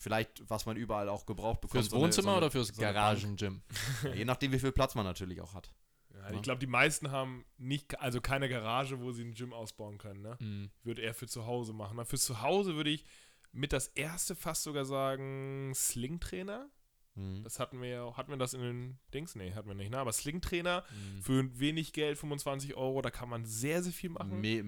Vielleicht, 0.00 0.48
was 0.48 0.64
man 0.64 0.76
überall 0.76 1.08
auch 1.08 1.26
gebraucht 1.26 1.60
bekommt. 1.60 1.82
Fürs 1.82 1.90
so 1.90 1.96
eine- 1.96 2.04
Wohnzimmer 2.06 2.22
so 2.24 2.28
eine- 2.30 2.38
oder 2.38 2.50
fürs 2.50 2.68
so 2.68 2.80
Garagen-Gym? 2.80 3.60
Ja, 4.04 4.14
je 4.14 4.24
nachdem, 4.24 4.52
wie 4.52 4.58
viel 4.58 4.72
Platz 4.72 4.94
man 4.94 5.04
natürlich 5.04 5.40
auch 5.40 5.54
hat. 5.54 5.70
Ja, 6.30 6.36
ich 6.36 6.42
glaube, 6.42 6.60
die 6.60 6.66
meisten 6.66 7.10
haben 7.10 7.44
nicht, 7.56 7.98
also 8.00 8.20
keine 8.20 8.48
Garage, 8.48 9.00
wo 9.00 9.12
sie 9.12 9.24
ein 9.24 9.34
Gym 9.34 9.52
ausbauen 9.52 9.98
können, 9.98 10.22
ne? 10.22 10.36
Mhm. 10.40 10.70
Würde 10.84 11.02
er 11.02 11.14
für 11.14 11.26
zu 11.26 11.46
Hause 11.46 11.72
machen. 11.72 12.04
Für 12.04 12.18
zu 12.18 12.42
Hause 12.42 12.74
würde 12.76 12.90
ich 12.90 13.04
mit 13.52 13.72
das 13.72 13.88
erste 13.88 14.34
fast 14.36 14.62
sogar 14.62 14.84
sagen, 14.84 15.72
Slingtrainer. 15.74 16.68
Mhm. 17.14 17.42
Das 17.42 17.58
hatten 17.58 17.80
wir 17.80 17.88
ja, 17.88 18.16
hatten 18.16 18.30
wir 18.30 18.36
das 18.36 18.54
in 18.54 18.60
den 18.60 18.98
Dings? 19.12 19.34
Nee, 19.34 19.52
hatten 19.54 19.68
wir 19.68 19.74
nicht, 19.74 19.90
ne? 19.90 19.98
Aber 19.98 20.12
Slingtrainer 20.12 20.84
Mhm. 20.90 21.22
für 21.22 21.58
wenig 21.58 21.92
Geld, 21.92 22.18
25 22.18 22.76
Euro, 22.76 23.02
da 23.02 23.10
kann 23.10 23.28
man 23.28 23.44
sehr, 23.44 23.82
sehr 23.82 23.92
viel 23.92 24.10
machen. 24.10 24.40
Me 24.40 24.62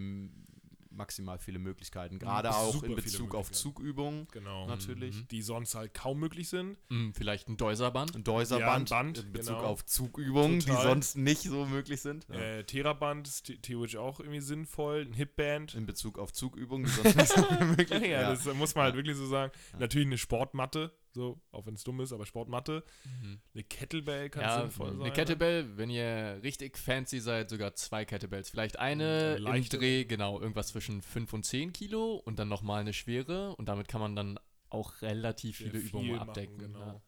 maximal 1.00 1.38
viele 1.38 1.58
Möglichkeiten. 1.58 2.18
Gerade 2.18 2.48
Super 2.48 2.58
auch 2.60 2.82
in 2.82 2.94
Bezug 2.94 3.34
auf. 3.34 3.50
Zugübungen. 3.50 4.28
Genau. 4.32 4.66
Natürlich. 4.66 5.16
Mhm. 5.16 5.28
Die 5.28 5.42
sonst 5.42 5.74
halt 5.74 5.94
kaum 5.94 6.20
möglich 6.20 6.48
sind. 6.48 6.76
Mhm, 6.90 7.14
vielleicht 7.14 7.48
ein 7.48 7.56
Deuserband. 7.56 8.14
Ein 8.14 8.22
Deuserband 8.24 8.90
Ja, 8.90 8.98
ein 8.98 9.06
Band, 9.14 9.18
in 9.24 9.32
Bezug 9.32 9.56
genau. 9.56 9.68
auf 9.68 9.84
Zugübungen, 9.86 10.60
die 10.60 10.66
Total. 10.66 10.82
sonst 10.84 11.16
nicht 11.16 11.42
so 11.42 11.64
möglich 11.66 12.00
sind. 12.02 12.26
Ja. 12.28 12.34
Äh, 12.38 12.64
Theraband 12.64 13.26
ist 13.26 13.46
the- 13.46 13.56
theoretisch 13.58 13.96
auch 13.96 14.20
irgendwie 14.20 14.40
sinnvoll. 14.40 15.06
Ein 15.08 15.14
Hipband. 15.14 15.74
In 15.74 15.86
Bezug 15.86 16.18
auf 16.18 16.32
Zugübungen, 16.32 16.84
die 16.86 16.90
sonst 16.92 17.16
nicht 17.16 17.28
so 17.32 17.40
möglich 17.64 17.90
Ja, 17.90 17.98
sind. 18.00 18.10
ja, 18.10 18.30
das 18.30 18.44
muss 18.54 18.74
man 18.74 18.84
halt 18.84 18.94
Ja. 18.94 18.98
wirklich 18.98 19.16
so 19.16 19.26
sagen. 19.26 19.52
Ja. 19.72 19.78
Natürlich 19.80 20.06
eine 20.06 20.18
Sportmatte, 20.18 20.92
so, 21.12 21.40
auch 21.52 21.66
wenn 21.66 21.74
es 21.74 21.82
dumm 21.84 22.00
ist, 22.00 22.12
aber 22.12 22.24
Sportmatte. 22.26 22.84
Mhm. 23.04 23.40
Eine 23.54 23.64
Kettlebell 23.64 24.30
kann 24.30 24.42
Ja, 24.42 24.60
sinnvoll 24.60 24.92
sein. 24.92 25.02
eine 25.02 25.12
Kettlebell, 25.12 25.76
wenn 25.76 25.90
ihr 25.90 26.40
richtig 26.42 26.78
fancy 26.78 27.20
seid, 27.20 27.50
sogar 27.50 27.74
zwei 27.74 28.04
Kettlebells. 28.04 28.50
Vielleicht 28.50 28.78
eine 28.78 29.36
im 29.36 29.42
Leichte. 29.44 29.78
Dreh, 29.78 30.04
genau, 30.04 30.40
irgendwas 30.40 30.68
zwischen 30.68 31.02
5 31.02 31.32
und 31.32 31.44
10 31.44 31.72
Kilo 31.72 32.14
und 32.24 32.38
dann 32.38 32.48
nochmal 32.48 32.80
eine 32.80 32.92
schwere 32.92 33.54
und 33.56 33.68
damit 33.68 33.88
kann 33.88 34.00
man 34.00 34.14
dann 34.16 34.38
auch 34.68 35.02
relativ 35.02 35.56
viele 35.58 35.70
viel 35.80 35.88
Übungen 35.88 36.10
machen, 36.16 36.28
abdecken. 36.28 36.58
genau. 36.58 36.78
Ja. 36.86 37.00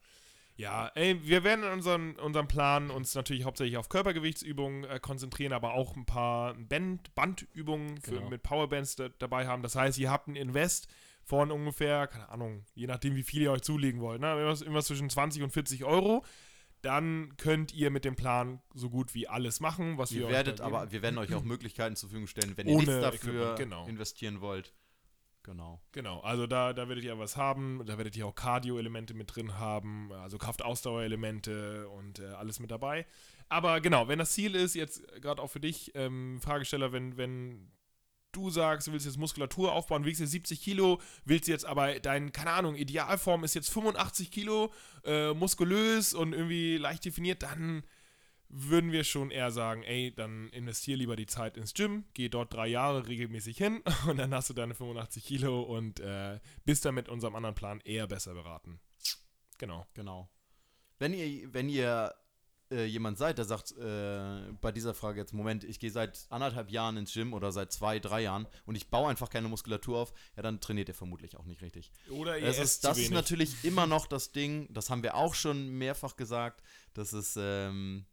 Ja, 0.54 0.88
ey, 0.94 1.18
wir 1.26 1.44
werden 1.44 1.64
in 1.64 1.70
unserem, 1.70 2.14
unserem 2.16 2.46
Plan 2.46 2.90
uns 2.90 3.14
natürlich 3.14 3.44
hauptsächlich 3.44 3.78
auf 3.78 3.88
Körpergewichtsübungen 3.88 4.84
äh, 4.84 5.00
konzentrieren, 5.00 5.54
aber 5.54 5.72
auch 5.72 5.96
ein 5.96 6.04
paar 6.04 6.54
Band, 6.54 7.14
Bandübungen 7.14 7.96
für, 8.02 8.16
Genau. 8.16 8.28
mit 8.28 8.42
Powerbands 8.42 8.94
da, 8.96 9.08
dabei 9.18 9.46
haben. 9.46 9.62
Das 9.62 9.76
heißt, 9.76 9.98
ihr 9.98 10.10
habt 10.10 10.28
einen 10.28 10.36
Invest 10.36 10.88
von 11.32 11.50
ungefähr, 11.50 12.08
keine 12.08 12.28
Ahnung, 12.28 12.62
je 12.74 12.86
nachdem, 12.86 13.16
wie 13.16 13.22
viel 13.22 13.40
ihr 13.40 13.52
euch 13.52 13.62
zulegen 13.62 14.02
wollt, 14.02 14.20
ne? 14.20 14.26
irgendwas, 14.32 14.60
irgendwas 14.60 14.84
zwischen 14.84 15.08
20 15.08 15.42
und 15.42 15.50
40 15.50 15.82
Euro. 15.82 16.26
Dann 16.82 17.38
könnt 17.38 17.72
ihr 17.72 17.88
mit 17.90 18.04
dem 18.04 18.16
Plan 18.16 18.60
so 18.74 18.90
gut 18.90 19.14
wie 19.14 19.28
alles 19.28 19.60
machen, 19.60 19.96
was 19.96 20.12
Ihr 20.12 20.26
euch 20.26 20.32
werdet 20.32 20.60
aber, 20.60 20.92
wir 20.92 21.00
werden 21.00 21.16
euch 21.16 21.32
auch 21.34 21.42
Möglichkeiten 21.42 21.96
zur 21.96 22.10
Verfügung 22.10 22.26
stellen, 22.26 22.54
wenn 22.58 22.66
ihr 22.66 22.74
Ohne 22.74 22.84
nichts 22.84 23.00
dafür 23.00 23.54
genau. 23.54 23.86
investieren 23.86 24.42
wollt. 24.42 24.74
Genau. 25.42 25.80
Genau, 25.92 26.20
also 26.20 26.46
da, 26.46 26.74
da 26.74 26.88
werdet 26.88 27.04
ihr 27.04 27.18
was 27.18 27.38
haben, 27.38 27.82
da 27.86 27.96
werdet 27.96 28.14
ihr 28.14 28.26
auch 28.26 28.34
Cardio-Elemente 28.34 29.14
mit 29.14 29.34
drin 29.34 29.58
haben, 29.58 30.12
also 30.12 30.36
Kraftausdauer-Elemente 30.36 31.88
und 31.88 32.18
äh, 32.18 32.26
alles 32.26 32.60
mit 32.60 32.70
dabei. 32.70 33.06
Aber 33.48 33.80
genau, 33.80 34.06
wenn 34.06 34.18
das 34.18 34.32
Ziel 34.32 34.54
ist, 34.54 34.74
jetzt 34.74 35.02
gerade 35.22 35.40
auch 35.40 35.48
für 35.48 35.60
dich, 35.60 35.92
ähm, 35.94 36.40
Fragesteller, 36.42 36.92
wenn, 36.92 37.16
wenn 37.16 37.70
du 38.32 38.50
sagst, 38.50 38.88
du 38.88 38.92
willst 38.92 39.06
jetzt 39.06 39.18
Muskulatur 39.18 39.72
aufbauen, 39.72 40.04
wiegst 40.04 40.20
jetzt 40.20 40.30
70 40.30 40.60
Kilo, 40.60 41.00
willst 41.24 41.48
jetzt 41.48 41.64
aber 41.64 42.00
dein, 42.00 42.32
keine 42.32 42.50
Ahnung, 42.50 42.74
Idealform 42.74 43.44
ist 43.44 43.54
jetzt 43.54 43.70
85 43.70 44.30
Kilo, 44.30 44.72
äh, 45.04 45.32
muskulös 45.34 46.14
und 46.14 46.32
irgendwie 46.32 46.76
leicht 46.76 47.04
definiert, 47.04 47.42
dann 47.42 47.84
würden 48.48 48.92
wir 48.92 49.02
schon 49.04 49.30
eher 49.30 49.50
sagen, 49.50 49.82
ey, 49.82 50.14
dann 50.14 50.50
investier 50.50 50.96
lieber 50.96 51.16
die 51.16 51.26
Zeit 51.26 51.56
ins 51.56 51.72
Gym, 51.72 52.04
geh 52.12 52.28
dort 52.28 52.52
drei 52.52 52.66
Jahre 52.66 53.08
regelmäßig 53.08 53.56
hin 53.56 53.82
und 54.08 54.18
dann 54.18 54.34
hast 54.34 54.50
du 54.50 54.54
deine 54.54 54.74
85 54.74 55.24
Kilo 55.24 55.62
und 55.62 56.00
äh, 56.00 56.38
bist 56.64 56.84
dann 56.84 56.94
mit 56.94 57.08
unserem 57.08 57.34
anderen 57.34 57.54
Plan 57.54 57.80
eher 57.80 58.06
besser 58.06 58.34
beraten. 58.34 58.78
Genau. 59.58 59.86
Genau. 59.94 60.28
Wenn 60.98 61.14
ihr, 61.14 61.52
wenn 61.52 61.68
ihr 61.68 62.14
äh, 62.72 62.84
jemand 62.86 63.18
seid, 63.18 63.38
der 63.38 63.44
sagt 63.44 63.72
äh, 63.78 64.52
bei 64.60 64.72
dieser 64.72 64.94
Frage 64.94 65.20
jetzt, 65.20 65.32
Moment, 65.32 65.62
ich 65.62 65.78
gehe 65.78 65.90
seit 65.90 66.26
anderthalb 66.30 66.70
Jahren 66.70 66.96
ins 66.96 67.12
Gym 67.12 67.32
oder 67.34 67.52
seit 67.52 67.70
zwei, 67.72 67.98
drei 68.00 68.22
Jahren 68.22 68.48
und 68.66 68.74
ich 68.74 68.88
baue 68.88 69.08
einfach 69.10 69.30
keine 69.30 69.48
Muskulatur 69.48 69.98
auf, 69.98 70.12
ja, 70.36 70.42
dann 70.42 70.60
trainiert 70.60 70.88
ihr 70.88 70.94
vermutlich 70.94 71.36
auch 71.36 71.44
nicht 71.44 71.62
richtig. 71.62 71.92
Oder 72.10 72.38
ihr 72.38 72.46
Das, 72.46 72.58
ist, 72.58 72.84
das 72.84 72.98
ist 72.98 73.12
natürlich 73.12 73.64
immer 73.64 73.86
noch 73.86 74.06
das 74.06 74.32
Ding, 74.32 74.66
das 74.72 74.90
haben 74.90 75.02
wir 75.02 75.14
auch 75.14 75.34
schon 75.34 75.68
mehrfach 75.68 76.16
gesagt, 76.16 76.62
dass 76.94 77.12
es 77.12 77.36
ähm, 77.38 78.06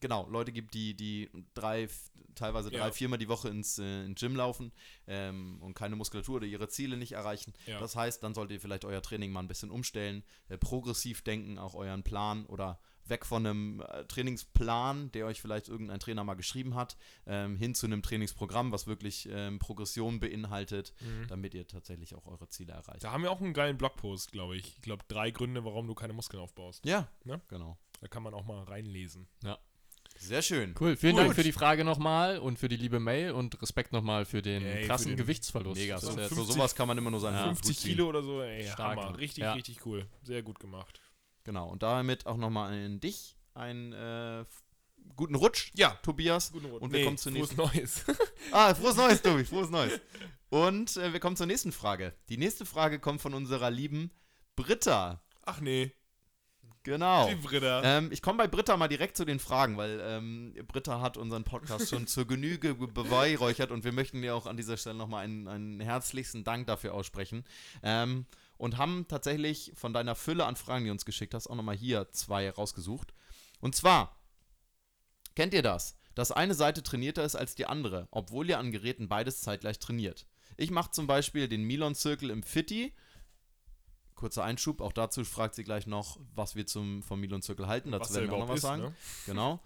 genau 0.00 0.26
Leute 0.28 0.52
gibt, 0.52 0.74
die, 0.74 0.94
die 0.94 1.30
drei, 1.54 1.88
teilweise 2.34 2.70
drei, 2.70 2.86
Ja. 2.86 2.92
viermal 2.92 3.18
die 3.18 3.28
Woche 3.28 3.48
ins, 3.48 3.78
äh, 3.78 4.04
ins 4.04 4.20
Gym 4.20 4.36
laufen 4.36 4.72
ähm, 5.06 5.58
und 5.62 5.74
keine 5.74 5.96
Muskulatur 5.96 6.36
oder 6.36 6.46
ihre 6.46 6.68
Ziele 6.68 6.96
nicht 6.96 7.12
erreichen. 7.12 7.52
Ja. 7.66 7.78
Das 7.80 7.94
heißt, 7.96 8.22
dann 8.22 8.34
solltet 8.34 8.56
ihr 8.56 8.60
vielleicht 8.60 8.84
euer 8.84 9.02
Training 9.02 9.30
mal 9.32 9.40
ein 9.40 9.48
bisschen 9.48 9.70
umstellen, 9.70 10.24
äh, 10.48 10.58
progressiv 10.58 11.22
denken, 11.22 11.58
auch 11.58 11.74
euren 11.74 12.02
Plan 12.02 12.46
oder 12.46 12.80
weg 13.12 13.24
von 13.24 13.46
einem 13.46 13.80
äh, 13.80 14.04
Trainingsplan, 14.06 15.12
der 15.12 15.26
euch 15.26 15.40
vielleicht 15.40 15.68
irgendein 15.68 16.00
Trainer 16.00 16.24
mal 16.24 16.34
geschrieben 16.34 16.74
hat, 16.74 16.96
ähm, 17.26 17.56
hin 17.56 17.74
zu 17.76 17.86
einem 17.86 18.02
Trainingsprogramm, 18.02 18.72
was 18.72 18.86
wirklich 18.88 19.28
ähm, 19.30 19.58
Progression 19.60 20.18
beinhaltet, 20.18 20.92
Mhm. 21.00 21.28
damit 21.28 21.54
ihr 21.54 21.66
tatsächlich 21.68 22.14
auch 22.16 22.26
eure 22.26 22.48
Ziele 22.48 22.72
erreicht. 22.72 23.04
Da 23.04 23.12
haben 23.12 23.22
wir 23.22 23.30
auch 23.30 23.40
einen 23.40 23.52
geilen 23.54 23.78
Blogpost, 23.78 24.32
glaube 24.32 24.56
ich. 24.56 24.66
Ich 24.76 24.82
glaube, 24.82 25.04
drei 25.08 25.30
Gründe, 25.30 25.64
warum 25.64 25.86
du 25.86 25.94
keine 25.94 26.12
Muskeln 26.12 26.42
aufbaust. 26.42 26.84
Ja, 26.84 27.08
Ne? 27.24 27.40
genau. 27.48 27.78
Da 28.00 28.08
kann 28.08 28.22
man 28.24 28.34
auch 28.34 28.44
mal 28.44 28.62
reinlesen. 28.64 29.28
Sehr 30.18 30.42
schön. 30.42 30.74
Cool, 30.78 30.96
vielen 30.96 31.16
Gut. 31.16 31.24
Dank 31.24 31.34
für 31.34 31.42
die 31.42 31.52
Frage 31.52 31.84
nochmal 31.84 32.38
und 32.38 32.58
für 32.58 32.68
die 32.68 32.76
liebe 32.76 33.00
Mail 33.00 33.32
und 33.32 33.60
Respekt 33.60 33.92
nochmal 33.92 34.24
für 34.24 34.40
den 34.42 34.62
Ey, 34.62 34.82
für 34.82 34.86
krassen 34.86 35.08
den- 35.12 35.16
Gewichtsverlust. 35.16 35.80
Mega. 35.80 35.98
So, 35.98 36.10
ist 36.10 36.16
ja 36.16 36.22
für 36.28 36.34
50 36.36 36.54
sowas 36.54 36.74
kann 36.74 36.86
man 36.86 36.98
immer 36.98 37.10
nur 37.10 37.20
Ja. 37.22 37.38
Hut 37.40 37.56
50 37.56 37.78
ziehen. 37.78 37.90
Kilo 37.92 38.08
oder 38.08 38.22
so, 38.22 38.40
ey, 38.42 38.64
Stark. 38.68 38.98
Hammer. 38.98 39.18
Richtig, 39.18 39.42
Ja. 39.42 39.54
richtig 39.54 39.84
cool. 39.86 40.06
Sehr 40.22 40.42
gut 40.42 40.60
gemacht. 40.60 41.00
Genau. 41.44 41.68
Und 41.68 41.82
damit 41.82 42.26
auch 42.26 42.36
nochmal 42.36 42.72
an 42.72 43.00
dich 43.00 43.36
einen 43.54 43.92
äh, 43.92 44.44
guten 45.16 45.34
Rutsch, 45.34 45.70
Ja. 45.74 45.90
Tobias. 46.02 46.52
Guten 46.52 46.66
Rutsch. 46.66 46.82
Und 46.82 46.92
wir 46.92 47.04
kommen 47.04 47.18
zur 47.18 47.32
frohes 47.32 47.56
Neues. 47.56 48.04
Ah, 48.52 48.74
frohes 48.74 48.96
Neues, 48.96 49.22
Tobi, 49.22 49.44
frohes 49.44 49.70
Neues. 49.70 50.00
Und 50.50 50.96
äh, 50.96 51.12
wir 51.12 51.20
kommen 51.20 51.36
zur 51.36 51.46
nächsten 51.46 51.72
Frage. 51.72 52.14
Die 52.28 52.36
nächste 52.36 52.64
Frage 52.66 52.98
kommt 52.98 53.20
von 53.20 53.34
unserer 53.34 53.70
lieben 53.70 54.10
Britta. 54.56 55.22
Ach 55.44 55.60
nee, 55.60 55.92
Genau. 56.84 57.28
die 57.28 57.36
Britta. 57.36 57.82
Ähm, 57.84 58.10
ich 58.10 58.22
komme 58.22 58.38
bei 58.38 58.48
Britta 58.48 58.76
mal 58.76 58.88
direkt 58.88 59.16
zu 59.16 59.24
den 59.24 59.38
Fragen, 59.38 59.76
weil 59.76 60.00
ähm, 60.02 60.52
Britta 60.66 61.00
hat 61.00 61.16
unseren 61.16 61.44
Podcast 61.44 61.88
schon 61.90 62.06
zur 62.08 62.26
Genüge 62.26 62.74
be- 62.74 62.88
beweihräuchert 62.88 63.70
und 63.70 63.84
wir 63.84 63.92
möchten 63.92 64.22
ihr 64.22 64.34
auch 64.34 64.46
an 64.46 64.56
dieser 64.56 64.76
Stelle 64.76 64.96
nochmal 64.96 65.24
einen, 65.24 65.46
einen 65.46 65.80
herzlichsten 65.80 66.42
Dank 66.42 66.66
dafür 66.66 66.94
aussprechen. 66.94 67.44
Ähm, 67.84 68.26
und 68.62 68.78
haben 68.78 69.06
tatsächlich 69.08 69.72
von 69.74 69.92
deiner 69.92 70.14
Fülle 70.14 70.46
an 70.46 70.54
Fragen, 70.54 70.84
die 70.84 70.88
du 70.88 70.92
uns 70.92 71.04
geschickt 71.04 71.34
hast, 71.34 71.48
auch 71.48 71.56
nochmal 71.56 71.76
hier 71.76 72.12
zwei 72.12 72.48
rausgesucht. 72.48 73.12
Und 73.58 73.74
zwar, 73.74 74.16
kennt 75.34 75.52
ihr 75.52 75.62
das? 75.62 75.98
Dass 76.14 76.30
eine 76.30 76.54
Seite 76.54 76.84
trainierter 76.84 77.24
ist 77.24 77.34
als 77.34 77.56
die 77.56 77.66
andere, 77.66 78.06
obwohl 78.12 78.48
ihr 78.48 78.60
an 78.60 78.70
Geräten 78.70 79.08
beides 79.08 79.40
zeitgleich 79.40 79.80
trainiert. 79.80 80.28
Ich 80.56 80.70
mache 80.70 80.92
zum 80.92 81.08
Beispiel 81.08 81.48
den 81.48 81.64
Milon-Zirkel 81.64 82.30
im 82.30 82.44
Fitti. 82.44 82.94
Kurzer 84.14 84.44
Einschub, 84.44 84.80
auch 84.80 84.92
dazu 84.92 85.24
fragt 85.24 85.56
sie 85.56 85.64
gleich 85.64 85.88
noch, 85.88 86.20
was 86.32 86.54
wir 86.54 86.64
zum, 86.64 87.02
vom 87.02 87.18
Milon-Zirkel 87.18 87.66
halten. 87.66 87.90
Dazu 87.90 88.14
werden 88.14 88.30
wir 88.30 88.34
auch 88.34 88.46
noch 88.46 88.48
was 88.48 88.60
überhaupt 88.60 88.80
sagen. 88.80 88.94
ist, 88.94 89.26
ne? 89.26 89.34
Genau. 89.34 89.60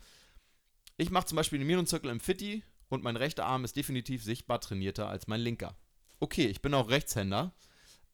Ich 0.96 1.10
mache 1.10 1.26
zum 1.26 1.36
Beispiel 1.36 1.58
den 1.58 1.66
Milon-Zirkel 1.66 2.10
im 2.10 2.20
Fitti 2.20 2.62
und 2.88 3.04
mein 3.04 3.16
rechter 3.16 3.44
Arm 3.44 3.66
ist 3.66 3.76
definitiv 3.76 4.24
sichtbar 4.24 4.58
trainierter 4.58 5.06
als 5.10 5.26
mein 5.26 5.42
linker. 5.42 5.76
Okay, 6.18 6.46
ich 6.46 6.62
bin 6.62 6.72
auch 6.72 6.88
Rechtshänder, 6.88 7.52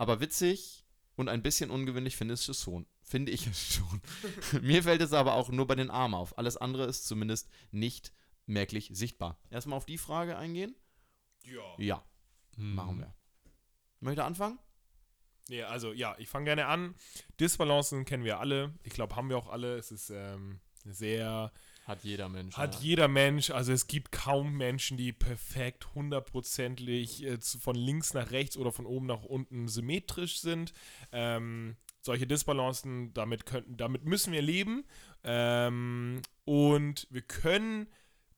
aber 0.03 0.21
witzig 0.21 0.85
und 1.15 1.29
ein 1.29 1.43
bisschen 1.43 1.71
ungewöhnlich 1.71 2.17
finde 2.17 2.35
ich 2.35 2.49
es 2.49 2.61
schon. 2.61 2.87
Finde 3.03 3.31
ich 3.31 3.47
es 3.47 3.75
schon. 3.77 4.03
Mir 4.63 4.83
fällt 4.83 5.01
es 5.01 5.13
aber 5.13 5.35
auch 5.35 5.49
nur 5.51 5.67
bei 5.67 5.77
den 5.77 5.91
Armen 5.91 6.15
auf. 6.15 6.37
Alles 6.39 6.57
andere 6.57 6.87
ist 6.87 7.07
zumindest 7.07 7.49
nicht 7.71 8.13
merklich 8.47 8.91
sichtbar. 8.93 9.39
Erstmal 9.51 9.77
auf 9.77 9.87
die 9.87 9.99
Frage 9.99 10.37
eingehen? 10.37 10.75
Ja. 11.45 11.63
Ja, 11.79 12.05
Hm. 12.57 12.75
machen 12.75 12.99
wir. 12.99 13.15
Möchte 14.01 14.25
anfangen? 14.25 14.59
Nee, 15.49 15.63
also 15.63 15.93
ja, 15.93 16.17
ich 16.19 16.29
fange 16.29 16.47
gerne 16.47 16.67
an. 16.67 16.95
Disbalancen 17.39 18.05
kennen 18.05 18.25
wir 18.25 18.41
alle. 18.41 18.75
Ich 18.83 18.93
glaube, 18.93 19.15
haben 19.17 19.29
wir 19.29 19.39
auch 19.39 19.49
alle. 19.49 19.77
Es 19.77 19.91
ist 19.93 20.11
ähm, 20.11 20.61
sehr 20.85 21.53
Hat 21.85 22.05
jeder 22.05 22.29
Mensch. 22.29 22.57
Hat 22.57 22.77
ja. 22.77 22.81
jeder 22.81 23.09
Mensch, 23.09 23.51
also 23.51 23.73
es 23.73 23.89
gibt 23.89 24.13
kaum 24.13 24.57
Menschen, 24.57 24.97
die 24.97 25.13
perfekt 25.13 25.95
hundertprozentig 25.95 27.25
äh, 27.25 27.39
von 27.41 27.75
links 27.75 28.15
nach 28.15 28.31
rechts 28.31 28.57
oder 28.57 28.71
von 28.71 28.87
oben 28.87 29.07
nach 29.07 29.25
unten 29.25 29.67
symmetrisch 29.67 30.41
sind. 30.41 30.73
Ähm, 31.11 31.77
solche 32.01 32.27
Disbalancen, 32.27 33.13
damit, 33.15 33.47
könnten, 33.47 33.77
damit 33.77 34.05
müssen 34.05 34.33
wir 34.33 34.43
leben. 34.43 34.85
Ähm, 35.25 36.23
und 36.45 37.09
wir 37.11 37.23
können 37.23 37.89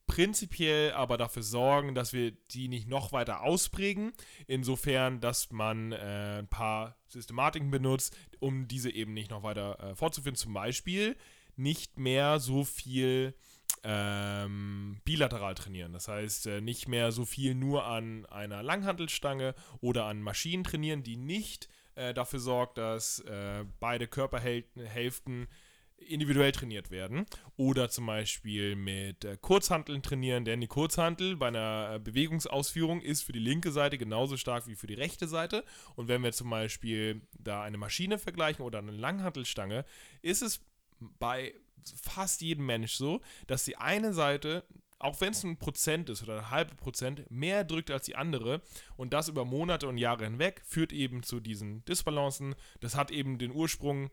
prinzipiell 0.07 0.93
aber 0.93 1.17
dafür 1.17 1.43
sorgen, 1.43 1.95
dass 1.95 2.13
wir 2.13 2.33
die 2.33 2.69
nicht 2.69 2.89
noch 2.89 3.13
weiter 3.13 3.43
ausprägen. 3.43 4.13
Insofern, 4.47 5.21
dass 5.21 5.51
man 5.51 5.93
äh, 5.93 6.39
ein 6.39 6.49
paar 6.49 6.97
Systematiken 7.09 7.71
benutzt, 7.71 8.17
um 8.39 8.69
diese 8.69 8.91
eben 8.91 9.15
nicht 9.15 9.31
noch 9.31 9.43
weiter 9.43 9.79
äh, 9.81 9.95
fortzuführen. 9.95 10.37
Zum 10.37 10.53
Beispiel 10.53 11.17
nicht 11.57 11.99
mehr 11.99 12.39
so 12.41 12.65
viel 12.65 13.35
ähm, 13.83 15.01
bilateral 15.05 15.55
trainieren. 15.55 15.93
Das 15.93 16.09
heißt, 16.09 16.47
äh, 16.47 16.61
nicht 16.61 16.89
mehr 16.89 17.13
so 17.13 17.25
viel 17.25 17.55
nur 17.55 17.85
an 17.85 18.27
einer 18.27 18.63
Langhantelstange 18.63 19.55
oder 19.81 20.07
an 20.07 20.23
Maschinen 20.23 20.65
trainieren, 20.65 21.03
die 21.03 21.17
nicht 21.17 21.69
äh, 21.95 22.15
dafür 22.15 22.41
sorgt, 22.41 22.79
dass 22.79 23.21
äh, 23.21 23.65
beide 23.81 24.07
Körperhälften 24.07 25.49
individuell 25.97 26.53
trainiert 26.53 26.91
werden. 26.91 27.27
Oder 27.57 27.89
zum 27.89 28.07
Beispiel 28.07 28.77
mit 28.77 29.25
äh, 29.25 29.37
Kurzhanteln 29.41 30.03
trainieren, 30.03 30.45
denn 30.45 30.61
die 30.61 30.67
Kurzhantel 30.67 31.37
bei 31.37 31.49
einer 31.49 31.95
äh, 31.95 31.99
Bewegungsausführung 31.99 33.01
ist 33.01 33.23
für 33.23 33.33
die 33.33 33.39
linke 33.39 33.71
Seite 33.71 33.99
genauso 33.99 34.37
stark 34.37 34.67
wie 34.67 34.75
für 34.75 34.87
die 34.87 34.95
rechte 34.95 35.29
Seite. 35.29 35.65
Und 35.95 36.09
wenn 36.09 36.23
wir 36.23 36.33
zum 36.33 36.51
Beispiel 36.51 37.23
da 37.39 37.63
eine 37.63 37.79
Maschine 37.79 38.19
vergleichen 38.19 38.65
oder 38.65 38.79
eine 38.79 38.93
Langhantelstange, 38.93 39.85
ist 40.23 40.43
es 40.43 40.61
bei 41.01 41.55
fast 42.01 42.41
jedem 42.41 42.67
Mensch 42.67 42.95
so, 42.95 43.21
dass 43.47 43.65
die 43.65 43.77
eine 43.77 44.13
Seite, 44.13 44.65
auch 44.99 45.21
wenn 45.21 45.33
es 45.33 45.45
ein 45.45 45.59
Prozent 45.59 46.09
ist 46.09 46.23
oder 46.23 46.39
ein 46.39 46.51
halbe 46.51 46.75
Prozent, 46.77 47.31
mehr 47.31 47.65
drückt 47.65 47.91
als 47.91 48.07
die 48.07 48.17
andere 48.17 48.63
und 48.97 49.13
das 49.13 49.29
über 49.29 49.45
Monate 49.45 49.89
und 49.89 49.99
Jahre 49.99 50.25
hinweg 50.25 50.63
führt 50.65 50.93
eben 50.93 51.23
zu 51.23 51.41
diesen 51.41 51.85
Disbalancen. 51.85 52.55
Das 52.81 52.97
hat 52.97 53.11
eben 53.11 53.39
den 53.39 53.53
Ursprung, 53.53 54.11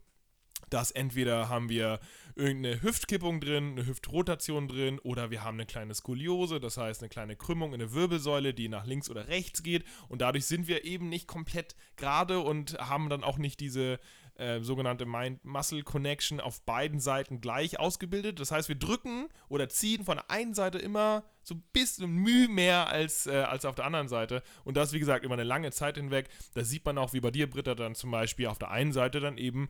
dass 0.70 0.92
entweder 0.92 1.50
haben 1.50 1.70
wir 1.70 2.00
irgendeine 2.36 2.82
Hüftkippung 2.82 3.42
drin, 3.42 3.72
eine 3.72 3.86
Hüftrotation 3.86 4.68
drin 4.68 5.00
oder 5.00 5.32
wir 5.32 5.44
haben 5.44 5.56
eine 5.56 5.66
kleine 5.66 5.94
Skoliose, 5.94 6.60
das 6.60 6.78
heißt 6.78 7.02
eine 7.02 7.10
kleine 7.10 7.36
Krümmung 7.36 7.74
in 7.74 7.80
der 7.80 7.94
Wirbelsäule, 7.94 8.54
die 8.54 8.70
nach 8.70 8.86
links 8.86 9.10
oder 9.10 9.28
rechts 9.28 9.64
geht 9.64 9.84
und 10.08 10.22
dadurch 10.22 10.46
sind 10.46 10.68
wir 10.68 10.86
eben 10.86 11.10
nicht 11.10 11.28
komplett 11.28 11.76
gerade 11.98 12.40
und 12.40 12.78
haben 12.80 13.10
dann 13.10 13.24
auch 13.24 13.38
nicht 13.38 13.60
diese 13.60 14.00
äh, 14.42 14.60
sogenannte 14.62 15.06
Mind-Muscle-Connection 15.06 16.40
auf 16.40 16.64
beiden 16.64 17.00
Seiten 17.00 17.42
gleich 17.42 17.80
ausgebildet. 17.80 18.40
Das 18.40 18.52
heißt, 18.52 18.70
wir 18.70 18.76
drücken 18.76 19.30
oder 19.50 19.70
ziehen 19.70 20.04
von 20.04 20.18
der 20.18 20.32
einen 20.32 20.56
Seite 20.56 20.80
immer 20.80 21.24
so 21.44 21.56
ein 21.56 21.64
bisschen 21.74 22.12
Mühe 22.12 22.48
mehr 22.48 22.88
als, 22.88 23.28
äh, 23.28 23.44
als 23.44 23.66
auf 23.66 23.76
der 23.76 23.86
anderen 23.86 24.08
Seite. 24.08 24.42
Und 24.64 24.78
das, 24.78 24.94
wie 24.94 25.00
gesagt, 25.00 25.24
über 25.24 25.36
eine 25.36 25.44
lange 25.44 25.72
Zeit 25.72 25.96
hinweg. 25.96 26.28
Da 26.56 26.64
sieht 26.64 26.84
man 26.86 26.98
auch, 26.98 27.14
wie 27.14 27.22
bei 27.22 27.30
dir, 27.30 27.48
Britta, 27.48 27.76
dann 27.76 27.94
zum 27.94 28.10
Beispiel 28.10 28.48
auf 28.48 28.58
der 28.58 28.72
einen 28.72 28.94
Seite 28.94 29.20
dann 29.20 29.38
eben 29.38 29.70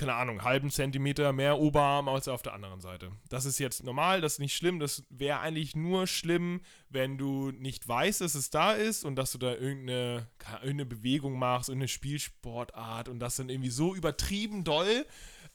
keine 0.00 0.14
Ahnung, 0.14 0.42
halben 0.42 0.70
Zentimeter 0.70 1.34
mehr 1.34 1.58
Oberarm 1.58 2.08
als 2.08 2.26
auf 2.26 2.40
der 2.40 2.54
anderen 2.54 2.80
Seite. 2.80 3.12
Das 3.28 3.44
ist 3.44 3.58
jetzt 3.58 3.84
normal, 3.84 4.22
das 4.22 4.34
ist 4.34 4.38
nicht 4.38 4.56
schlimm. 4.56 4.80
Das 4.80 5.04
wäre 5.10 5.40
eigentlich 5.40 5.76
nur 5.76 6.06
schlimm, 6.06 6.62
wenn 6.88 7.18
du 7.18 7.50
nicht 7.50 7.86
weißt, 7.86 8.22
dass 8.22 8.34
es 8.34 8.48
da 8.48 8.72
ist 8.72 9.04
und 9.04 9.16
dass 9.16 9.32
du 9.32 9.38
da 9.38 9.52
irgendeine, 9.52 10.26
irgendeine 10.62 10.86
Bewegung 10.86 11.38
machst, 11.38 11.68
irgendeine 11.68 11.88
Spielsportart 11.88 13.10
und 13.10 13.20
das 13.20 13.36
dann 13.36 13.50
irgendwie 13.50 13.68
so 13.68 13.94
übertrieben 13.94 14.64
doll 14.64 15.04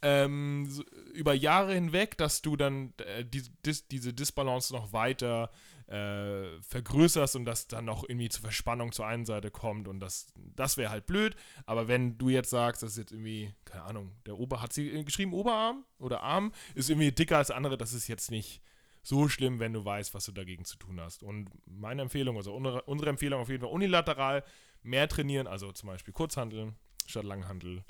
ähm, 0.04 0.70
über 1.14 1.34
Jahre 1.34 1.74
hinweg, 1.74 2.16
dass 2.16 2.44
du 2.44 2.56
dann 2.56 2.94
äh, 2.98 3.26
die, 3.26 3.42
dis, 3.66 3.88
diese 3.88 4.14
Disbalance 4.14 4.72
noch 4.72 4.94
weiter 4.94 5.50
äh, 5.88 6.62
vergrößerst 6.62 7.36
und 7.36 7.46
das 7.46 7.68
dann 7.68 7.86
noch 7.86 8.08
irgendwie 8.08 8.30
zur 8.30 8.42
Verspannung 8.42 8.92
zur 8.92 9.06
einen 9.06 9.26
Seite 9.26 9.52
kommt 9.52 9.88
und 9.88 10.00
das, 10.00 10.34
das 10.36 10.78
wäre 10.78 10.90
halt 10.90 11.06
blöd. 11.06 11.36
Aber 11.66 11.88
wenn 11.88 12.18
du 12.18 12.30
jetzt 12.30 12.50
sagst, 12.50 12.82
das 12.84 12.92
ist 12.92 12.98
jetzt 12.98 13.12
irgendwie, 13.12 13.54
keine 13.66 13.84
Ahnung, 13.84 14.12
der 14.26 14.38
Ober, 14.38 14.62
hat 14.62 14.74
sie 14.74 15.04
geschrieben 15.04 15.34
Oberarm 15.34 15.86
oder 16.00 16.24
Arm, 16.24 16.52
ist 16.74 16.90
irgendwie 16.90 17.12
dicker 17.12 17.38
als 17.38 17.48
der 17.48 17.58
andere, 17.58 17.78
das 17.78 17.94
ist 17.94 18.08
jetzt 18.08 18.32
nicht 18.32 18.62
so 19.04 19.30
schlimm, 19.30 19.60
wenn 19.60 19.74
du 19.74 19.86
weißt, 19.86 20.16
was 20.16 20.26
du 20.26 20.32
dagegen 20.32 20.66
zu 20.66 20.78
tun 20.78 21.00
hast. 21.00 21.22
Und 21.22 21.50
meine 21.66 22.02
Empfehlung, 22.02 22.38
also 22.38 22.56
unsere, 22.56 23.10
Empfehlung 23.10 23.40
auf 23.40 23.50
jeden 23.50 23.62
Fall 23.62 23.72
unilateral 23.72 24.44
mehr 24.82 25.08
trainieren, 25.08 25.46
also 25.46 25.72
zum 25.72 25.88
Beispiel 25.88 26.14
Kurzhanteln 26.14 26.76
statt 27.06 27.24
Langhantel. 27.24 27.84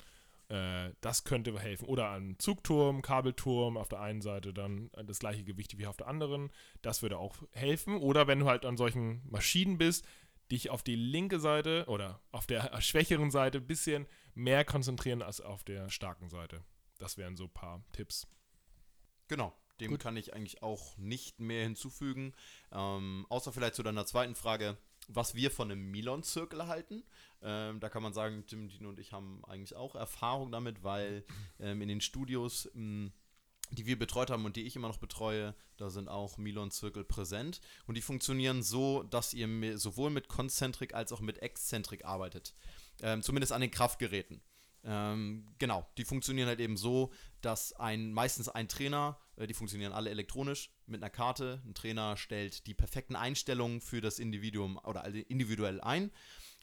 Äh, 0.48 0.90
das 1.00 1.24
könnte 1.24 1.58
helfen. 1.58 1.86
Oder 1.86 2.10
ein 2.12 2.38
Zugturm, 2.38 3.02
Kabelturm 3.02 3.76
auf 3.76 3.88
der 3.88 4.00
einen 4.00 4.22
Seite, 4.22 4.52
dann 4.52 4.90
das 5.04 5.18
gleiche 5.18 5.44
Gewicht 5.44 5.78
wie 5.78 5.86
auf 5.86 5.96
der 5.96 6.08
anderen. 6.08 6.50
Das 6.82 7.02
würde 7.02 7.18
auch 7.18 7.36
helfen. 7.52 7.96
Oder 7.98 8.26
wenn 8.26 8.40
du 8.40 8.46
halt 8.46 8.64
an 8.64 8.76
solchen 8.76 9.22
Maschinen 9.28 9.78
bist, 9.78 10.06
dich 10.50 10.70
auf 10.70 10.82
die 10.82 10.96
linke 10.96 11.40
Seite 11.40 11.84
oder 11.88 12.20
auf 12.30 12.46
der 12.46 12.80
schwächeren 12.80 13.30
Seite 13.30 13.58
ein 13.58 13.66
bisschen 13.66 14.06
mehr 14.34 14.64
konzentrieren 14.64 15.22
als 15.22 15.40
auf 15.40 15.64
der 15.64 15.90
starken 15.90 16.28
Seite. 16.30 16.62
Das 16.98 17.18
wären 17.18 17.36
so 17.36 17.44
ein 17.44 17.52
paar 17.52 17.84
Tipps. 17.92 18.28
Genau, 19.28 19.52
dem 19.80 19.90
Gut. 19.90 20.00
kann 20.00 20.16
ich 20.16 20.34
eigentlich 20.34 20.62
auch 20.62 20.96
nicht 20.96 21.40
mehr 21.40 21.64
hinzufügen. 21.64 22.32
Ähm, 22.72 23.26
außer 23.28 23.52
vielleicht 23.52 23.74
zu 23.74 23.82
deiner 23.82 24.06
zweiten 24.06 24.34
Frage, 24.34 24.76
was 25.08 25.34
wir 25.34 25.50
von 25.50 25.70
einem 25.70 25.90
Milon-Zirkel 25.90 26.66
halten. 26.66 27.04
Ähm, 27.42 27.80
da 27.80 27.88
kann 27.88 28.02
man 28.02 28.12
sagen, 28.12 28.44
Tim, 28.46 28.68
Dino 28.68 28.88
und 28.88 28.98
ich 28.98 29.12
haben 29.12 29.44
eigentlich 29.44 29.76
auch 29.76 29.94
Erfahrung 29.94 30.50
damit, 30.50 30.82
weil 30.82 31.24
ähm, 31.60 31.82
in 31.82 31.88
den 31.88 32.00
Studios, 32.00 32.68
mh, 32.74 33.10
die 33.72 33.86
wir 33.86 33.98
betreut 33.98 34.30
haben 34.30 34.44
und 34.44 34.56
die 34.56 34.62
ich 34.62 34.76
immer 34.76 34.88
noch 34.88 34.98
betreue, 34.98 35.54
da 35.76 35.90
sind 35.90 36.08
auch 36.08 36.38
Milon-Zirkel 36.38 37.04
präsent. 37.04 37.60
Und 37.86 37.96
die 37.96 38.02
funktionieren 38.02 38.62
so, 38.62 39.02
dass 39.02 39.34
ihr 39.34 39.78
sowohl 39.78 40.10
mit 40.10 40.28
Konzentrik 40.28 40.94
als 40.94 41.12
auch 41.12 41.20
mit 41.20 41.38
Exzentrik 41.38 42.04
arbeitet. 42.04 42.54
Ähm, 43.02 43.22
zumindest 43.22 43.52
an 43.52 43.60
den 43.60 43.70
Kraftgeräten. 43.70 44.40
Ähm, 44.84 45.44
genau, 45.58 45.84
die 45.98 46.04
funktionieren 46.04 46.46
halt 46.46 46.60
eben 46.60 46.76
so, 46.76 47.12
dass 47.40 47.72
ein 47.72 48.12
meistens 48.12 48.48
ein 48.48 48.68
Trainer, 48.68 49.18
äh, 49.34 49.48
die 49.48 49.54
funktionieren 49.54 49.92
alle 49.92 50.10
elektronisch 50.10 50.70
mit 50.86 51.02
einer 51.02 51.10
Karte. 51.10 51.60
Ein 51.66 51.74
Trainer 51.74 52.16
stellt 52.16 52.66
die 52.68 52.74
perfekten 52.74 53.16
Einstellungen 53.16 53.80
für 53.80 54.00
das 54.00 54.20
Individuum 54.20 54.78
oder 54.84 55.04
individuell 55.06 55.80
ein. 55.80 56.12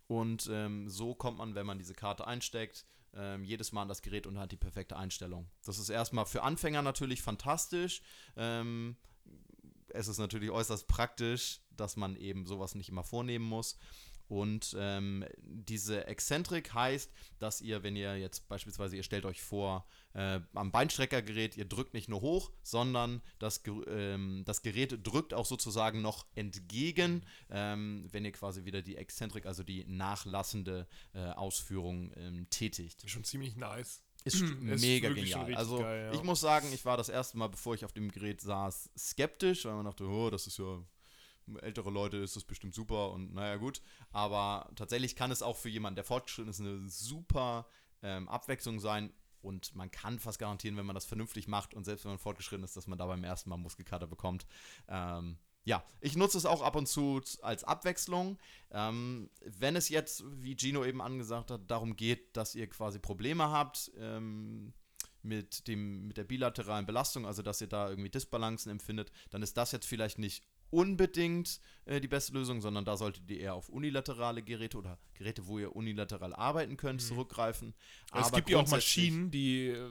Und 0.08 0.50
ähm, 0.52 0.90
so 0.90 1.16
kommt 1.16 1.38
man, 1.38 1.56
wenn 1.56 1.66
man 1.66 1.78
diese 1.78 1.94
Karte 1.94 2.28
einsteckt, 2.28 2.86
ähm, 3.16 3.44
jedes 3.44 3.72
Mal 3.72 3.84
an 3.84 3.88
das 3.88 4.02
Gerät 4.02 4.28
und 4.28 4.40
hat 4.40 4.52
die 4.52 4.58
perfekte 4.58 4.98
Einstellung. 4.98 5.50
Das 5.66 5.78
ist 5.78 5.90
erstmal 5.90 6.26
für 6.26 6.44
Anfänger 6.44 6.82
natürlich 6.82 7.22
fantastisch. 7.22 8.02
Ähm, 8.36 8.98
es 9.90 10.08
ist 10.08 10.18
natürlich 10.18 10.50
äußerst 10.50 10.88
praktisch, 10.88 11.62
dass 11.78 11.96
man 11.96 12.16
eben 12.16 12.46
sowas 12.46 12.76
nicht 12.76 12.90
immer 12.90 13.04
vornehmen 13.04 13.46
muss. 13.46 13.78
Und 14.28 14.76
ähm, 14.80 15.26
diese 15.42 16.08
Exzentrik 16.08 16.74
heißt, 16.74 17.12
dass 17.40 17.62
ihr, 17.62 17.84
wenn 17.84 17.96
ihr 17.96 18.18
jetzt 18.18 18.48
beispielsweise, 18.48 18.96
ihr 18.96 19.04
stellt 19.04 19.26
euch 19.26 19.42
vor, 19.42 19.86
äh, 20.14 20.40
am 20.54 20.72
Beinstreckergerät, 20.72 21.58
ihr 21.58 21.66
drückt 21.66 21.94
nicht 21.94 22.10
nur 22.10 22.22
hoch, 22.22 22.52
sondern 22.64 23.22
das, 23.40 23.62
ähm, 23.88 24.44
das 24.46 24.62
Gerät 24.62 25.00
drückt 25.04 25.34
auch 25.34 25.46
sozusagen 25.46 26.02
noch 26.02 26.26
entgegen, 26.36 27.26
ähm, 27.50 28.08
wenn 28.12 28.26
ihr 28.26 28.32
quasi 28.32 28.66
wieder 28.66 28.82
die 28.82 28.96
Exzentrik, 28.96 29.46
also 29.46 29.64
die 29.64 29.86
nachlassende 29.86 30.88
äh, 31.14 31.20
Ausführung 31.32 32.12
ähm, 32.16 32.48
tätigt. 32.50 33.10
Schon 33.10 33.24
ziemlich 33.24 33.56
nice. 33.56 34.04
Ist 34.24 34.42
Ist 34.42 34.82
mega 34.82 35.10
genial. 35.10 35.54
Also 35.56 35.80
geil, 35.80 36.12
ja. 36.12 36.14
ich 36.14 36.24
muss 36.24 36.40
sagen, 36.40 36.72
ich 36.74 36.86
war 36.86 36.98
das 36.98 37.10
erste 37.10 37.38
Mal, 37.38 37.48
bevor 37.48 37.76
ich 37.76 37.84
auf 37.86 37.92
dem 37.92 38.12
Gerät 38.12 38.42
saß, 38.42 38.90
skeptisch, 38.98 39.66
weil 39.66 39.76
man 39.76 39.86
dachte, 39.86 40.06
oh, 40.06 40.30
das 40.30 40.48
ist 40.48 40.58
ja 40.58 40.84
ältere 41.62 41.90
Leute 41.90 42.18
ist 42.18 42.36
das 42.36 42.44
bestimmt 42.44 42.74
super 42.74 43.12
und 43.12 43.34
naja 43.34 43.58
gut. 43.58 43.82
Aber 44.12 44.70
tatsächlich 44.76 45.16
kann 45.16 45.32
es 45.32 45.42
auch 45.42 45.58
für 45.58 45.70
jemanden, 45.70 45.96
der 45.96 46.04
fortgeschritten 46.04 46.50
ist, 46.50 46.60
eine 46.60 46.88
super 46.90 47.68
ähm, 48.02 48.28
Abwechslung 48.30 48.80
sein. 48.80 49.14
Und 49.42 49.76
man 49.76 49.92
kann 49.92 50.20
fast 50.20 50.40
garantieren, 50.40 50.78
wenn 50.78 50.86
man 50.86 50.94
das 50.94 51.06
vernünftig 51.06 51.50
macht 51.50 51.74
und 51.74 51.84
selbst 51.84 52.06
wenn 52.06 52.12
man 52.12 52.20
fortgeschritten 52.20 52.64
ist, 52.64 52.78
dass 52.78 52.88
man 52.88 52.98
da 52.98 53.06
beim 53.06 53.26
ersten 53.26 53.50
Mal 53.50 53.58
Muskelkater 53.58 54.08
bekommt. 54.08 54.46
Ähm, 54.88 55.38
ja, 55.66 55.84
ich 56.02 56.16
nutze 56.16 56.38
es 56.38 56.46
auch 56.46 56.62
ab 56.62 56.76
und 56.76 56.88
zu 56.88 57.22
als 57.42 57.64
Abwechslung. 57.64 58.38
Ähm, 58.72 59.30
wenn 59.42 59.76
es 59.76 59.90
jetzt, 59.90 60.24
wie 60.42 60.56
Gino 60.58 60.84
eben 60.86 61.02
angesagt 61.02 61.52
hat, 61.52 61.70
darum 61.70 61.96
geht, 61.96 62.36
dass 62.36 62.56
ihr 62.56 62.68
quasi 62.68 63.00
Probleme 63.00 63.50
habt 63.50 63.92
ähm, 63.98 64.74
mit, 65.22 65.68
dem, 65.68 66.08
mit 66.08 66.18
der 66.18 66.26
bilateralen 66.26 66.86
Belastung, 66.86 67.26
also 67.26 67.42
dass 67.42 67.62
ihr 67.62 67.68
da 67.68 67.90
irgendwie 67.90 68.10
Disbalancen 68.10 68.72
empfindet, 68.72 69.12
dann 69.30 69.42
ist 69.42 69.56
das 69.56 69.72
jetzt 69.72 69.86
vielleicht 69.86 70.20
nicht 70.20 70.44
unbedingt 70.74 71.60
äh, 71.86 72.02
die 72.02 72.08
beste 72.08 72.34
Lösung, 72.34 72.60
sondern 72.62 72.84
da 72.86 72.98
solltet 72.98 73.30
ihr 73.30 73.40
eher 73.40 73.54
auf 73.56 73.70
unilaterale 73.70 74.42
Geräte 74.42 74.78
oder 74.78 74.98
Geräte, 75.14 75.48
wo 75.48 75.60
ihr 75.60 75.76
unilateral 75.76 76.34
arbeiten 76.34 76.76
könnt, 76.78 77.02
zurückgreifen. 77.02 77.74
es 78.08 78.12
Aber 78.28 78.38
gibt 78.38 78.50
ja 78.50 78.58
auch 78.60 78.68
Maschinen, 78.70 79.32
die 79.32 79.68
äh, 79.68 79.88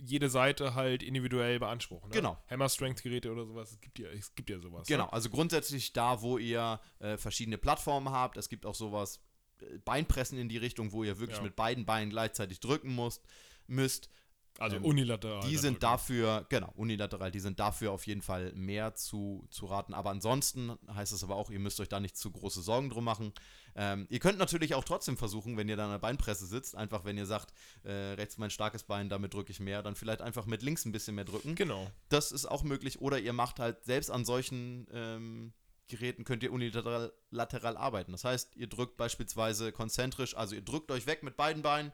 jede 0.00 0.28
Seite 0.28 0.74
halt 0.74 1.02
individuell 1.02 1.58
beanspruchen. 1.58 2.10
Ne? 2.10 2.14
Genau. 2.16 2.38
Hammer 2.48 2.68
Strength 2.68 3.02
Geräte 3.02 3.32
oder 3.32 3.46
sowas. 3.46 3.72
Es 3.72 3.80
gibt 3.80 3.98
ja, 3.98 4.08
es 4.10 4.34
gibt 4.34 4.50
ja 4.50 4.58
sowas. 4.60 4.86
Genau, 4.86 5.04
Ne? 5.06 5.12
also 5.12 5.30
grundsätzlich 5.30 5.92
da, 5.92 6.20
wo 6.22 6.38
ihr 6.38 6.80
äh, 6.98 7.16
verschiedene 7.16 7.58
Plattformen 7.58 8.10
habt. 8.10 8.36
Es 8.36 8.48
gibt 8.48 8.66
auch 8.66 8.74
sowas, 8.74 9.20
äh, 9.60 9.78
Beinpressen 9.84 10.38
in 10.38 10.48
die 10.48 10.58
Richtung, 10.58 10.92
wo 10.92 11.04
ihr 11.04 11.18
wirklich 11.18 11.38
Ja. 11.38 11.44
mit 11.44 11.56
beiden 11.56 11.86
Beinen 11.86 12.10
gleichzeitig 12.10 12.60
drücken 12.60 12.94
musst, 12.94 13.24
müsst. 13.66 14.10
Also 14.58 14.76
Ähm, 14.76 14.84
unilateral. 14.84 15.48
Die 15.48 15.56
sind 15.56 15.82
dafür, 15.82 16.44
genau, 16.48 16.72
unilateral, 16.74 17.30
die 17.30 17.40
sind 17.40 17.60
dafür 17.60 17.92
auf 17.92 18.06
jeden 18.06 18.22
Fall 18.22 18.52
mehr 18.54 18.94
zu, 18.94 19.46
zu 19.50 19.66
raten. 19.66 19.94
Aber 19.94 20.10
ansonsten 20.10 20.76
heißt 20.92 21.12
es 21.12 21.22
aber 21.22 21.36
auch, 21.36 21.50
ihr 21.50 21.60
müsst 21.60 21.80
euch 21.80 21.88
da 21.88 22.00
nicht 22.00 22.16
zu 22.16 22.30
große 22.30 22.60
Sorgen 22.60 22.90
drum 22.90 23.04
machen. 23.04 23.32
Ähm, 23.76 24.06
ihr 24.10 24.18
könnt 24.18 24.38
natürlich 24.38 24.74
auch 24.74 24.82
trotzdem 24.82 25.16
versuchen, 25.16 25.56
wenn 25.56 25.68
ihr 25.68 25.76
da 25.76 25.84
an 25.84 25.92
der 25.92 25.98
Beinpresse 25.98 26.46
sitzt, 26.46 26.74
einfach 26.74 27.04
wenn 27.04 27.16
ihr 27.16 27.26
sagt, 27.26 27.54
äh, 27.84 27.92
rechts 27.92 28.36
mein 28.36 28.50
starkes 28.50 28.82
Bein, 28.82 29.08
damit 29.08 29.32
drücke 29.32 29.52
ich 29.52 29.60
mehr, 29.60 29.82
dann 29.82 29.94
vielleicht 29.94 30.22
einfach 30.22 30.46
mit 30.46 30.62
links 30.62 30.84
ein 30.84 30.92
bisschen 30.92 31.14
mehr 31.14 31.24
drücken. 31.24 31.54
Genau. 31.54 31.88
Das 32.08 32.32
ist 32.32 32.46
auch 32.46 32.64
möglich. 32.64 33.00
Oder 33.00 33.20
ihr 33.20 33.32
macht 33.32 33.60
halt 33.60 33.84
selbst 33.84 34.10
an 34.10 34.24
solchen 34.24 34.88
ähm, 34.92 35.52
Geräten 35.88 36.24
könnt 36.24 36.42
ihr 36.42 36.52
unilateral 36.52 37.12
lateral 37.30 37.76
arbeiten. 37.76 38.12
Das 38.12 38.24
heißt, 38.24 38.56
ihr 38.56 38.66
drückt 38.66 38.96
beispielsweise 38.96 39.72
konzentrisch, 39.72 40.36
also 40.36 40.54
ihr 40.54 40.60
drückt 40.60 40.90
euch 40.90 41.06
weg 41.06 41.22
mit 41.22 41.36
beiden 41.36 41.62
Beinen, 41.62 41.92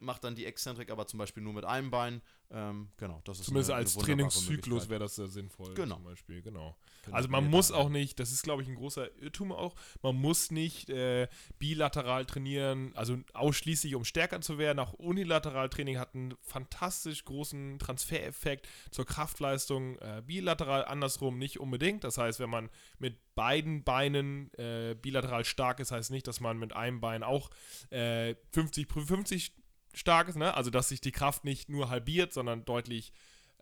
macht 0.00 0.24
dann 0.24 0.34
die 0.34 0.46
Exzentrik 0.46 0.90
aber 0.90 1.06
zum 1.06 1.18
Beispiel 1.18 1.42
nur 1.42 1.52
mit 1.52 1.64
einem 1.64 1.90
Bein. 1.90 2.22
Ähm, 2.50 2.90
genau, 2.98 3.20
das 3.24 3.38
ist 3.38 3.46
Zumindest 3.46 3.70
eine- 3.70 3.76
eine 3.76 3.84
als 3.84 3.94
wunderbare 3.96 4.16
Trainingszyklus 4.28 4.88
wäre 4.88 5.00
das 5.00 5.14
sehr 5.14 5.26
sinnvoll. 5.28 5.72
Genau. 5.74 5.94
Zum 5.96 6.04
Beispiel, 6.04 6.42
genau. 6.42 6.76
Also 7.10 7.28
man 7.28 7.48
muss 7.48 7.72
auch 7.72 7.88
nicht, 7.88 8.18
das 8.20 8.30
ist 8.30 8.42
glaube 8.42 8.62
ich 8.62 8.68
ein 8.68 8.74
großer 8.74 9.14
Irrtum 9.18 9.52
auch, 9.52 9.74
man 10.02 10.16
muss 10.16 10.50
nicht 10.50 10.90
äh, 10.90 11.28
bilateral 11.58 12.26
trainieren, 12.26 12.92
also 12.94 13.16
ausschließlich 13.32 13.94
um 13.94 14.04
stärker 14.04 14.40
zu 14.40 14.58
werden. 14.58 14.78
Auch 14.80 14.92
unilateral 14.94 15.68
Training 15.70 15.98
hat 15.98 16.14
einen 16.14 16.34
fantastisch 16.42 17.24
großen 17.24 17.78
Transfereffekt 17.78 18.68
zur 18.90 19.06
Kraftleistung. 19.06 19.96
Äh, 19.98 20.22
bilateral 20.26 20.84
andersrum 20.84 21.38
nicht 21.38 21.58
unbedingt. 21.58 22.04
Das 22.04 22.18
heißt, 22.18 22.38
wenn 22.40 22.50
man 22.50 22.68
mit 22.98 23.18
beiden 23.34 23.82
Beinen 23.82 24.52
äh, 24.54 24.94
bilateral 25.00 25.44
stark 25.46 25.80
ist, 25.80 25.90
heißt 25.90 26.10
nicht, 26.10 26.26
dass 26.26 26.40
man 26.40 26.58
mit 26.58 26.74
einem 26.74 27.00
Bein 27.00 27.22
auch 27.22 27.50
äh, 27.90 28.34
50 28.52 28.88
prü 28.88 29.00
50 29.06 29.52
stark 29.94 30.28
ist, 30.28 30.36
ne? 30.36 30.54
Also 30.54 30.70
dass 30.70 30.88
sich 30.88 31.00
die 31.00 31.12
Kraft 31.12 31.44
nicht 31.44 31.68
nur 31.68 31.90
halbiert, 31.90 32.32
sondern 32.32 32.64
deutlich 32.64 33.12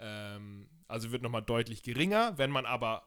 ähm, 0.00 0.68
also 0.88 1.12
wird 1.12 1.22
nochmal 1.22 1.42
deutlich 1.42 1.82
geringer. 1.82 2.36
Wenn 2.36 2.50
man 2.50 2.66
aber 2.66 3.06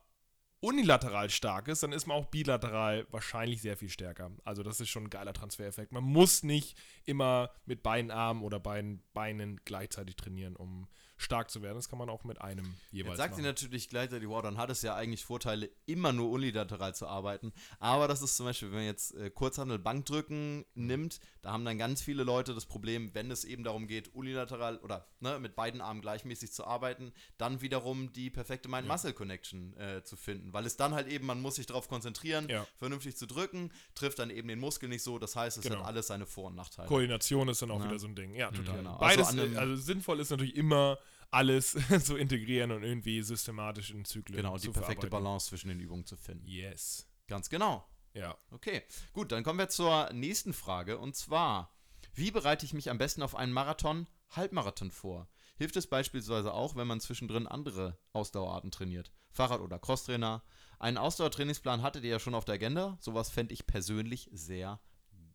unilateral 0.61 1.29
stark 1.29 1.67
ist, 1.67 1.83
dann 1.83 1.91
ist 1.91 2.07
man 2.07 2.15
auch 2.15 2.27
bilateral 2.27 3.05
wahrscheinlich 3.11 3.61
sehr 3.61 3.75
viel 3.75 3.89
stärker. 3.89 4.31
Also 4.45 4.63
das 4.63 4.79
ist 4.79 4.89
schon 4.89 5.05
ein 5.05 5.09
geiler 5.09 5.33
Transfereffekt. 5.33 5.91
Man 5.91 6.05
muss 6.05 6.43
nicht 6.43 6.77
immer 7.03 7.51
mit 7.65 7.83
beiden 7.83 8.11
Armen 8.11 8.43
oder 8.43 8.59
beiden 8.61 9.03
Beinen 9.13 9.59
gleichzeitig 9.65 10.15
trainieren, 10.15 10.55
um 10.55 10.87
stark 11.17 11.49
zu 11.49 11.61
werden. 11.61 11.75
Das 11.75 11.87
kann 11.89 11.99
man 11.99 12.09
auch 12.09 12.23
mit 12.23 12.41
einem 12.41 12.65
jeweils 12.91 13.11
Jetzt 13.13 13.17
sagt 13.17 13.35
sie 13.35 13.41
machen. 13.41 13.49
natürlich 13.51 13.89
gleichzeitig, 13.89 14.27
wow, 14.27 14.41
dann 14.41 14.57
hat 14.57 14.69
es 14.69 14.81
ja 14.81 14.95
eigentlich 14.95 15.23
Vorteile, 15.23 15.69
immer 15.85 16.11
nur 16.11 16.29
unilateral 16.31 16.93
zu 16.95 17.07
arbeiten. 17.07 17.53
Aber 17.79 18.07
das 18.07 18.21
ist 18.21 18.35
zum 18.35 18.45
Beispiel, 18.47 18.69
wenn 18.71 18.79
man 18.79 18.85
jetzt 18.85 19.13
äh, 19.15 19.29
Kurzhandel 19.29 19.79
Bankdrücken 19.79 20.65
nimmt, 20.75 21.19
da 21.41 21.51
haben 21.51 21.63
dann 21.65 21.77
ganz 21.77 22.01
viele 22.01 22.23
Leute 22.23 22.53
das 22.53 22.65
Problem, 22.65 23.13
wenn 23.13 23.31
es 23.31 23.43
eben 23.45 23.63
darum 23.63 23.87
geht, 23.87 24.13
unilateral 24.13 24.77
oder 24.79 25.07
ne, 25.19 25.39
mit 25.39 25.55
beiden 25.55 25.81
Armen 25.81 26.01
gleichmäßig 26.01 26.51
zu 26.51 26.65
arbeiten, 26.65 27.13
dann 27.37 27.61
wiederum 27.61 28.11
die 28.11 28.29
perfekte 28.29 28.67
Mind-Muscle-Connection 28.69 29.77
äh, 29.77 30.03
zu 30.03 30.15
finden. 30.15 30.51
Weil 30.53 30.65
es 30.65 30.77
dann 30.77 30.93
halt 30.93 31.07
eben, 31.07 31.25
man 31.25 31.41
muss 31.41 31.55
sich 31.55 31.65
darauf 31.65 31.87
konzentrieren, 31.87 32.47
Ja. 32.49 32.65
vernünftig 32.77 33.15
zu 33.17 33.27
drücken, 33.27 33.71
trifft 33.95 34.19
dann 34.19 34.29
eben 34.29 34.47
den 34.47 34.59
Muskel 34.59 34.89
nicht 34.89 35.03
so. 35.03 35.19
Das 35.19 35.35
heißt, 35.35 35.57
es 35.57 35.63
Genau. 35.63 35.79
hat 35.79 35.85
alles 35.87 36.07
seine 36.07 36.25
Vor- 36.25 36.47
und 36.47 36.55
Nachteile. 36.55 36.87
Koordination 36.87 37.47
ist 37.49 37.61
dann 37.61 37.71
auch 37.71 37.79
Ja. 37.79 37.85
wieder 37.85 37.99
so 37.99 38.07
ein 38.07 38.15
Ding. 38.15 38.35
Ja, 38.35 38.51
total. 38.51 38.77
genau. 38.77 38.97
Also 38.97 39.23
Beides, 39.37 39.53
äh, 39.53 39.57
also 39.57 39.75
sinnvoll 39.75 40.19
ist 40.19 40.29
natürlich 40.31 40.55
immer 40.55 40.97
alles 41.33 41.77
zu 42.03 42.15
integrieren 42.15 42.71
und 42.71 42.83
irgendwie 42.83 43.21
systematisch 43.21 43.91
in 43.91 44.05
Zyklen 44.05 44.37
Genau, 44.37 44.57
die 44.57 44.69
perfekte. 44.69 45.07
Balance 45.07 45.47
zwischen 45.47 45.69
den 45.69 45.79
Übungen 45.79 46.05
zu 46.05 46.15
finden. 46.15 46.47
Yes. 46.47 47.07
Ganz 47.27 47.49
genau. 47.49 47.87
Ja. 48.13 48.37
Okay, 48.51 48.83
gut, 49.13 49.31
dann 49.31 49.43
kommen 49.43 49.59
wir 49.59 49.69
zur 49.69 50.11
nächsten 50.13 50.53
Frage 50.53 50.99
und 50.99 51.15
zwar, 51.15 51.73
wie 52.13 52.31
bereite 52.31 52.65
ich 52.65 52.73
mich 52.73 52.89
am 52.89 52.97
besten 52.99 53.23
auf 53.23 53.35
einen 53.35 53.53
Marathon, 53.53 54.07
Halbmarathon 54.29 54.91
vor? 54.91 55.27
Hilft 55.57 55.75
es 55.75 55.87
beispielsweise 55.87 56.53
auch, 56.53 56.75
wenn 56.75 56.87
man 56.87 56.99
zwischendrin 56.99 57.47
andere 57.47 57.97
Ausdauerarten 58.11 58.71
trainiert? 58.71 59.11
Fahrrad- 59.31 59.61
oder 59.61 59.79
Crosstrainer? 59.79 60.43
Einen 60.79 60.97
Ausdauertrainingsplan 60.97 61.81
hattet 61.81 62.03
ihr 62.03 62.11
ja 62.11 62.19
schon 62.19 62.35
auf 62.35 62.45
der 62.45 62.55
Agenda. 62.55 62.97
Sowas 62.99 63.29
fände 63.29 63.53
ich 63.53 63.65
persönlich 63.65 64.29
sehr 64.31 64.79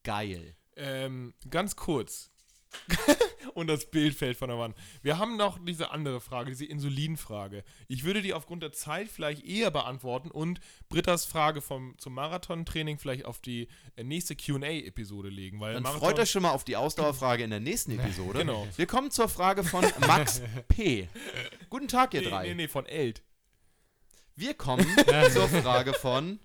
geil. 0.05 0.57
Ähm, 0.76 1.34
ganz 1.51 1.74
kurz. 1.74 2.30
Und 3.55 3.66
das 3.68 3.91
Bild 3.91 4.14
fällt 4.14 4.36
von 4.36 4.49
der 4.49 4.59
Wand. 4.59 4.76
Wir 5.03 5.18
haben 5.18 5.36
noch 5.36 5.59
diese 5.64 5.91
andere 5.91 6.20
Frage, 6.20 6.51
diese 6.51 6.64
Insulinfrage. 6.64 7.64
Ich 7.86 8.05
würde 8.05 8.22
die 8.22 8.34
aufgrund 8.34 8.62
der 8.62 8.72
Zeit 8.72 9.09
vielleicht 9.09 9.45
eher 9.45 9.70
beantworten 9.70 10.30
und 10.30 10.61
Brittas 10.89 11.24
Frage 11.24 11.61
vom, 11.61 11.97
zum 11.99 12.14
Marathontraining 12.14 12.99
vielleicht 12.99 13.24
auf 13.24 13.41
die 13.41 13.68
äh, 13.97 14.05
nächste 14.05 14.34
QA-Episode 14.36 15.28
legen. 15.28 15.61
Weil 15.61 15.74
Dann 15.74 15.82
Marathon, 15.82 16.01
freut 16.09 16.18
euch 16.18 16.30
schon 16.30 16.43
mal 16.43 16.51
auf 16.53 16.64
die 16.64 16.76
Ausdauerfrage 16.76 17.45
in 17.45 17.51
der 17.51 17.61
nächsten 17.61 17.93
Episode. 17.99 18.41
Genau. 18.41 18.66
Wir 18.76 18.86
kommen 18.86 19.11
zur 19.11 19.28
Frage 19.28 19.64
von 19.64 19.84
Max 20.07 20.43
P. 20.68 21.09
Guten 21.70 21.89
Tag, 21.89 22.14
ihr 22.14 22.22
Nee, 22.22 22.28
drei. 22.28 22.49
nee, 22.49 22.55
nee, 22.55 22.68
von 22.68 22.86
Elt. 22.86 23.22
Wir 24.34 24.55
kommen 24.55 24.86
zur 25.32 25.49
Frage 25.49 25.95
von 25.95 26.39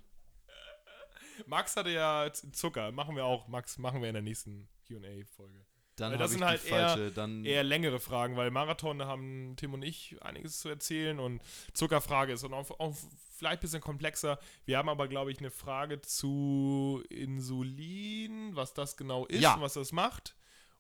Max 1.46 1.76
hatte 1.76 1.90
ja 1.90 2.32
Zucker. 2.52 2.92
Machen 2.92 3.16
wir 3.16 3.26
auch, 3.26 3.48
Max, 3.48 3.78
machen 3.78 4.02
wir 4.02 4.10
in 4.10 4.14
der 4.14 4.22
nächsten 4.22 4.68
QA-Folge. 4.88 5.66
Dann 5.96 6.18
das 6.18 6.32
sind 6.32 6.44
halt 6.44 6.64
die 6.64 6.70
falsche. 6.70 7.12
Eher 7.44 7.64
längere 7.64 8.00
Fragen, 8.00 8.36
weil 8.36 8.50
Marathon, 8.52 8.98
da 9.00 9.06
haben 9.08 9.56
Tim 9.58 9.74
und 9.74 9.84
ich 9.84 10.16
einiges 10.22 10.60
zu 10.60 10.70
erzählen 10.70 11.20
und 11.20 11.42
Zuckerfrage 11.74 12.34
ist 12.34 12.44
auch, 12.44 12.80
auch 12.80 12.96
vielleicht 13.38 13.60
ein 13.60 13.62
bisschen 13.62 13.82
komplexer. 13.82 14.40
Wir 14.66 14.78
haben 14.78 14.90
aber, 14.90 15.08
glaube 15.08 15.32
ich, 15.32 15.40
eine 15.40 15.52
Frage 15.52 16.02
zu 16.02 17.04
Insulin, 17.10 18.56
was 18.56 18.74
das 18.74 18.98
genau 18.98 19.26
ist 19.28 19.42
Ja. 19.42 19.54
und 19.56 19.62
was 19.62 19.74
das 19.74 19.92
macht. 19.92 20.36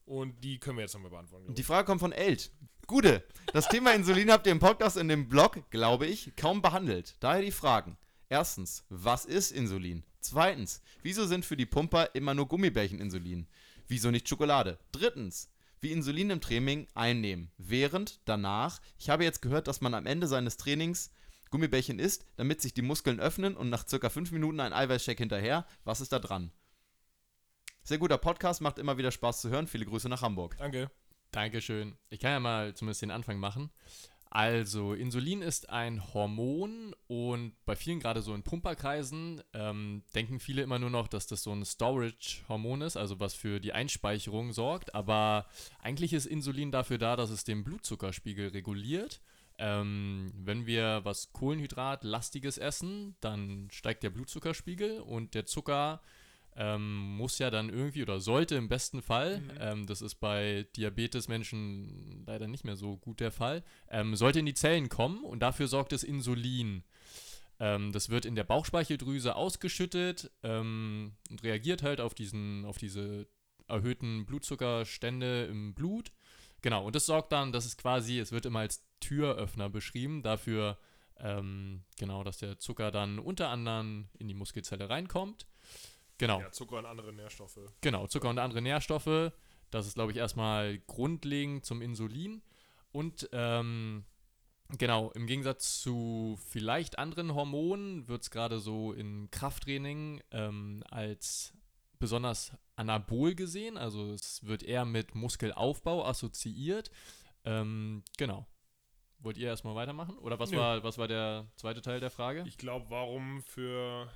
Und 0.06 0.44
die 0.44 0.60
können 0.60 0.78
wir 0.78 0.84
jetzt 0.84 0.94
nochmal 0.96 1.12
beantworten. 1.12 1.54
Die. 1.54 1.64
Frage 1.64 1.86
kommt 1.86 2.02
von 2.02 2.12
Elt. 2.12 2.52
Gute. 2.88 3.24
Das 3.54 3.70
Thema 3.70 3.94
Insulin 3.94 4.32
habt 4.32 4.46
ihr 4.48 4.52
im 4.52 4.60
Podcast 4.60 4.98
in 4.98 5.08
dem 5.08 5.30
Blog, 5.30 5.70
glaube 5.70 6.06
ich, 6.08 6.36
kaum 6.36 6.62
behandelt. 6.62 7.16
Daher 7.22 7.42
die 7.42 7.52
Fragen. 7.52 7.98
Erstens, 8.28 8.84
was 8.90 9.26
ist 9.26 9.52
Insulin? 9.52 10.04
Zweitens, 10.20 10.82
wieso 11.02 11.26
sind 11.26 11.46
für 11.46 11.56
die 11.56 11.66
Pumper 11.66 12.10
immer 12.16 12.34
nur 12.34 12.48
Gummibärchen 12.48 13.00
Insulin? 13.00 13.48
Wieso 13.88 14.12
nicht 14.12 14.28
Schokolade? 14.28 14.80
Drittens, 14.92 15.50
wie 15.82 15.92
Insulin 15.92 16.30
im 16.30 16.42
Training 16.42 16.88
einnehmen. 16.94 17.52
Während, 17.58 18.22
danach, 18.26 18.82
ich 18.98 19.10
habe 19.10 19.24
jetzt 19.24 19.42
gehört, 19.42 19.68
dass 19.68 19.82
man 19.82 19.94
am 19.94 20.06
Ende 20.06 20.28
seines 20.28 20.58
Trainings 20.58 21.12
Gummibärchen 21.54 22.00
isst, 22.00 22.26
damit 22.36 22.62
sich 22.62 22.74
die 22.74 22.82
Muskeln 22.82 23.20
öffnen 23.20 23.56
und 23.56 23.70
nach 23.70 23.88
circa 23.88 24.10
fünf 24.10 24.32
Minuten 24.32 24.60
ein 24.60 24.74
Eiweißshake 24.74 25.20
hinterher. 25.20 25.68
Was 25.84 26.02
ist 26.02 26.12
da 26.12 26.18
dran? 26.18 26.52
Sehr 27.84 28.00
guter 28.00 28.18
Podcast, 28.18 28.62
macht 28.62 28.80
immer 28.80 28.98
wieder 28.98 29.12
Spaß 29.12 29.42
zu 29.42 29.50
hören. 29.52 29.68
Viele 29.68 29.86
Grüße 29.86 30.10
nach 30.10 30.24
Hamburg. 30.24 30.56
Danke. 30.58 30.90
Dankeschön. 31.30 31.96
Ich 32.10 32.20
kann 32.20 32.32
ja 32.32 32.40
mal 32.40 32.74
zumindest 32.74 33.04
den 33.04 33.12
Anfang 33.12 33.38
machen. 33.38 33.70
Also, 34.36 34.96
Insulin 34.96 35.44
ist 35.44 35.70
ein 35.70 36.12
Hormon 36.12 36.96
und 37.06 37.54
bei 37.66 37.76
vielen, 37.76 38.00
gerade 38.00 38.24
so 38.24 38.34
in 38.34 38.42
Pumperkreisen, 38.42 39.44
ähm, 39.54 40.02
denken 40.16 40.40
viele 40.40 40.64
immer 40.64 40.80
nur 40.80 40.90
noch, 40.90 41.08
dass 41.08 41.28
das 41.28 41.44
so 41.44 41.52
ein 41.52 41.64
Storage-Hormon 41.64 42.82
ist, 42.82 42.98
also 42.98 43.20
was 43.20 43.36
für 43.36 43.60
die 43.60 43.74
Einspeicherung 43.74 44.52
sorgt. 44.52 44.96
Aber 44.96 45.46
eigentlich 45.84 46.14
ist 46.14 46.26
Insulin 46.26 46.72
dafür 46.72 46.98
da, 46.98 47.16
dass 47.16 47.30
es 47.30 47.44
den 47.44 47.64
Blutzuckerspiegel 47.64 48.48
reguliert. 48.48 49.22
Ähm, 49.60 50.34
wenn 50.36 50.66
wir 50.66 51.02
was 51.04 51.32
Kohlenhydratlastiges 51.32 52.58
essen, 52.58 53.16
dann 53.22 53.68
steigt 53.70 54.02
der 54.02 54.10
Blutzuckerspiegel 54.10 55.02
und 55.02 55.36
der 55.36 55.46
Zucker 55.46 56.02
ähm, 56.56 57.18
muss 57.18 57.40
ja 57.40 57.50
dann 57.50 57.70
irgendwie 57.70 58.04
oder 58.04 58.20
sollte 58.20 58.56
im 58.56 58.70
besten 58.70 59.02
Fall, 59.02 59.40
Mhm. 59.40 59.52
ähm, 59.60 59.86
das 59.88 60.02
ist 60.02 60.16
bei 60.16 60.68
Diabetesmenschen 60.76 62.24
leider 62.26 62.48
nicht 62.48 62.64
mehr 62.64 62.76
so 62.76 62.98
gut 62.98 63.20
der 63.20 63.32
Fall, 63.32 63.64
ähm, 63.90 64.16
sollte 64.16 64.40
in 64.40 64.46
die 64.46 64.54
Zellen 64.54 64.90
kommen 64.90 65.24
und 65.24 65.40
dafür 65.40 65.68
sorgt 65.68 65.92
das 65.92 66.04
Insulin. 66.04 66.84
Ähm, 67.60 67.92
das 67.92 68.10
wird 68.10 68.26
in 68.26 68.36
der 68.36 68.44
Bauchspeicheldrüse 68.44 69.36
ausgeschüttet 69.36 70.32
ähm, 70.44 71.14
und 71.30 71.44
reagiert 71.44 71.84
halt 71.84 72.02
auf, 72.02 72.14
diesen, 72.14 72.66
auf 72.66 72.78
diese 72.78 73.28
erhöhten 73.68 74.26
Blutzuckerstände 74.26 75.46
im 75.46 75.74
Blut. 75.74 76.12
Genau, 76.62 76.86
und 76.86 76.96
das 76.96 77.06
sorgt 77.06 77.32
dann, 77.32 77.52
dass 77.52 77.66
es 77.66 77.78
quasi, 77.78 78.20
es 78.20 78.32
wird 78.32 78.46
immer 78.46 78.60
als 78.60 78.84
Türöffner 79.00 79.70
beschrieben, 79.70 80.24
dafür, 80.24 80.78
ähm, 81.18 81.84
genau, 81.98 82.24
dass 82.24 82.38
der 82.38 82.58
Zucker 82.58 82.90
dann 82.92 83.20
unter 83.20 83.50
anderem 83.50 84.10
in 84.18 84.28
die 84.28 84.34
Muskelzelle 84.34 84.90
reinkommt. 84.90 85.46
Genau. 86.18 86.40
Ja, 86.40 86.52
Zucker 86.52 86.78
und 86.78 86.86
andere 86.86 87.14
Nährstoffe. 87.14 87.60
Genau, 87.82 88.08
Zucker 88.08 88.30
und 88.30 88.40
andere 88.40 88.62
Nährstoffe. 88.62 89.32
Das 89.72 89.88
ist, 89.88 89.96
glaube 89.96 90.12
ich, 90.12 90.18
erstmal 90.18 90.80
grundlegend 90.80 91.66
zum 91.66 91.82
Insulin. 91.82 92.44
Und 92.92 93.28
ähm, 93.32 94.06
genau, 94.78 95.12
im 95.12 95.26
Gegensatz 95.26 95.82
zu 95.82 96.38
vielleicht 96.48 97.00
anderen 97.00 97.34
Hormonen 97.34 98.08
wird 98.08 98.22
es 98.22 98.32
gerade 98.32 98.60
so 98.60 98.94
im 98.94 99.30
Krafttraining 99.32 100.22
ähm, 100.32 100.84
als 100.90 101.54
besonders 101.98 102.52
anabol 102.76 103.34
gesehen. 103.34 103.78
Also 103.78 104.12
es 104.14 104.46
wird 104.46 104.62
eher 104.62 104.86
mit 104.86 105.16
Muskelaufbau 105.16 106.06
assoziiert. 106.06 106.92
Ähm, 107.46 108.04
genau. 108.18 108.46
Wollt 109.20 109.38
ihr 109.38 109.48
erstmal 109.48 109.76
weitermachen? 109.76 110.18
Oder 110.18 110.38
was 110.38 110.52
Nö. 110.52 110.58
war, 110.58 110.84
was 110.84 110.98
war 110.98 111.08
der 111.08 111.48
zweite 111.56 111.82
Teil 111.82 112.00
der 112.00 112.12
Frage? 112.12 112.44
Ich 112.46 112.58
glaube, 112.58 112.88
warum 112.90 113.42
für 113.42 114.12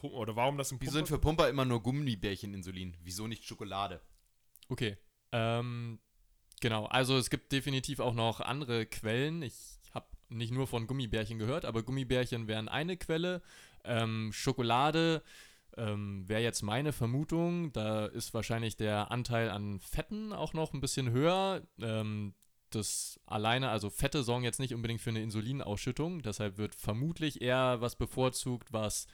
Pu- 0.00 0.10
oder 0.10 0.36
warum 0.36 0.58
das 0.58 0.72
im 0.72 0.80
Wieso 0.80 0.92
sind 0.92 1.08
für 1.08 1.18
Pumper 1.18 1.48
immer 1.48 1.64
nur 1.64 1.82
Gummibärchen 1.82 2.54
Insulin? 2.54 2.96
Wieso 3.02 3.26
nicht 3.26 3.44
Schokolade? 3.44 4.00
Okay. 4.68 4.96
Ähm, 5.32 5.98
genau, 6.60 6.86
also 6.86 7.16
es 7.16 7.30
gibt 7.30 7.52
definitiv 7.52 8.00
auch 8.00 8.14
noch 8.14 8.40
andere 8.40 8.86
Quellen. 8.86 9.42
Ich 9.42 9.54
habe 9.92 10.06
nicht 10.28 10.52
nur 10.52 10.66
von 10.66 10.86
Gummibärchen 10.86 11.38
gehört, 11.38 11.64
aber 11.64 11.82
Gummibärchen 11.82 12.48
wären 12.48 12.68
eine 12.68 12.96
Quelle. 12.96 13.42
Ähm, 13.84 14.32
Schokolade 14.32 15.22
ähm, 15.76 16.28
wäre 16.28 16.42
jetzt 16.42 16.62
meine 16.62 16.92
Vermutung. 16.92 17.72
Da 17.72 18.06
ist 18.06 18.34
wahrscheinlich 18.34 18.76
der 18.76 19.10
Anteil 19.10 19.50
an 19.50 19.80
Fetten 19.80 20.32
auch 20.32 20.52
noch 20.52 20.72
ein 20.72 20.80
bisschen 20.80 21.10
höher. 21.10 21.62
Ähm, 21.80 22.34
das 22.70 23.20
alleine, 23.26 23.70
also 23.70 23.90
Fette 23.90 24.22
sorgen 24.22 24.44
jetzt 24.44 24.58
nicht 24.60 24.74
unbedingt 24.74 25.00
für 25.00 25.10
eine 25.10 25.22
Insulinausschüttung. 25.22 26.22
Deshalb 26.22 26.58
wird 26.58 26.74
vermutlich 26.74 27.40
eher 27.40 27.80
was 27.80 27.96
bevorzugt, 27.96 28.72
was 28.72 29.06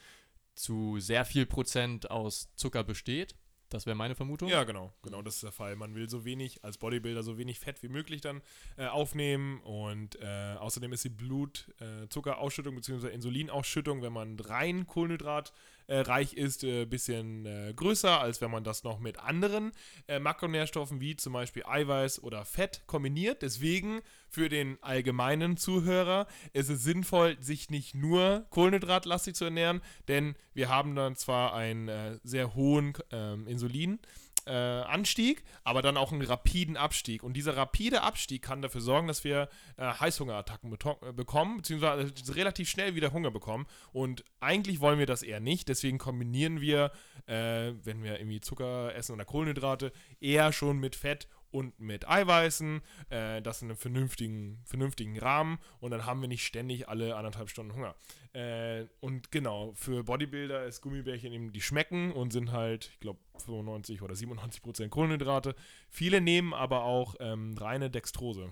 zu 0.55 0.99
sehr 1.01 1.25
viel 1.25 1.47
Prozent 1.47 2.11
aus 2.11 2.51
Zucker 2.57 2.85
besteht. 2.85 3.35
Das 3.73 3.87
wäre 3.87 3.97
meine 3.97 4.15
Vermutung. 4.15 4.49
Ja, 4.51 4.65
genau. 4.65 4.93
Genau, 5.03 5.23
das 5.23 5.37
ist 5.37 5.45
der 5.45 5.53
Fall. 5.53 5.77
Man 5.77 5.95
will 5.95 6.09
so 6.09 6.27
wenig, 6.27 6.63
als 6.63 6.77
Bodybuilder, 6.77 7.23
so 7.23 7.39
wenig 7.39 7.59
Fett 7.59 7.83
wie 7.83 7.89
möglich 7.89 8.21
dann 8.21 8.43
äh, 8.77 8.87
aufnehmen. 8.87 9.61
Und 9.63 10.21
äh, 10.21 10.57
außerdem 10.59 10.93
ist 10.93 11.05
die 11.05 11.09
Blutzuckerausschüttung 11.09 12.75
bzw. 12.75 13.09
Insulinausschüttung, 13.09 14.03
wenn 14.03 14.13
man 14.13 14.39
rein 14.39 14.87
Kohlenhydrat 14.87 15.55
äh, 15.87 16.01
reich 16.01 16.35
ist, 16.35 16.65
ein 16.65 16.89
bisschen 16.89 17.47
äh, 17.47 17.73
größer, 17.75 18.21
als 18.21 18.41
wenn 18.41 18.51
man 18.51 18.65
das 18.65 18.85
noch 18.85 18.99
mit 18.99 19.19
anderen 19.19 19.73
äh, 20.09 20.19
Makronährstoffen 20.19 21.01
wie 21.01 21.17
zum 21.17 21.33
Beispiel 21.33 21.65
Eiweiß 21.67 22.23
oder 22.23 22.45
Fett 22.45 22.83
kombiniert. 22.87 23.43
Deswegen 23.43 24.01
für 24.29 24.49
den 24.49 24.79
allgemeinen 24.83 25.57
Zuhörer 25.57 26.27
ist 26.53 26.71
es 26.71 26.83
sinnvoll, 26.83 27.37
sich 27.41 27.71
nicht 27.71 27.95
nur 27.95 28.47
kohlenhydratlastig 28.51 29.35
zu 29.35 29.45
ernähren, 29.45 29.81
denn 30.09 30.35
wir 30.55 30.69
haben 30.69 30.95
dann 30.95 31.17
zwar 31.17 31.55
einen 31.55 31.89
äh, 31.89 32.19
sehr 32.25 32.55
hohen 32.55 32.95
ähm, 33.11 33.47
Insulin. 33.47 33.99
Äh, 34.45 34.53
Anstieg, 34.53 35.45
aber 35.63 35.83
dann 35.83 35.97
auch 35.97 36.11
einen 36.11 36.23
rapiden 36.23 36.77
Abstieg. 36.77 37.23
Und 37.23 37.35
dieser 37.35 37.57
rapide 37.57 38.03
Abstieg 38.03 38.43
kann 38.43 38.61
dafür 38.61 38.81
sorgen, 38.81 39.07
dass 39.07 39.23
wir 39.23 39.49
äh, 39.77 39.85
Heißhungerattacken 39.85 40.73
äh, 40.73 41.13
bekommen, 41.13 41.59
beziehungsweise 41.59 42.13
relativ 42.35 42.69
schnell 42.69 42.97
wieder 42.97 43.13
Hunger 43.13 43.31
bekommen. 43.31 43.67
Und 43.93 44.25
eigentlich 44.41 44.81
wollen 44.81 44.99
wir 44.99 45.07
das 45.07 45.23
eher 45.23 45.39
nicht. 45.39 45.69
Deswegen 45.69 45.99
kombinieren 45.99 46.61
wir, 46.61 46.91
äh, 47.27 47.73
wenn 47.85 48.03
wir 48.03 48.19
irgendwie 48.19 48.41
Zucker 48.41 48.95
essen 48.97 49.13
oder 49.13 49.25
Kohlenhydrate, 49.25 49.93
eher 50.21 50.53
schon 50.53 50.79
mit 50.79 50.97
Fett 50.97 51.29
und 51.53 51.79
mit 51.79 52.09
Eiweißen, 52.09 52.81
äh, 53.11 53.43
das 53.43 53.63
in 53.63 53.69
einem 53.69 53.77
vernünftigen, 53.77 54.61
vernünftigen 54.65 55.19
Rahmen 55.19 55.59
und 55.81 55.91
dann 55.91 56.07
haben 56.07 56.21
wir 56.21 56.29
nicht 56.29 56.45
ständig 56.45 56.89
alle 56.89 57.17
anderthalb 57.17 57.51
Stunden 57.51 57.75
Hunger. 57.75 57.95
Äh, 58.33 58.87
und 59.01 59.31
genau, 59.31 59.73
für 59.75 60.05
Bodybuilder 60.05 60.65
ist 60.65 60.81
Gummibärchen 60.81 61.33
eben, 61.33 61.53
die 61.53 61.61
schmecken 61.61 62.13
und 62.13 62.33
sind 62.33 62.53
halt, 62.53 62.91
ich 62.93 63.01
glaube, 63.01 63.21
95 63.45 64.03
oder 64.03 64.15
97 64.15 64.63
Prozent 64.63 64.91
Kohlenhydrate. 64.91 65.55
Viele 65.89 66.21
nehmen 66.21 66.55
aber 66.55 66.85
auch 66.85 67.15
ähm, 67.21 67.55
reine 67.59 67.91
Dextrose. 67.91 68.51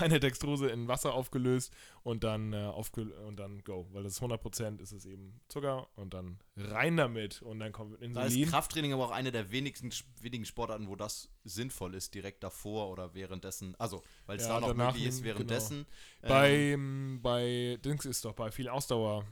Reine 0.00 0.20
Dextrose 0.20 0.68
in 0.68 0.86
Wasser 0.88 1.14
aufgelöst 1.14 1.72
und 2.02 2.24
dann, 2.24 2.52
äh, 2.52 2.56
aufgel 2.56 3.10
und 3.12 3.36
dann 3.36 3.62
go. 3.64 3.86
Weil 3.92 4.02
das 4.02 4.12
ist 4.14 4.20
100% 4.22 4.80
ist 4.80 4.92
es 4.92 5.06
eben 5.06 5.40
Zucker 5.48 5.88
und 5.96 6.12
dann 6.12 6.38
rein 6.56 6.96
damit 6.96 7.40
und 7.42 7.58
dann 7.60 7.72
kommt 7.72 7.94
Da 7.94 8.24
ist 8.24 8.34
Insulin. 8.34 8.48
Krafttraining 8.48 8.92
aber 8.92 9.06
auch 9.06 9.10
eine 9.12 9.32
der 9.32 9.50
wenigsten, 9.50 9.90
wenigen 10.20 10.44
Sportarten, 10.44 10.88
wo 10.88 10.96
das 10.96 11.30
sinnvoll 11.44 11.94
ist, 11.94 12.14
direkt 12.14 12.42
davor 12.44 12.90
oder 12.90 13.14
währenddessen. 13.14 13.74
Also, 13.78 14.02
weil 14.26 14.36
es 14.36 14.42
Ja, 14.46 14.60
da 14.60 14.60
noch 14.60 14.74
möglich 14.74 15.04
ist, 15.04 15.24
währenddessen. 15.24 15.86
Ähm, 16.22 17.20
Bei, 17.22 17.22
bei 17.22 17.76
Dings 17.82 18.04
ist 18.04 18.24
doch 18.24 18.34
bei 18.34 18.50
vielen 18.50 18.68
Ausdauer 18.68 19.24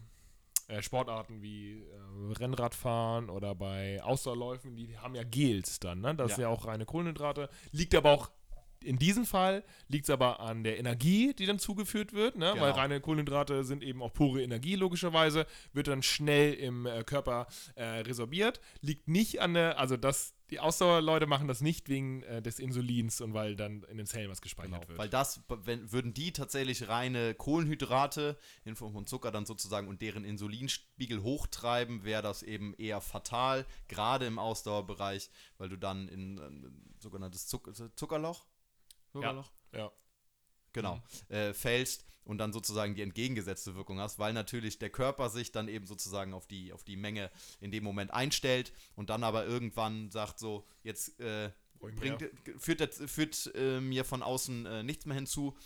äh, 0.69 0.83
Sportarten 0.83 1.43
wie 1.43 1.83
äh, 1.83 2.33
Rennradfahren 2.39 3.29
oder 3.29 3.55
bei 3.55 4.03
Ausdauerläufen, 4.03 4.77
die 4.77 4.97
haben 4.97 5.15
ja 5.17 5.25
Gels 5.25 5.81
dann, 5.81 6.01
ne? 6.01 6.15
Das 6.15 6.31
Ja. 6.31 6.37
sind 6.37 6.43
ja 6.43 6.49
auch 6.49 6.65
reine 6.65 6.87
Kohlenhydrate. 6.87 7.49
Liegt 7.73 7.95
aber 7.95 8.13
auch 8.13 8.31
in 8.83 8.99
diesem 8.99 9.27
Fall 9.27 9.63
liegt 9.89 10.05
es 10.05 10.11
aber 10.11 10.41
an 10.41 10.65
der 10.65 10.79
Energie, 10.79 11.35
die 11.35 11.47
dann 11.47 11.59
zugeführt 11.59 12.13
wird, 12.13 12.37
ne? 12.37 12.47
weil 12.59 12.71
Genau. 12.71 12.75
reine 12.77 13.01
Kohlenhydrate 13.01 13.65
sind 13.65 13.83
eben 13.83 14.03
auch 14.03 14.13
pure 14.13 14.43
Energie, 14.43 14.75
logischerweise, 14.77 15.47
wird 15.73 15.89
dann 15.89 16.03
schnell 16.03 16.55
im 16.55 16.87
äh, 16.87 17.05
Körper 17.05 17.47
äh, 17.75 17.85
resorbiert. 17.85 18.61
Liegt 18.81 19.09
nicht 19.09 19.41
an 19.41 19.55
der, 19.55 19.79
also 19.79 19.97
das, 19.97 20.35
die 20.51 20.59
Ausdauerleute 20.61 21.27
machen 21.27 21.47
das 21.47 21.61
nicht 21.61 21.89
wegen 21.89 22.23
äh, 22.25 22.43
des 22.43 22.59
Insulins 22.59 23.21
und 23.21 23.35
weil 23.35 23.55
dann 23.55 23.83
in 23.85 23.99
den 23.99 24.07
Zellen 24.07 24.31
was 24.31 24.41
gespeichert 24.41 24.73
Genau, 24.81 24.89
wird. 24.89 24.99
weil 24.99 25.09
das, 25.09 25.43
wenn, 25.65 25.93
würden 25.93 26.13
die 26.15 26.33
tatsächlich 26.33 26.89
reine 26.89 27.35
Kohlenhydrate 27.35 28.37
in 28.65 28.77
Form 28.77 28.93
von 28.93 29.07
Zucker 29.07 29.31
dann 29.31 29.47
sozusagen 29.47 29.89
und 29.89 30.03
deren 30.03 30.25
Insulinspiegel 30.25 31.23
hochtreiben, 31.23 32.05
wäre 32.05 32.23
das 32.23 32.43
eben 32.43 32.75
eher 32.79 33.01
fatal, 33.01 33.67
gerade 33.89 34.27
im 34.27 34.39
Ausdauerbereich, 34.39 35.31
weil 35.59 35.69
du 35.69 35.77
dann 35.77 36.09
in 36.09 36.39
ein 36.39 36.95
sogenanntes 36.99 37.47
Zuck 37.47 37.71
Zuckerloch, 37.97 38.47
Zuckerloch? 39.13 39.51
ja. 39.75 39.91
Genau, 40.73 41.03
äh, 41.29 41.53
fällst 41.53 42.05
und 42.23 42.39
dann 42.39 42.53
sozusagen 42.53 42.95
die 42.95 43.03
entgegengesetzte 43.03 43.75
Wirkung 43.75 43.99
hast, 43.99 44.21
weil 44.21 44.33
natürlich 44.33 44.79
der 44.79 44.91
Körper 44.91 45.29
sich 45.31 45.51
dann 45.51 45.67
eben 45.67 45.85
sozusagen 45.87 46.33
auf 46.33 46.47
die, 46.47 46.73
auf 46.73 46.85
die 46.85 46.97
Menge 46.97 47.29
in 47.61 47.73
dem 47.73 47.83
Moment 47.83 48.13
einstellt 48.13 48.73
und 48.95 49.11
dann 49.11 49.25
aber 49.25 49.45
irgendwann 49.47 50.11
sagt 50.13 50.39
so, 50.39 50.65
jetzt 50.85 51.19
äh, 51.19 51.51
bringt, 51.81 52.21
mehr. 52.21 52.31
führt, 52.59 52.81
das- 52.81 53.03
führt 53.11 53.51
äh, 53.57 53.81
mir 53.81 54.05
von 54.05 54.23
außen 54.23 54.65
äh, 54.67 54.83
nichts 54.85 55.07
mehr 55.07 55.17
hinzu. 55.17 55.57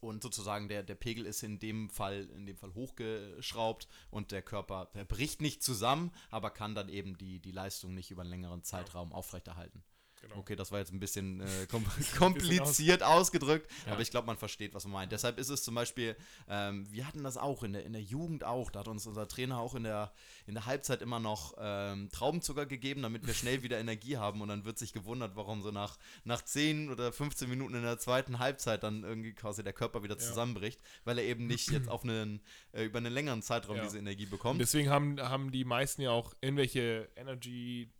Und 0.00 0.22
sozusagen 0.22 0.68
der, 0.68 0.82
der 0.82 0.94
Pegel 0.94 1.24
ist 1.24 1.42
in 1.42 1.58
dem 1.58 1.88
Fall, 1.88 2.28
in 2.34 2.46
dem 2.46 2.56
Fall 2.56 2.74
hochgeschraubt 2.74 3.88
und 4.10 4.30
der 4.30 4.42
Körper 4.42 4.90
der 4.94 5.04
bricht 5.04 5.40
nicht 5.40 5.62
zusammen, 5.62 6.12
aber 6.30 6.50
kann 6.50 6.74
dann 6.74 6.88
eben 6.88 7.16
die, 7.16 7.40
die 7.40 7.50
Leistung 7.52 7.94
nicht 7.94 8.10
über 8.10 8.22
einen 8.22 8.30
längeren 8.30 8.62
Zeitraum 8.62 9.12
aufrechterhalten. 9.12 9.82
Genau. 10.28 10.40
Okay, 10.40 10.56
das 10.56 10.72
war 10.72 10.78
jetzt 10.78 10.92
ein 10.92 11.00
bisschen 11.00 11.40
äh, 11.40 11.66
kom 11.70 11.84
kompliziert 12.18 13.02
ausgedrückt, 13.02 13.70
Ja. 13.86 13.92
aber 13.92 14.02
ich 14.02 14.10
glaube, 14.10 14.26
man 14.26 14.36
versteht, 14.36 14.74
was 14.74 14.84
man 14.84 14.92
meint. 14.94 15.12
Deshalb 15.12 15.38
ist 15.38 15.48
es 15.48 15.62
zum 15.62 15.74
Beispiel, 15.74 16.16
ähm, 16.48 16.86
wir 16.90 17.06
hatten 17.06 17.22
das 17.22 17.36
auch 17.36 17.62
in 17.62 17.72
der, 17.72 17.84
in 17.84 17.92
der 17.92 18.02
Jugend 18.02 18.44
auch, 18.44 18.70
da 18.70 18.80
hat 18.80 18.88
uns 18.88 19.06
unser 19.06 19.28
Trainer 19.28 19.58
auch 19.58 19.74
in 19.74 19.84
der, 19.84 20.12
in 20.46 20.54
der 20.54 20.66
Halbzeit 20.66 21.02
immer 21.02 21.20
noch 21.20 21.54
ähm, 21.58 22.08
Traubenzucker 22.10 22.66
gegeben, 22.66 23.02
damit 23.02 23.26
wir 23.26 23.34
schnell 23.34 23.62
wieder 23.62 23.78
Energie 23.78 24.16
haben 24.16 24.40
und 24.40 24.48
dann 24.48 24.64
wird 24.64 24.78
sich 24.78 24.92
gewundert, 24.92 25.36
warum 25.36 25.62
so 25.62 25.70
nach, 25.70 25.98
nach 26.24 26.42
10 26.42 26.90
oder 26.90 27.12
15 27.12 27.48
Minuten 27.48 27.74
in 27.74 27.82
der 27.82 27.98
zweiten 27.98 28.38
Halbzeit 28.38 28.82
dann 28.82 29.02
irgendwie 29.04 29.32
quasi 29.32 29.62
der 29.62 29.72
Körper 29.72 30.02
wieder 30.02 30.14
Ja. 30.16 30.20
zusammenbricht, 30.20 30.80
weil 31.04 31.18
er 31.18 31.24
eben 31.24 31.46
nicht 31.46 31.70
jetzt 31.70 31.88
auf 31.88 32.04
einen, 32.04 32.40
äh, 32.72 32.84
über 32.84 32.98
einen 32.98 33.12
längeren 33.12 33.42
Zeitraum 33.42 33.76
Ja. 33.76 33.82
diese 33.84 33.98
Energie 33.98 34.24
Und 34.24 34.30
bekommt. 34.30 34.60
deswegen 34.60 34.90
haben, 34.90 35.20
haben 35.20 35.50
die 35.52 35.64
meisten 35.64 36.02
ja 36.02 36.10
auch 36.10 36.34
irgendwelche 36.40 37.08
Energy 37.16 37.90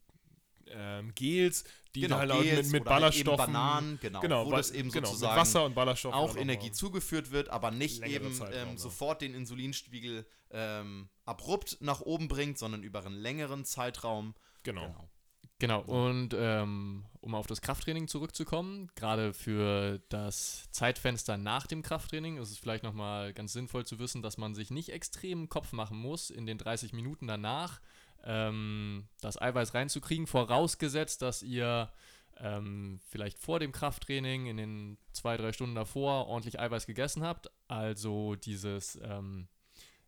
ähm, 0.68 0.96
Gels, 1.17 1.64
die 1.97 2.09
halt 2.09 2.31
auch 2.31 2.43
Gels 2.43 2.69
mit, 2.69 2.73
mit 2.73 2.83
oder 2.83 2.91
halt 3.03 3.17
eben 3.17 3.25
Ballaststoffen, 3.25 3.53
Bananen, 3.53 3.99
genau, 4.01 4.21
genau, 4.21 4.47
wo 4.47 4.53
das 4.53 4.71
eben 4.71 4.91
genau, 4.91 5.09
sozusagen 5.09 5.35
mit 5.35 5.41
Wasser 5.41 5.64
und 5.64 5.75
Ballaststoffen 5.75 6.19
auch 6.19 6.37
Energie 6.37 6.71
zugeführt 6.71 7.33
wird, 7.33 7.49
aber 7.49 7.73
nicht 7.73 7.99
längere 7.99 8.27
eben 8.27 8.41
ähm, 8.53 8.79
sofort 8.79 9.23
den 9.23 9.35
Insulinspiegel 9.35 10.25
ähm, 10.51 11.09
abrupt 11.25 11.79
nach 11.81 12.01
oben 12.01 12.29
bringt, 12.29 12.59
sondern 12.59 12.85
über 12.85 13.05
einen 13.05 13.17
längeren 13.17 13.64
Zeitraum. 13.64 14.35
Genau. 14.62 14.87
Genau. 14.87 15.11
Genau, 15.59 15.81
und 15.81 16.37
ähm, 16.39 17.07
um 17.23 17.35
auf 17.35 17.47
das 17.47 17.62
Krafttraining 17.62 18.09
zurückzukommen, 18.09 18.91
gerade 18.95 19.33
für 19.33 20.03
das 20.11 20.69
Zeitfenster 20.71 21.39
nach 21.39 21.67
dem 21.67 21.81
Krafttraining 21.81 22.37
ist 22.37 22.51
es 22.51 22.59
vielleicht 22.59 22.85
nochmal 22.85 23.33
ganz 23.33 23.55
sinnvoll 23.55 23.87
zu 23.87 23.99
wissen, 23.99 24.21
dass 24.21 24.37
man 24.37 24.55
sich 24.55 24.71
nicht 24.71 24.91
extrem 24.91 25.49
Kopf 25.49 25.73
machen 25.73 25.97
muss, 25.97 26.29
in 26.29 26.45
den 26.45 26.59
30 26.59 26.93
Minuten 26.93 27.27
danach 27.27 27.81
ähm, 28.27 29.09
das 29.20 29.41
Eiweiß 29.41 29.74
reinzukriegen, 29.74 30.27
vorausgesetzt, 30.27 31.22
dass 31.22 31.43
ihr 31.43 31.91
ähm, 32.39 33.01
vielleicht 33.09 33.39
vor 33.39 33.61
dem 33.61 33.72
Krafttraining 33.72 34.47
in 34.47 34.57
den 34.57 34.99
zwei, 35.12 35.37
drei 35.37 35.53
Stunden 35.53 35.74
davor 35.74 36.27
ordentlich 36.27 36.61
Eiweiß 36.61 36.87
gegessen 36.87 37.22
habt. 37.22 37.51
Also 37.68 38.35
dieses, 38.35 38.99
ähm, 39.03 39.49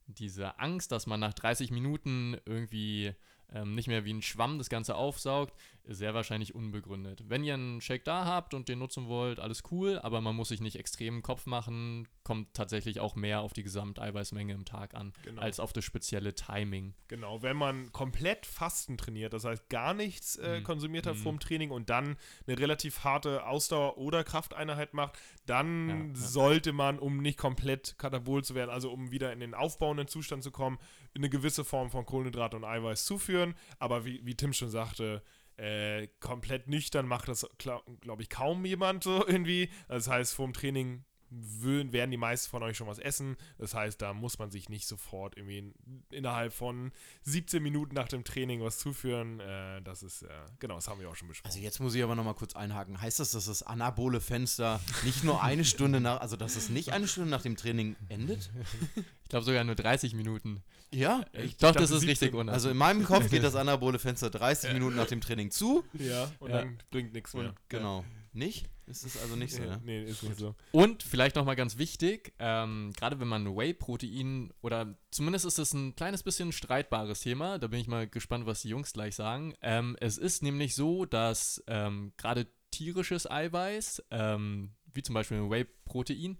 diese 0.06 0.58
Angst, 0.58 0.92
dass 0.92 1.06
man 1.06 1.20
nach 1.20 1.34
30 1.34 1.70
Minuten 1.70 2.36
irgendwie 2.44 3.14
ähm, 3.53 3.74
nicht 3.74 3.88
mehr 3.88 4.05
wie 4.05 4.12
ein 4.12 4.22
Schwamm 4.22 4.59
das 4.59 4.68
Ganze 4.68 4.94
aufsaugt, 4.94 5.55
sehr 5.90 6.12
wahrscheinlich 6.12 6.55
unbegründet. 6.55 7.24
Wenn 7.28 7.44
ihr 7.44 7.55
einen 7.55 7.80
Shake 7.80 8.05
da 8.05 8.26
habt 8.26 8.53
und 8.53 8.68
den 8.68 8.78
nutzen 8.78 9.07
wollt, 9.09 9.40
alles 9.40 9.62
cool, 9.70 9.99
aber 10.03 10.20
man 10.20 10.36
muss 10.36 10.49
sich 10.49 10.61
nicht 10.61 10.78
extrem 10.78 11.22
Kopf 11.22 11.46
machen, 11.46 12.07
kommt 12.24 12.53
tatsächlich 12.53 13.01
auch 13.01 13.16
mehr 13.16 13.40
auf 13.40 13.55
die 13.55 13.62
Gesamteiweißmenge 13.62 14.53
im 14.53 14.66
Tag 14.66 14.92
an, 14.94 15.14
Genau. 15.22 15.40
als 15.40 15.61
auf 15.61 15.72
das 15.72 15.84
spezielle 15.86 16.34
Timing. 16.34 16.92
Genau, 17.09 17.42
wenn 17.42 17.57
man 17.57 17.90
komplett 17.92 18.44
Fasten 18.44 18.99
trainiert, 18.99 19.32
das 19.32 19.44
heißt 19.44 19.70
gar 19.70 19.94
nichts 19.94 20.36
äh, 20.36 20.61
Mhm. 20.61 20.64
konsumiert 20.64 21.07
hat 21.07 21.14
Mhm. 21.14 21.20
vorm 21.20 21.40
Training 21.40 21.70
und 21.70 21.88
dann 21.88 22.18
eine 22.46 22.59
relativ 22.59 23.03
harte 23.05 23.46
Ausdauer- 23.46 23.96
oder 23.96 24.24
Krafteinheit 24.24 24.92
macht, 24.92 25.18
dann 25.46 25.88
Ja, 25.88 25.96
ja. 25.96 26.05
sollte 26.14 26.72
man, 26.74 26.99
um 26.99 27.22
nicht 27.22 27.38
komplett 27.38 27.94
katabol 27.99 28.44
zu 28.44 28.55
werden, 28.55 28.68
also 28.70 28.92
um 28.92 29.11
wieder 29.11 29.32
in 29.32 29.40
den 29.40 29.55
aufbauenden 29.55 30.07
Zustand 30.07 30.42
zu 30.42 30.51
kommen, 30.51 30.78
eine 31.18 31.28
gewisse 31.28 31.64
Form 31.64 31.90
von 31.90 32.06
Kohlenhydrate 32.06 32.56
und 32.56 32.64
Eiweiß 32.64 33.04
zuführen. 33.04 33.54
Aber 33.78 34.04
wie, 34.04 34.24
wie 34.24 34.34
Tim 34.34 34.52
schon 34.52 34.70
sagte, 34.70 35.22
äh, 35.56 36.08
komplett 36.20 36.68
nüchtern 36.68 37.06
macht 37.06 37.28
das, 37.28 37.46
glaube 37.58 38.22
ich, 38.22 38.30
kaum 38.30 38.64
jemand 38.64 39.04
so 39.04 39.26
irgendwie. 39.26 39.70
Das 39.88 40.08
heißt, 40.08 40.34
vorm 40.34 40.52
Training 40.52 41.04
würden, 41.30 41.92
werden 41.92 42.10
die 42.10 42.16
meisten 42.16 42.50
von 42.50 42.62
euch 42.62 42.76
schon 42.76 42.86
was 42.86 42.98
essen. 42.98 43.36
Das 43.58 43.74
heißt, 43.74 44.00
da 44.00 44.12
muss 44.14 44.38
man 44.38 44.50
sich 44.50 44.68
nicht 44.68 44.86
sofort 44.86 45.36
irgendwie 45.36 45.58
in, 45.58 45.74
innerhalb 46.10 46.52
von 46.52 46.92
17 47.22 47.62
Minuten 47.62 47.94
nach 47.94 48.08
dem 48.08 48.24
Training 48.24 48.62
was 48.62 48.78
zuführen. 48.78 49.40
Äh, 49.40 49.82
das 49.82 50.02
ist, 50.02 50.22
äh, 50.22 50.28
genau, 50.58 50.76
das 50.76 50.88
haben 50.88 51.00
wir 51.00 51.08
auch 51.08 51.16
schon 51.16 51.28
besprochen. 51.28 51.48
Also 51.50 51.60
jetzt 51.60 51.80
muss 51.80 51.94
ich 51.94 52.02
aber 52.02 52.14
nochmal 52.14 52.34
kurz 52.34 52.54
einhaken. 52.56 53.00
Heißt 53.00 53.20
das, 53.20 53.32
dass 53.32 53.46
das 53.46 53.62
anabole 53.62 54.20
Fenster 54.20 54.80
nicht 55.04 55.24
nur 55.24 55.42
eine 55.42 55.64
Stunde 55.64 56.00
nach, 56.00 56.20
also 56.20 56.36
dass 56.36 56.56
es 56.56 56.68
nicht 56.68 56.92
eine 56.92 57.06
Stunde 57.08 57.30
nach 57.30 57.42
dem 57.42 57.56
Training 57.56 57.96
endet? 58.08 58.50
Ich 59.28 59.30
glaube 59.30 59.44
sogar 59.44 59.62
nur 59.62 59.74
30 59.74 60.14
Minuten. 60.14 60.62
Ja. 60.90 61.22
Ich 61.34 61.58
Doch, 61.58 61.68
dachte 61.72 61.80
das 61.80 61.90
ist 61.90 62.00
17. 62.00 62.08
richtig 62.08 62.34
unter. 62.34 62.50
Also 62.54 62.70
in 62.70 62.78
meinem 62.78 63.04
Kopf 63.04 63.28
geht 63.28 63.42
das 63.44 63.54
anabole 63.56 63.98
Fenster 63.98 64.30
30 64.30 64.72
Minuten 64.72 64.96
nach 64.96 65.06
dem 65.06 65.20
Training 65.20 65.50
zu. 65.50 65.84
ja, 65.92 66.30
und 66.38 66.48
Ja. 66.50 66.62
dann 66.62 66.78
bringt 66.90 67.12
nichts 67.12 67.34
mehr. 67.34 67.54
Genau. 67.68 68.06
Nicht? 68.32 68.70
Ist 68.89 69.05
es 69.05 69.20
also 69.20 69.36
nicht 69.36 69.55
so, 69.55 69.62
Ja, 69.62 69.78
nee, 69.84 70.03
ist 70.03 70.22
nicht 70.22 70.39
so. 70.39 70.55
Und 70.72 71.03
vielleicht 71.03 71.36
nochmal 71.36 71.57
ganz 71.57 71.78
wichtig, 71.78 72.32
ähm, 72.39 72.93
gerade 72.97 73.20
wenn 73.20 73.28
man 73.28 73.57
Whey-Protein 73.57 74.53
oder 74.62 74.97
zumindest 75.11 75.45
ist 75.45 75.59
es 75.59 75.74
ein 75.74 75.95
kleines 75.95 76.22
bisschen 76.22 76.53
streitbares 76.53 77.20
Thema, 77.20 77.59
da 77.59 77.66
bin 77.66 77.80
ich 77.80 77.86
mal 77.86 78.09
gespannt, 78.09 78.47
was 78.47 78.62
die 78.62 78.68
Jungs 78.68 78.93
gleich 78.93 79.14
sagen. 79.14 79.55
Ähm, 79.61 79.97
es 80.01 80.16
ist 80.18 80.43
nämlich 80.43 80.74
so, 80.74 81.05
dass 81.05 81.62
ähm, 81.66 82.12
gerade 82.16 82.47
tierisches 82.70 83.30
Eiweiß, 83.30 84.05
ähm, 84.11 84.72
wie 84.93 85.03
zum 85.03 85.14
Beispiel 85.14 85.39
ein 85.39 85.51
Whey-Protein, 85.51 86.39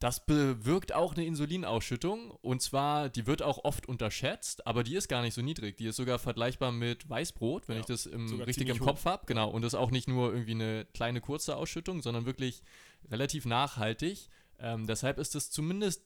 das 0.00 0.24
bewirkt 0.24 0.92
auch 0.94 1.14
eine 1.14 1.24
Insulinausschüttung 1.26 2.30
und 2.30 2.60
zwar, 2.62 3.08
die 3.10 3.26
wird 3.26 3.42
auch 3.42 3.64
oft 3.64 3.86
unterschätzt, 3.86 4.66
aber 4.66 4.82
die 4.82 4.96
ist 4.96 5.08
gar 5.08 5.20
nicht 5.22 5.34
so 5.34 5.42
niedrig. 5.42 5.76
Die 5.76 5.86
ist 5.86 5.96
sogar 5.96 6.18
vergleichbar 6.18 6.72
mit 6.72 7.08
Weißbrot, 7.08 7.68
wenn 7.68 7.76
Ja, 7.76 7.80
ich 7.80 7.86
das 7.86 8.06
im, 8.06 8.40
richtig 8.40 8.68
im 8.68 8.78
Kopf 8.78 9.04
habe. 9.04 9.26
Genau, 9.26 9.50
und 9.50 9.62
das 9.62 9.74
ist 9.74 9.78
auch 9.78 9.90
nicht 9.90 10.08
nur 10.08 10.32
irgendwie 10.32 10.52
eine 10.52 10.86
kleine 10.94 11.20
kurze 11.20 11.54
Ausschüttung, 11.56 12.00
sondern 12.02 12.24
wirklich 12.26 12.62
relativ 13.10 13.44
nachhaltig. 13.44 14.28
Ähm, 14.58 14.86
deshalb 14.86 15.18
ist 15.18 15.34
es 15.34 15.50
zumindest 15.50 16.02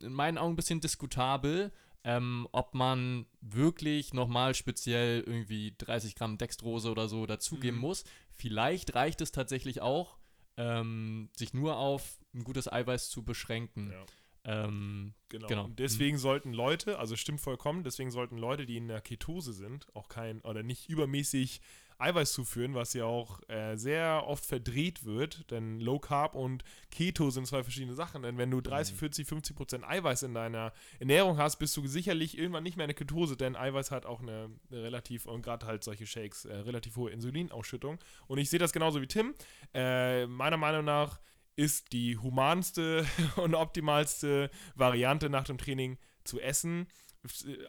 in 0.00 0.12
meinen 0.12 0.36
Augen 0.36 0.52
ein 0.54 0.56
bisschen 0.56 0.80
diskutabel, 0.80 1.72
ähm, 2.02 2.48
ob 2.52 2.74
man 2.74 3.26
wirklich 3.40 4.14
nochmal 4.14 4.54
speziell 4.54 5.22
irgendwie 5.26 5.74
30 5.78 6.14
Gramm 6.16 6.38
Dextrose 6.38 6.90
oder 6.90 7.08
so 7.08 7.26
dazugeben 7.26 7.76
Mhm. 7.76 7.82
muss. 7.82 8.04
Vielleicht 8.32 8.94
reicht 8.94 9.20
es 9.20 9.32
tatsächlich 9.32 9.80
auch, 9.80 10.16
ähm, 10.56 11.28
sich 11.36 11.54
nur 11.54 11.76
auf 11.76 12.18
ein 12.34 12.44
gutes 12.44 12.70
Eiweiß 12.70 13.10
zu 13.10 13.22
beschränken. 13.24 13.92
Ja. 13.92 14.64
Ähm, 14.64 15.14
Genau. 15.28 15.48
Genau. 15.48 15.68
Deswegen 15.68 16.18
sollten 16.18 16.52
Leute, 16.52 16.98
also 16.98 17.16
stimmt 17.16 17.40
vollkommen, 17.40 17.82
deswegen 17.82 18.10
sollten 18.10 18.38
Leute, 18.38 18.64
die 18.64 18.76
in 18.76 18.86
der 18.86 19.00
Ketose 19.00 19.52
sind, 19.52 19.88
auch 19.94 20.08
kein 20.08 20.40
oder 20.42 20.62
nicht 20.62 20.88
übermäßig 20.88 21.60
Eiweiß 21.98 22.32
zuführen, 22.32 22.74
was 22.74 22.92
ja 22.92 23.04
auch 23.04 23.40
äh, 23.48 23.76
sehr 23.76 24.24
oft 24.26 24.44
verdreht 24.44 25.04
wird, 25.04 25.50
denn 25.50 25.80
Low 25.80 25.98
Carb 25.98 26.34
und 26.34 26.62
Keto 26.90 27.30
sind 27.30 27.46
zwei 27.46 27.62
verschiedene 27.62 27.94
Sachen. 27.94 28.22
Denn 28.22 28.38
wenn 28.38 28.50
du 28.50 28.60
30, 28.60 28.96
40, 28.96 29.26
50 29.26 29.56
Prozent 29.56 29.84
Eiweiß 29.84 30.22
in 30.24 30.34
deiner 30.34 30.72
Ernährung 30.98 31.38
hast, 31.38 31.56
bist 31.56 31.76
du 31.76 31.86
sicherlich 31.86 32.36
irgendwann 32.36 32.62
nicht 32.62 32.76
mehr 32.76 32.84
eine 32.84 32.94
Ketose, 32.94 33.36
denn 33.36 33.56
Eiweiß 33.56 33.90
hat 33.90 34.06
auch 34.06 34.20
eine, 34.20 34.50
eine 34.70 34.82
relativ, 34.82 35.26
und 35.26 35.42
gerade 35.42 35.66
halt 35.66 35.84
solche 35.84 36.06
Shakes, 36.06 36.44
äh, 36.44 36.54
relativ 36.54 36.96
hohe 36.96 37.10
Insulinausschüttung. 37.10 37.98
Und 38.26 38.38
ich 38.38 38.50
sehe 38.50 38.58
das 38.58 38.72
genauso 38.72 39.00
wie 39.00 39.06
Tim. 39.06 39.34
Äh, 39.74 40.26
meiner 40.26 40.56
Meinung 40.56 40.84
nach 40.84 41.20
ist 41.56 41.92
die 41.92 42.18
humanste 42.18 43.06
und 43.36 43.54
optimalste 43.54 44.50
Variante 44.74 45.30
nach 45.30 45.44
dem 45.44 45.58
Training 45.58 45.98
zu 46.24 46.40
essen. 46.40 46.86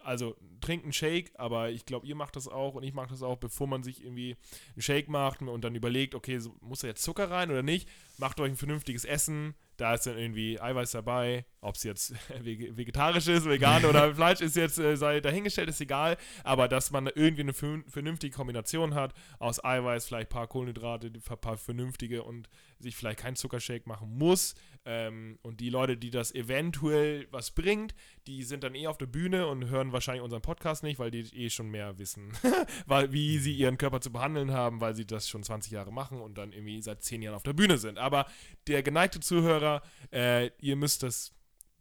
Also 0.04 0.36
trinkt 0.60 0.84
einen 0.84 0.92
Shake, 0.92 1.32
aber 1.34 1.70
ich 1.70 1.84
glaube, 1.84 2.06
ihr 2.06 2.14
macht 2.14 2.36
das 2.36 2.48
auch 2.48 2.74
und 2.74 2.82
ich 2.82 2.94
mache 2.94 3.10
das 3.10 3.22
auch, 3.22 3.36
bevor 3.36 3.66
man 3.66 3.82
sich 3.82 4.02
irgendwie 4.02 4.36
einen 4.74 4.82
Shake 4.82 5.08
macht 5.08 5.42
und 5.42 5.62
dann 5.62 5.74
überlegt, 5.74 6.14
okay, 6.14 6.40
muss 6.60 6.80
da 6.80 6.88
jetzt 6.88 7.02
Zucker 7.02 7.30
rein 7.30 7.50
oder 7.50 7.62
nicht, 7.62 7.88
macht 8.18 8.40
euch 8.40 8.50
ein 8.50 8.56
vernünftiges 8.56 9.04
Essen, 9.04 9.54
da 9.78 9.94
ist 9.94 10.06
dann 10.06 10.18
irgendwie 10.18 10.60
Eiweiß 10.60 10.90
dabei, 10.92 11.46
ob 11.62 11.76
es 11.76 11.82
jetzt 11.84 12.12
vege- 12.42 12.76
vegetarisch 12.76 13.26
ist, 13.28 13.46
vegan 13.48 13.84
oder 13.86 14.14
Fleisch 14.14 14.40
ist 14.42 14.54
jetzt, 14.56 14.78
äh, 14.78 14.96
sei 14.96 15.20
dahingestellt, 15.20 15.70
ist 15.70 15.80
egal, 15.80 16.16
aber 16.44 16.68
dass 16.68 16.90
man 16.90 17.06
irgendwie 17.06 17.40
eine 17.42 17.52
vernün- 17.52 17.88
vernünftige 17.90 18.36
Kombination 18.36 18.94
hat 18.94 19.14
aus 19.38 19.64
Eiweiß, 19.64 20.06
vielleicht 20.06 20.28
ein 20.28 20.34
paar 20.34 20.46
Kohlenhydrate, 20.48 21.06
ein 21.14 21.38
paar 21.40 21.56
vernünftige 21.56 22.22
und 22.24 22.48
sich 22.78 22.94
vielleicht 22.94 23.20
keinen 23.20 23.36
Zuckershake 23.36 23.86
machen 23.86 24.18
muss. 24.18 24.54
Ähm, 24.84 25.38
und 25.42 25.60
die 25.60 25.68
Leute, 25.70 25.96
die 25.96 26.10
das 26.10 26.34
eventuell 26.34 27.26
was 27.30 27.50
bringt, 27.50 27.94
die 28.26 28.42
sind 28.42 28.64
dann 28.64 28.74
eh 28.74 28.86
auf 28.86 28.96
der 28.98 29.06
Bühne 29.06 29.46
und 29.46 29.68
hören 29.68 29.92
wahrscheinlich 29.92 30.22
unseren 30.22 30.40
Podcast 30.42 30.82
nicht, 30.82 30.98
weil 30.98 31.10
die 31.10 31.20
eh 31.34 31.50
schon 31.50 31.68
mehr 31.70 31.98
wissen, 31.98 32.32
weil, 32.86 33.12
wie 33.12 33.38
sie 33.38 33.52
ihren 33.52 33.76
Körper 33.78 34.00
zu 34.00 34.10
behandeln 34.12 34.52
haben, 34.52 34.80
weil 34.80 34.94
sie 34.94 35.06
das 35.06 35.28
schon 35.28 35.42
20 35.42 35.72
Jahre 35.72 35.92
machen 35.92 36.20
und 36.20 36.38
dann 36.38 36.52
irgendwie 36.52 36.80
seit 36.80 37.02
10 37.02 37.20
Jahren 37.22 37.34
auf 37.34 37.42
der 37.42 37.52
Bühne 37.52 37.76
sind. 37.78 37.98
Aber 37.98 38.26
der 38.66 38.82
geneigte 38.82 39.20
Zuhörer, 39.20 39.67
äh, 40.12 40.50
ihr 40.58 40.76
müsst 40.76 41.02
das 41.02 41.32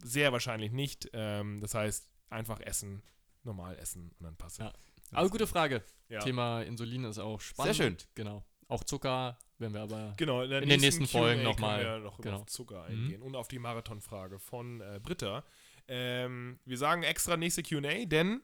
sehr 0.04 0.32
wahrscheinlich 0.32 0.72
nicht. 0.72 1.10
Ähm, 1.14 1.60
das 1.62 1.74
heißt, 1.74 2.10
einfach 2.30 2.60
essen, 2.62 3.02
normal 3.44 3.78
essen 3.78 4.12
und 4.20 4.24
dann 4.26 4.36
passt 4.38 4.60
es. 4.60 4.66
Ja. 4.66 4.74
aber 5.12 5.30
gute 5.30 5.48
Frage. 5.48 5.84
Ja. 6.10 6.20
Thema 6.20 6.62
Insulin 6.64 7.04
ist 7.06 7.20
auch 7.20 7.42
spannend. 7.42 7.76
Sehr 7.76 7.86
schön. 7.86 7.98
Genau. 8.16 8.44
Auch 8.70 8.84
Zucker, 8.84 9.38
wenn 9.60 9.74
wir 9.74 9.82
aber. 9.82 10.14
Genau, 10.18 10.42
in, 10.44 10.52
In 10.52 10.70
den 10.70 10.82
nächsten 10.82 11.08
Folgen 11.08 11.44
nochmal. 11.44 12.00
noch 12.02 12.20
Genau. 12.20 12.38
auf 12.42 12.46
Zucker 12.48 12.84
Mhm. 12.90 13.04
eingehen 13.04 13.22
und 13.22 13.36
auf 13.36 13.48
die 13.48 13.60
Marathonfrage 13.60 14.40
von 14.40 14.82
äh, 14.82 15.00
Britta. 15.02 15.44
Ähm, 15.88 16.60
wir 16.66 16.78
sagen 16.78 17.04
extra 17.04 17.38
nächste 17.38 17.64
QA, 17.64 18.06
denn 18.06 18.42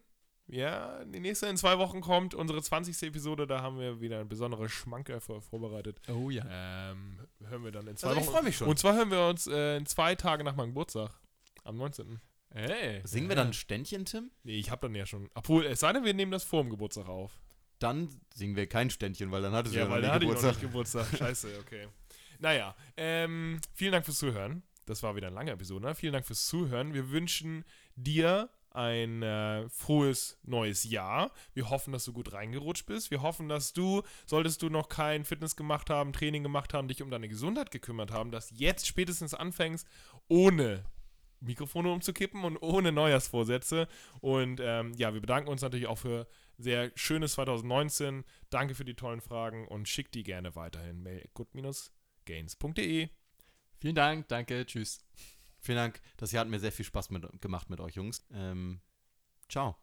ja, 0.54 1.04
die 1.06 1.20
nächste 1.20 1.48
in 1.48 1.58
zwei 1.58 1.78
Wochen 1.78 2.02
kommt 2.02 2.34
unsere 2.34 2.62
20. 2.62 3.02
Episode. 3.04 3.48
Da 3.48 3.62
haben 3.62 3.80
wir 3.80 4.00
wieder 4.02 4.20
ein 4.20 4.28
besonderes 4.30 4.72
Schmankerl 4.72 5.20
vor, 5.20 5.42
vorbereitet. 5.42 6.00
Oh 6.10 6.30
ja. 6.30 6.44
Ähm, 6.50 7.20
hören 7.48 7.64
wir 7.64 7.72
dann 7.72 7.88
in 7.88 7.98
zwei 7.98 8.10
Also 8.10 8.20
ich 8.20 8.26
Wochen. 8.28 8.34
freue 8.36 8.44
mich 8.44 8.58
schon. 8.58 8.68
Und 8.68 8.80
zwar 8.80 8.96
hören 8.96 9.12
wir 9.12 9.28
uns 9.28 9.48
äh, 9.48 9.78
in 9.78 9.86
zwei 9.86 10.16
Tage 10.16 10.44
nach 10.44 10.56
meinem 10.56 10.70
Geburtstag. 10.70 11.12
Am 11.64 11.78
19. 11.78 12.20
Hey. 12.54 13.02
Singen 13.04 13.30
wir 13.30 13.36
dann 13.36 13.48
ein 13.48 13.54
Ständchen, 13.54 14.06
Tim? 14.06 14.30
Nee, 14.44 14.58
ich 14.58 14.70
hab 14.70 14.82
dann 14.82 14.94
ja 14.94 15.06
schon. 15.06 15.30
Obwohl, 15.34 15.66
es 15.66 15.80
sei 15.80 15.92
denn, 15.94 16.04
wir 16.04 16.14
nehmen 16.14 16.32
das 16.32 16.44
vor 16.44 16.62
dem 16.62 16.70
Geburtstag 16.70 17.08
auf. 17.10 17.32
Dann 17.80 18.10
singen 18.34 18.56
wir 18.56 18.68
kein 18.68 18.90
Ständchen, 18.90 19.32
weil 19.32 19.42
dann 19.42 19.54
hattest 19.54 19.74
du 19.76 19.80
Ja, 19.80 19.86
ja, 19.86 19.92
weil 19.92 20.02
noch 20.02 20.08
da 20.10 20.20
nie 20.20 20.26
hatte 20.32 20.38
ich 20.38 20.44
noch 20.44 20.60
Geburtstag. 20.60 20.96
nicht 20.96 21.12
Geburtstag. 21.12 21.18
Scheiße, 21.18 21.60
okay. 21.62 21.88
Naja, 22.40 22.76
ähm, 22.98 23.60
vielen 23.74 23.92
Dank 23.92 24.06
fürs 24.06 24.18
Zuhören. 24.20 24.64
Das 24.86 25.02
war 25.02 25.16
wieder 25.16 25.28
eine 25.28 25.36
lange 25.36 25.52
Episode. 25.52 25.86
Ne? 25.88 25.96
Vielen 25.96 26.14
Dank 26.14 26.26
fürs 26.26 26.46
Zuhören. 26.46 26.94
Wir 26.94 27.10
wünschen 27.10 27.64
dir 27.96 28.50
ein 28.74 29.22
äh, 29.24 29.70
frohes 29.70 30.40
neues 30.44 30.84
Jahr. 30.84 31.32
Wir 31.54 31.70
hoffen, 31.70 31.94
dass 31.94 32.06
du 32.06 32.14
gut 32.14 32.34
reingerutscht 32.34 32.86
bist. 32.86 33.12
Wir 33.12 33.22
hoffen, 33.22 33.48
dass 33.48 33.74
du, 33.74 34.02
solltest 34.26 34.62
du 34.62 34.70
noch 34.70 34.90
kein 34.90 35.26
Fitness 35.26 35.56
gemacht 35.56 35.90
haben, 35.90 36.14
Training 36.14 36.44
gemacht 36.44 36.74
haben, 36.74 36.88
dich 36.88 37.02
um 37.02 37.12
deine 37.12 37.30
Gesundheit 37.30 37.72
gekümmert 37.72 38.12
haben, 38.12 38.32
dass 38.32 38.52
jetzt 38.52 38.88
spätestens 38.88 39.34
anfängst, 39.34 39.88
ohne 40.28 40.84
Mikrofone 41.40 41.92
umzukippen 41.92 42.44
und 42.44 42.58
ohne 42.58 42.92
Neujahrsvorsätze. 42.92 43.88
Und 44.22 44.60
ähm, 44.62 44.94
ja, 44.98 45.14
wir 45.14 45.22
bedanken 45.22 45.50
uns 45.50 45.62
natürlich 45.62 45.88
auch 45.88 45.98
für 45.98 46.28
sehr 46.58 46.92
schönes 46.96 47.34
2019. 47.34 48.24
Danke 48.50 48.76
für 48.76 48.86
die 48.86 48.96
tollen 48.96 49.22
Fragen 49.22 49.68
und 49.68 49.88
schickt 49.88 50.16
die 50.16 50.24
gerne 50.24 50.56
weiterhin. 50.56 51.04
Mail 51.04 51.28
good-gains.de. 51.34 53.10
Vielen 53.80 53.96
Dank, 53.96 54.28
danke, 54.30 54.66
tschüss. 54.66 55.04
Vielen 55.64 55.78
Dank. 55.78 56.02
Das 56.18 56.34
Jahr 56.34 56.42
hat 56.42 56.50
mir 56.52 56.60
sehr 56.60 56.74
viel 56.74 56.84
Spaß 56.84 57.10
mit, 57.10 57.42
gemacht 57.42 57.70
mit 57.70 57.80
euch 57.80 57.96
Jungs. 57.96 58.26
Ähm, 58.34 58.82
ciao. 59.48 59.78